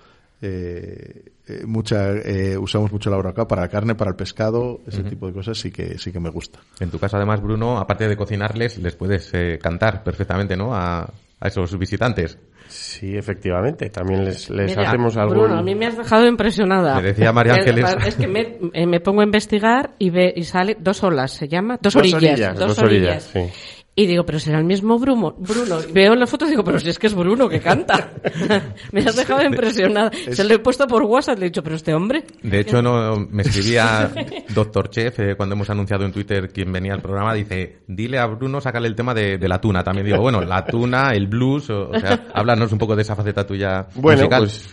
eh, 0.41 1.25
eh, 1.47 1.63
mucha, 1.65 2.11
eh, 2.13 2.57
usamos 2.57 2.91
mucho 2.91 3.09
la 3.09 3.17
barbacoa 3.17 3.47
para 3.47 3.63
la 3.63 3.67
carne, 3.69 3.95
para 3.95 4.11
el 4.11 4.15
pescado, 4.15 4.81
ese 4.87 5.03
tipo 5.03 5.27
de 5.27 5.33
cosas 5.33 5.57
sí 5.57 5.71
que 5.71 5.97
sí 5.97 6.11
que 6.11 6.19
me 6.19 6.29
gusta. 6.29 6.59
En 6.79 6.89
tu 6.91 6.99
caso, 6.99 7.17
además, 7.17 7.41
Bruno, 7.41 7.77
aparte 7.79 8.07
de 8.07 8.15
cocinarles, 8.17 8.77
les 8.77 8.95
puedes 8.95 9.33
eh, 9.33 9.57
cantar 9.61 10.03
perfectamente, 10.03 10.55
¿no? 10.55 10.75
A, 10.75 11.01
a 11.39 11.47
esos 11.47 11.77
visitantes. 11.77 12.37
Sí, 12.67 13.17
efectivamente. 13.17 13.89
También 13.89 14.25
les, 14.25 14.49
les 14.49 14.75
Mira, 14.75 14.89
hacemos 14.89 15.15
algún... 15.17 15.37
Bruno, 15.37 15.57
a 15.59 15.63
mí 15.63 15.75
me 15.75 15.85
has 15.87 15.97
dejado 15.97 16.25
impresionada. 16.27 16.95
Me 16.95 17.07
decía 17.07 17.31
María 17.31 17.53
Es- 17.53 17.59
Ángeles. 17.59 17.95
Es 18.05 18.15
que 18.15 18.27
me, 18.27 18.57
eh, 18.73 18.85
me 18.85 18.99
pongo 18.99 19.21
a 19.21 19.23
investigar 19.23 19.91
y, 19.99 20.09
ve, 20.09 20.33
y 20.35 20.43
sale 20.43 20.77
dos 20.79 21.03
olas, 21.03 21.31
se 21.31 21.47
llama. 21.47 21.77
Dos, 21.81 21.93
Dos 21.93 22.03
orillas. 22.13 22.57
dos 22.57 22.77
orillas, 22.79 23.33
orillas. 23.33 23.51
sí. 23.53 23.85
Y 23.99 24.05
digo, 24.05 24.23
pero 24.27 24.39
será 24.39 24.59
el 24.59 24.63
mismo 24.63 24.99
Bruno. 24.99 25.33
Bruno. 25.39 25.79
Y 25.89 25.91
Veo 25.91 26.13
en 26.13 26.19
la 26.19 26.27
foto 26.27 26.45
y 26.45 26.51
digo, 26.51 26.63
pero 26.63 26.79
si 26.79 26.87
es 26.87 26.99
que 26.99 27.07
es 27.07 27.15
Bruno 27.15 27.49
que 27.49 27.59
canta. 27.59 28.11
me 28.91 28.99
has 29.01 29.15
dejado 29.15 29.43
impresionada. 29.43 30.11
Se 30.31 30.43
lo 30.43 30.53
he 30.53 30.59
puesto 30.59 30.85
por 30.85 31.01
WhatsApp, 31.01 31.39
le 31.39 31.47
he 31.47 31.49
dicho, 31.49 31.63
pero 31.63 31.75
este 31.75 31.95
hombre. 31.95 32.23
De 32.43 32.59
hecho, 32.59 32.79
no 32.83 33.15
me 33.27 33.41
escribía 33.41 34.11
Doctor 34.53 34.91
Chef 34.91 35.19
eh, 35.19 35.35
cuando 35.35 35.55
hemos 35.55 35.67
anunciado 35.71 36.05
en 36.05 36.11
Twitter 36.11 36.51
quién 36.53 36.71
venía 36.71 36.93
al 36.93 37.01
programa. 37.01 37.33
Dice, 37.33 37.79
dile 37.87 38.19
a 38.19 38.27
Bruno, 38.27 38.61
sácale 38.61 38.87
el 38.87 38.93
tema 38.93 39.15
de, 39.15 39.39
de 39.39 39.47
la 39.47 39.59
tuna. 39.59 39.83
También 39.83 40.05
digo, 40.05 40.21
bueno, 40.21 40.41
la 40.41 40.63
tuna, 40.63 41.09
el 41.13 41.25
blues, 41.25 41.71
o, 41.71 41.89
o 41.89 41.99
sea, 41.99 42.27
háblanos 42.35 42.71
un 42.71 42.77
poco 42.77 42.95
de 42.95 43.01
esa 43.01 43.15
faceta 43.15 43.47
tuya 43.47 43.87
Bueno, 43.95 44.19
musical. 44.19 44.41
pues 44.43 44.69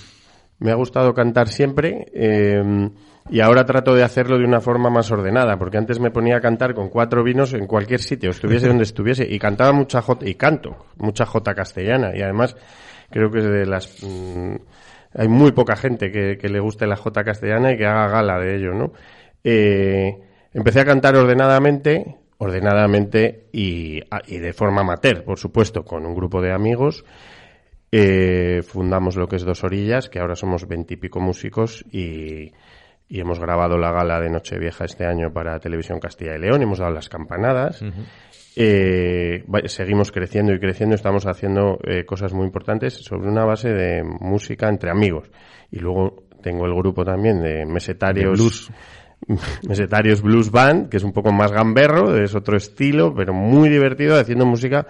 me 0.58 0.70
ha 0.70 0.74
gustado 0.74 1.14
cantar 1.14 1.48
siempre 1.48 2.08
eh, 2.12 2.90
y 3.30 3.40
ahora 3.40 3.64
trato 3.64 3.94
de 3.94 4.02
hacerlo 4.02 4.38
de 4.38 4.44
una 4.44 4.60
forma 4.60 4.90
más 4.90 5.10
ordenada, 5.10 5.58
porque 5.58 5.78
antes 5.78 5.98
me 5.98 6.10
ponía 6.10 6.36
a 6.36 6.40
cantar 6.40 6.74
con 6.74 6.90
cuatro 6.90 7.24
vinos 7.24 7.54
en 7.54 7.66
cualquier 7.66 8.00
sitio, 8.00 8.30
estuviese 8.30 8.68
donde 8.68 8.84
estuviese, 8.84 9.26
y 9.28 9.38
cantaba 9.38 9.72
mucha 9.72 10.02
jota, 10.02 10.28
y 10.28 10.34
canto, 10.34 10.86
mucha 10.98 11.24
jota 11.24 11.54
castellana, 11.54 12.12
y 12.14 12.22
además 12.22 12.56
creo 13.10 13.30
que 13.30 13.38
es 13.38 13.44
de 13.46 13.66
las... 13.66 14.02
mm, 14.02 14.56
hay 15.16 15.28
muy 15.28 15.52
poca 15.52 15.76
gente 15.76 16.10
que, 16.10 16.48
le 16.48 16.60
guste 16.60 16.86
la 16.86 16.96
jota 16.96 17.24
castellana 17.24 17.72
y 17.72 17.78
que 17.78 17.86
haga 17.86 18.08
gala 18.08 18.38
de 18.38 18.56
ello, 18.56 18.74
¿no? 18.74 18.92
Eh, 19.42 20.18
empecé 20.52 20.80
a 20.80 20.84
cantar 20.84 21.16
ordenadamente, 21.16 22.16
ordenadamente 22.38 23.46
y, 23.52 24.02
y 24.26 24.38
de 24.38 24.52
forma 24.52 24.80
amateur, 24.80 25.22
por 25.24 25.38
supuesto, 25.38 25.84
con 25.84 26.04
un 26.04 26.14
grupo 26.14 26.42
de 26.42 26.52
amigos. 26.52 27.04
Eh, 27.92 28.62
fundamos 28.66 29.14
lo 29.14 29.28
que 29.28 29.36
es 29.36 29.44
Dos 29.44 29.62
Orillas, 29.62 30.08
que 30.08 30.18
ahora 30.18 30.34
somos 30.34 30.66
veintipico 30.66 31.20
músicos 31.20 31.84
y, 31.92 32.50
y 33.08 33.20
hemos 33.20 33.38
grabado 33.38 33.76
la 33.78 33.92
gala 33.92 34.20
de 34.20 34.30
Nochevieja 34.30 34.84
este 34.84 35.06
año 35.06 35.32
para 35.32 35.58
Televisión 35.60 36.00
Castilla 36.00 36.36
y 36.36 36.40
León, 36.40 36.62
hemos 36.62 36.78
dado 36.78 36.92
las 36.92 37.08
campanadas. 37.08 37.82
Eh, 38.56 39.44
seguimos 39.66 40.12
creciendo 40.12 40.52
y 40.52 40.60
creciendo, 40.60 40.94
estamos 40.94 41.26
haciendo 41.26 41.78
eh, 41.84 42.04
cosas 42.04 42.32
muy 42.32 42.46
importantes 42.46 42.94
sobre 42.94 43.28
una 43.28 43.44
base 43.44 43.70
de 43.70 44.02
música 44.02 44.68
entre 44.68 44.90
amigos. 44.90 45.30
Y 45.70 45.80
luego 45.80 46.24
tengo 46.42 46.66
el 46.66 46.74
grupo 46.74 47.04
también 47.04 47.42
de 47.42 47.66
mesetarios. 47.66 48.38
De 48.38 48.42
blues. 48.42 48.70
Mesetarios 49.68 50.22
Blues 50.22 50.50
Band, 50.50 50.88
que 50.88 50.98
es 50.98 51.04
un 51.04 51.12
poco 51.12 51.32
más 51.32 51.50
gamberro, 51.50 52.16
es 52.16 52.34
otro 52.34 52.56
estilo, 52.56 53.14
pero 53.14 53.32
muy 53.32 53.68
divertido, 53.70 54.18
haciendo 54.18 54.44
música 54.44 54.86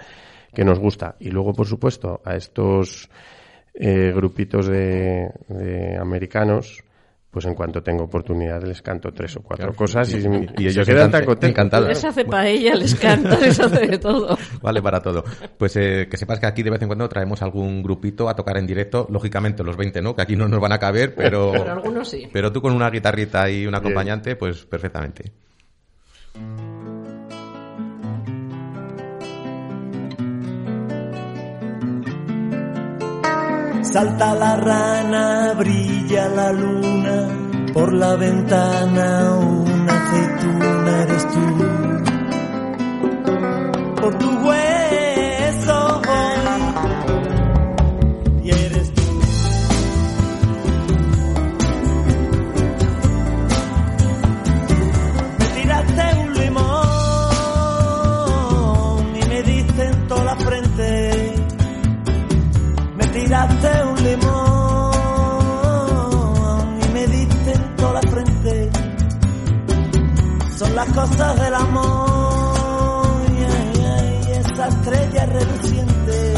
que 0.53 0.65
nos 0.65 0.79
gusta. 0.79 1.17
Y 1.21 1.31
luego, 1.31 1.53
por 1.53 1.67
supuesto, 1.67 2.21
a 2.25 2.35
estos 2.35 3.09
eh, 3.75 4.13
grupitos 4.15 4.67
de, 4.67 5.31
de 5.49 5.97
americanos, 5.97 6.84
pues 7.35 7.45
en 7.47 7.55
cuanto 7.55 7.83
tengo 7.83 8.05
oportunidad 8.05 8.63
les 8.63 8.81
canto 8.81 9.13
tres 9.13 9.37
o 9.37 9.43
cuatro 9.43 9.67
Claro, 9.67 9.77
cosas 9.77 10.09
y, 10.15 10.19
y- 10.19 10.21
y 10.57 10.63
y 10.65 10.69
ellos 10.69 10.87
se 10.87 10.93
quedan 10.95 11.11
tan 11.11 11.23
encantados. 11.25 11.57
contentos. 11.57 11.89
Les 11.89 12.05
hace 12.05 12.25
paella, 12.25 12.75
les 12.77 12.95
canta, 13.01 13.37
les 13.41 13.59
hace 13.61 13.87
de 13.89 13.99
todo. 13.99 14.39
Vale 14.63 14.81
para 14.81 15.03
todo. 15.03 15.25
Pues 15.59 15.75
eh, 15.77 16.07
que 16.09 16.17
sepas 16.17 16.39
que 16.39 16.47
aquí 16.47 16.63
de 16.63 16.71
vez 16.71 16.81
en 16.81 16.87
cuando 16.89 17.09
traemos 17.09 17.43
algún 17.43 17.83
grupito 17.83 18.29
a 18.29 18.37
tocar 18.37 18.57
en 18.57 18.67
directo, 18.67 19.07
lógicamente 19.11 19.65
los 19.65 19.77
20, 19.77 20.01
¿no? 20.01 20.15
Que 20.15 20.23
aquí 20.23 20.37
no 20.37 20.47
nos 20.49 20.61
van 20.61 20.73
a 20.73 20.79
caber, 20.79 21.15
pero... 21.15 21.51
Pero 21.53 21.73
algunos 21.73 22.09
sí. 22.09 22.29
Pero 22.33 22.53
tú 22.53 22.63
con 22.63 22.73
una 22.73 22.89
guitarrita 22.89 23.51
y 23.51 23.67
un 23.67 23.75
acompañante, 23.75 24.37
pues 24.37 24.65
perfectamente. 24.65 25.33
Salta 33.93 34.35
la 34.35 34.57
rana, 34.57 35.55
brilla 35.57 36.29
la 36.29 36.53
luna, 36.53 37.29
por 37.73 37.93
la 37.93 38.17
ventana 38.17 39.37
una 39.39 39.93
aceituna 39.93 41.03
eres 41.03 41.29
tú. 41.29 41.64
Las 70.75 70.89
cosas 70.93 71.41
del 71.41 71.55
amor 71.55 73.07
y, 73.31 74.31
esa 74.33 74.69
estrella 74.69 75.27
reluciente. 75.27 76.35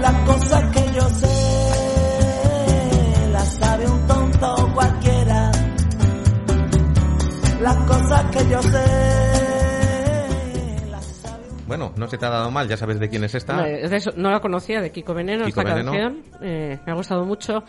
Las 0.00 0.14
cosas 0.26 0.64
que 0.72 0.92
yo 0.94 1.08
sé 1.08 1.28
las 3.32 3.54
sabe 3.54 3.88
un 3.88 4.06
tonto 4.06 4.70
cualquiera 4.74 5.50
las 7.60 7.76
cosas 7.76 8.24
que 8.30 8.48
yo 8.48 8.62
sé. 8.62 9.17
Bueno, 11.78 11.94
no 11.96 12.08
se 12.08 12.18
te 12.18 12.26
ha 12.26 12.30
dado 12.30 12.50
mal, 12.50 12.68
ya 12.68 12.76
sabes 12.76 12.98
de 12.98 13.08
quién 13.08 13.22
es 13.22 13.34
esta. 13.36 13.54
No, 13.54 13.62
no 14.16 14.30
la 14.32 14.40
conocía, 14.40 14.80
de 14.80 14.90
Kiko 14.90 15.14
Veneno, 15.14 15.44
Kiko 15.44 15.60
esta 15.60 15.74
Veneno. 15.74 15.92
canción. 15.92 16.22
Eh, 16.42 16.78
me 16.84 16.92
ha 16.92 16.94
gustado 16.96 17.24
mucho. 17.24 17.62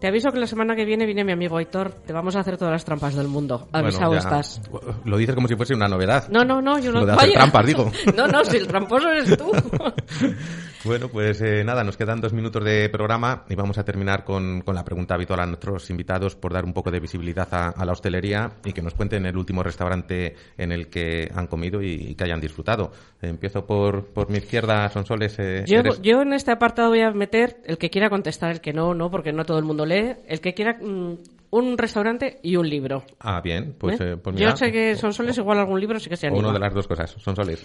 Te 0.00 0.08
aviso 0.08 0.30
que 0.30 0.38
la 0.38 0.46
semana 0.46 0.74
que 0.74 0.84
viene 0.86 1.04
viene 1.04 1.24
mi 1.24 1.32
amigo 1.32 1.58
Aitor. 1.58 1.92
Te 1.92 2.12
vamos 2.14 2.36
a 2.36 2.40
hacer 2.40 2.56
todas 2.56 2.72
las 2.72 2.84
trampas 2.84 3.14
del 3.14 3.28
mundo. 3.28 3.68
Avisado 3.72 4.08
Bueno, 4.12 4.22
estás. 4.22 4.62
Lo 5.04 5.18
dices 5.18 5.34
como 5.34 5.46
si 5.46 5.56
fuese 5.56 5.74
una 5.74 5.88
novedad. 5.88 6.28
No, 6.30 6.44
no, 6.44 6.62
no, 6.62 6.78
yo 6.78 6.90
no. 6.90 7.00
Lo 7.00 7.06
de 7.06 7.12
hacer 7.12 7.32
trampas, 7.32 7.66
digo. 7.66 7.92
No, 8.16 8.26
no, 8.26 8.44
si 8.44 8.56
el 8.56 8.66
tramposo 8.66 9.10
eres 9.10 9.36
tú. 9.36 9.52
Bueno, 10.84 11.08
pues 11.08 11.40
eh, 11.40 11.64
nada, 11.64 11.82
nos 11.82 11.96
quedan 11.96 12.20
dos 12.20 12.34
minutos 12.34 12.62
de 12.62 12.90
programa 12.90 13.44
y 13.48 13.54
vamos 13.54 13.78
a 13.78 13.84
terminar 13.84 14.22
con, 14.22 14.60
con 14.60 14.74
la 14.74 14.84
pregunta 14.84 15.14
habitual 15.14 15.40
a 15.40 15.46
nuestros 15.46 15.88
invitados 15.88 16.36
por 16.36 16.52
dar 16.52 16.64
un 16.66 16.74
poco 16.74 16.90
de 16.90 17.00
visibilidad 17.00 17.48
a, 17.52 17.68
a 17.70 17.84
la 17.86 17.92
hostelería 17.92 18.52
y 18.64 18.72
que 18.74 18.82
nos 18.82 18.92
cuenten 18.92 19.24
el 19.24 19.36
último 19.36 19.62
restaurante 19.62 20.34
en 20.58 20.72
el 20.72 20.88
que 20.88 21.30
han 21.34 21.46
comido 21.46 21.80
y, 21.82 21.92
y 22.10 22.14
que 22.14 22.24
hayan 22.24 22.40
disfrutado. 22.40 22.92
Empiezo 23.22 23.64
por, 23.64 24.08
por 24.08 24.28
mi 24.30 24.38
izquierda, 24.38 24.90
Sonsoles. 24.90 25.38
eh, 25.38 25.64
Yo, 25.66 25.78
eres- 25.78 26.02
yo 26.02 26.20
en 26.20 26.34
este 26.34 26.50
apartado 26.50 26.90
voy 26.90 27.00
a 27.00 27.10
meter 27.12 27.62
el 27.64 27.78
que 27.78 27.88
quiera 27.88 28.10
contestar, 28.10 28.50
el 28.50 28.60
que 28.60 28.74
no, 28.74 28.92
no, 28.92 29.10
porque 29.10 29.32
no 29.32 29.46
todo 29.46 29.58
el 29.58 29.64
mundo 29.64 29.86
lee. 29.86 30.16
El 30.28 30.40
que 30.42 30.52
quiera 30.52 30.74
mm, 30.78 31.14
un 31.50 31.78
restaurante 31.78 32.40
y 32.42 32.56
un 32.56 32.68
libro. 32.68 33.04
Ah, 33.20 33.40
bien, 33.40 33.74
pues, 33.78 33.98
¿Eh? 34.00 34.12
eh, 34.12 34.16
pues 34.18 34.36
mira, 34.36 34.50
Yo 34.50 34.56
sé 34.58 34.70
que 34.70 34.96
son 34.96 35.14
soles 35.14 35.38
igual 35.38 35.58
algún 35.60 35.80
libro, 35.80 35.98
sí 35.98 36.10
que 36.10 36.16
se 36.18 36.26
anima. 36.26 36.48
una 36.48 36.52
de 36.52 36.58
las 36.60 36.74
dos 36.74 36.86
cosas, 36.86 37.10
Sonsoles. 37.18 37.64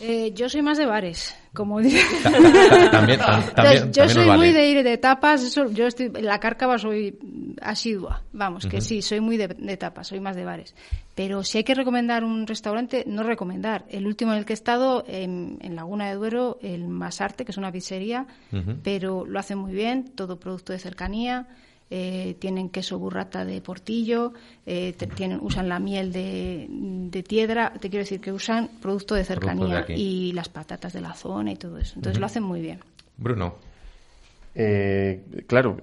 Eh, 0.00 0.32
yo 0.34 0.48
soy 0.48 0.60
más 0.62 0.76
de 0.76 0.86
bares, 0.86 1.34
como 1.54 1.80
dice. 1.80 2.00
También, 2.90 3.20
también, 3.54 3.92
yo 3.92 4.08
soy 4.08 4.26
vale. 4.26 4.38
muy 4.38 4.52
de 4.52 4.68
ir 4.68 4.84
de 4.84 4.98
tapas, 4.98 5.42
eso, 5.42 5.70
yo 5.70 5.86
estoy, 5.86 6.12
en 6.14 6.24
la 6.24 6.38
cárcava 6.38 6.78
soy 6.78 7.18
asidua, 7.62 8.22
vamos, 8.32 8.66
que 8.66 8.80
sí, 8.80 9.00
soy 9.00 9.20
muy 9.20 9.36
de, 9.36 9.48
de 9.48 9.76
tapas, 9.76 10.08
soy 10.08 10.20
más 10.20 10.36
de 10.36 10.44
bares. 10.44 10.74
Pero 11.14 11.42
si 11.42 11.58
hay 11.58 11.64
que 11.64 11.74
recomendar 11.74 12.24
un 12.24 12.46
restaurante, 12.46 13.04
no 13.06 13.22
recomendar. 13.22 13.86
El 13.88 14.06
último 14.06 14.32
en 14.32 14.38
el 14.38 14.44
que 14.44 14.52
he 14.52 14.54
estado, 14.54 15.02
en, 15.08 15.58
en 15.62 15.74
Laguna 15.74 16.10
de 16.10 16.14
Duero, 16.14 16.58
el 16.60 16.88
Masarte, 16.88 17.46
que 17.46 17.52
es 17.52 17.56
una 17.56 17.72
pizzería, 17.72 18.26
pero 18.82 19.24
lo 19.24 19.38
hacen 19.38 19.56
muy 19.56 19.72
bien, 19.72 20.10
todo 20.14 20.38
producto 20.38 20.74
de 20.74 20.78
cercanía. 20.78 21.48
Eh, 21.90 22.36
tienen 22.38 22.68
queso 22.68 22.98
burrata 22.98 23.44
de 23.44 23.60
portillo, 23.60 24.32
eh, 24.66 24.92
te- 24.96 25.06
tienen, 25.06 25.38
usan 25.42 25.68
la 25.68 25.78
miel 25.78 26.12
de, 26.12 26.66
de 26.68 27.22
piedra, 27.22 27.72
te 27.80 27.88
quiero 27.90 28.02
decir 28.04 28.20
que 28.20 28.32
usan 28.32 28.68
producto 28.80 29.14
de 29.14 29.24
Productos 29.24 29.58
de 29.60 29.64
cercanía 29.64 29.74
y 29.98 30.32
las 30.32 30.48
patatas 30.48 30.92
de 30.92 31.00
la 31.00 31.14
zona 31.14 31.52
y 31.52 31.56
todo 31.56 31.78
eso. 31.78 31.94
Entonces 31.96 32.18
lo 32.20 32.26
hacen 32.26 32.42
muy 32.42 32.60
bien. 32.60 32.80
Bruno. 33.16 33.54
Eh, 34.54 35.44
claro, 35.46 35.76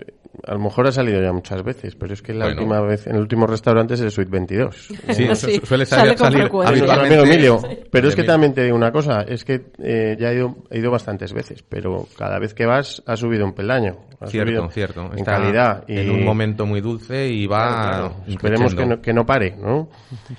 a 0.48 0.54
lo 0.54 0.60
mejor 0.60 0.88
ha 0.88 0.92
salido 0.92 1.22
ya 1.22 1.32
muchas 1.32 1.64
veces, 1.64 1.96
pero 1.96 2.14
es 2.14 2.22
que 2.22 2.34
la 2.34 2.46
Bueno. 2.46 2.62
última 2.62 2.82
vez, 2.82 3.08
en 3.08 3.16
el 3.16 3.22
último 3.22 3.46
restaurante 3.46 3.94
es 3.94 4.02
el 4.02 4.12
Suite 4.12 4.32
22. 4.32 4.76
Sí, 5.12 5.28
su- 5.36 5.36
Sí, 5.36 5.62
suele 5.64 5.86
sale 5.86 6.18
salir, 6.18 6.50
con 6.50 6.64
salir 6.66 6.90
amigo 6.90 7.24
Emilio. 7.24 7.60
Pero 7.92 8.08
es 8.08 8.16
que 8.16 8.24
también 8.24 8.54
te 8.54 8.64
digo 8.64 8.76
una 8.76 8.92
cosa, 8.92 9.22
es 9.22 9.44
que 9.46 9.66
eh, 9.80 10.16
ya 10.20 10.32
he 10.32 10.36
ido, 10.36 10.56
he 10.72 10.80
ido 10.80 10.90
bastantes 10.92 11.34
veces, 11.34 11.64
pero 11.68 12.08
cada 12.18 12.40
vez 12.40 12.54
que 12.54 12.66
vas 12.66 13.04
ha 13.06 13.16
subido 13.16 13.46
un 13.46 13.54
peldaño. 13.54 13.98
Ha 14.20 14.28
Cierto, 14.28 14.52
subido 14.52 14.70
cierto. 14.72 15.02
En 15.12 15.20
Está 15.20 15.34
calidad. 15.34 15.84
Y, 15.88 16.00
En 16.00 16.10
un 16.12 16.24
momento 16.24 16.66
muy 16.66 16.80
dulce 16.80 17.28
y 17.28 17.46
va. 17.46 17.68
Claro, 17.68 18.08
claro. 18.10 18.24
Esperemos 18.28 18.74
que 18.76 18.86
no, 18.86 19.02
que 19.02 19.14
no 19.14 19.26
pare, 19.26 19.56
¿no? 19.58 19.90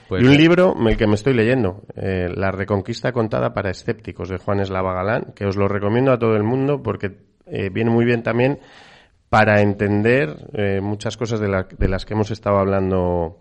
Pues 0.08 0.22
y 0.22 0.26
un 0.26 0.36
libro, 0.36 0.74
el 0.88 0.96
que 0.96 1.06
me 1.06 1.14
estoy 1.14 1.34
leyendo, 1.34 1.82
eh, 1.94 2.28
La 2.34 2.50
Reconquista 2.50 3.12
contada 3.12 3.52
para 3.52 3.70
escépticos, 3.70 4.30
de 4.30 4.38
Juan 4.38 4.60
Eslava 4.60 4.94
Galán, 4.94 5.32
que 5.36 5.44
os 5.44 5.56
lo 5.56 5.68
recomiendo 5.68 6.12
a 6.12 6.18
todo 6.18 6.34
el 6.34 6.42
mundo 6.44 6.82
porque 6.82 7.12
eh, 7.46 7.68
viene 7.70 7.90
muy 7.90 8.06
bien 8.06 8.22
también 8.22 8.58
para 9.34 9.60
entender 9.62 10.36
eh, 10.52 10.80
muchas 10.80 11.16
cosas 11.16 11.40
de, 11.40 11.48
la- 11.48 11.66
de 11.76 11.88
las 11.88 12.04
que 12.04 12.14
hemos 12.14 12.30
estado 12.30 12.58
hablando 12.58 13.40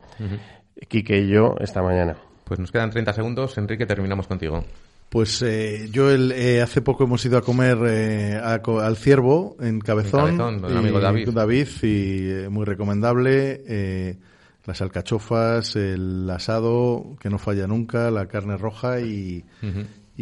Quique 0.87 1.19
y 1.19 1.27
yo 1.29 1.55
esta 1.59 1.83
mañana. 1.83 2.15
Pues 2.45 2.59
nos 2.59 2.71
quedan 2.71 2.89
30 2.89 3.13
segundos. 3.13 3.57
Enrique, 3.59 3.85
terminamos 3.85 4.25
contigo. 4.27 4.63
Pues 5.09 5.43
eh, 5.43 5.89
yo 5.91 6.09
el, 6.09 6.31
eh, 6.31 6.63
hace 6.63 6.81
poco 6.81 7.03
hemos 7.03 7.23
ido 7.25 7.37
a 7.37 7.41
comer 7.41 7.77
eh, 7.85 8.41
a 8.43 8.55
al 8.55 8.97
Ciervo 8.97 9.55
en 9.59 9.79
Cabezón. 9.79 10.29
En 10.31 10.37
Cabezón, 10.37 10.65
el 10.65 10.73
y- 10.75 10.77
amigo 10.79 10.99
David. 10.99 11.29
David 11.29 11.67
y 11.83 12.29
eh, 12.31 12.49
muy 12.49 12.65
recomendable. 12.65 13.61
eh, 13.67 14.17
las 14.65 14.81
alcachofas, 14.81 15.75
el 15.75 16.27
asado 16.29 17.17
que 17.19 17.29
no 17.29 17.37
falla 17.37 17.67
nunca, 17.67 18.09
la 18.09 18.27
carne 18.27 18.57
roja 18.57 18.99
y. 19.01 19.43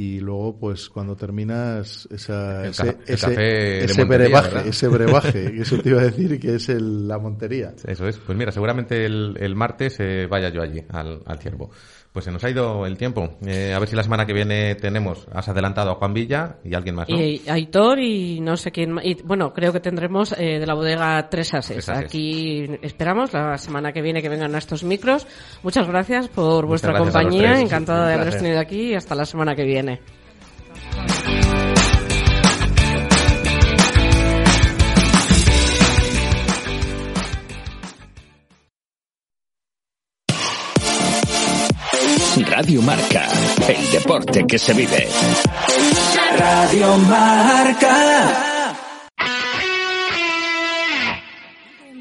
y 0.01 0.19
luego 0.19 0.57
pues 0.57 0.89
cuando 0.89 1.15
terminas 1.15 2.07
esa, 2.11 2.63
El 2.63 2.71
ese, 2.71 2.89
el 2.89 2.95
ese, 3.05 3.83
ese 3.85 4.03
brebaje, 4.05 4.47
¿verdad? 4.49 4.67
ese 4.67 4.87
brebaje, 4.87 5.51
que 5.55 5.61
eso 5.61 5.77
te 5.79 5.89
iba 5.89 6.01
a 6.01 6.05
decir 6.05 6.39
que 6.39 6.55
es 6.55 6.69
el- 6.69 7.07
la 7.07 7.19
Montería. 7.19 7.73
Eso 7.85 8.07
es. 8.07 8.17
Pues 8.17 8.37
mira, 8.37 8.51
seguramente 8.51 9.05
el, 9.05 9.35
el 9.39 9.55
martes 9.55 9.97
eh, 9.99 10.27
vaya 10.29 10.49
yo 10.49 10.61
allí, 10.61 10.83
al, 10.89 11.21
al 11.25 11.39
ciervo. 11.39 11.69
Pues 12.11 12.25
se 12.25 12.31
nos 12.31 12.43
ha 12.43 12.49
ido 12.49 12.85
el 12.85 12.97
tiempo. 12.97 13.37
Eh, 13.45 13.73
a 13.73 13.79
ver 13.79 13.87
si 13.87 13.95
la 13.95 14.03
semana 14.03 14.25
que 14.25 14.33
viene 14.33 14.75
tenemos, 14.75 15.27
has 15.31 15.47
adelantado 15.47 15.91
a 15.91 15.95
Juan 15.95 16.13
Villa 16.13 16.57
y 16.61 16.73
alguien 16.73 16.95
más, 16.95 17.07
¿no? 17.07 17.17
Y 17.17 17.41
Aitor 17.47 17.99
y 17.99 18.41
no 18.41 18.57
sé 18.57 18.71
quién 18.71 18.91
más. 18.91 19.05
Y, 19.05 19.15
bueno, 19.23 19.53
creo 19.53 19.71
que 19.71 19.79
tendremos 19.79 20.33
eh, 20.33 20.59
de 20.59 20.65
la 20.65 20.73
bodega 20.73 21.29
Tres 21.29 21.53
Ases. 21.53 21.77
Tres 21.77 21.89
Ases. 21.89 22.05
Aquí 22.05 22.67
esperamos 22.81 23.31
la 23.31 23.57
semana 23.57 23.93
que 23.93 24.01
viene 24.01 24.21
que 24.21 24.27
vengan 24.27 24.53
a 24.55 24.57
estos 24.57 24.83
micros. 24.83 25.25
Muchas 25.63 25.87
gracias 25.87 26.27
por 26.27 26.65
Muchas 26.65 26.67
vuestra 26.67 26.93
gracias 26.93 27.13
compañía. 27.13 27.61
Encantada 27.61 28.09
de 28.09 28.13
haberos 28.15 28.37
tenido 28.37 28.59
aquí 28.59 28.91
y 28.91 28.95
hasta 28.95 29.15
la 29.15 29.25
semana 29.25 29.55
que 29.55 29.63
viene. 29.63 30.01
Radio 42.51 42.81
Marca, 42.81 43.29
el 43.65 43.91
deporte 43.91 44.45
que 44.45 44.59
se 44.59 44.73
vive. 44.73 45.07
Radio 46.37 46.97
Marca. 46.97 48.75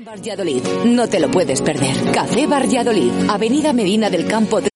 Valladolid. 0.04 0.62
No 0.86 1.08
te 1.08 1.20
lo 1.20 1.30
puedes 1.30 1.62
perder. 1.62 1.94
Café 2.12 2.48
Valladolid. 2.48 3.12
Avenida 3.28 3.72
Medina 3.72 4.10
del 4.10 4.26
Campo 4.26 4.58
3. 4.58 4.69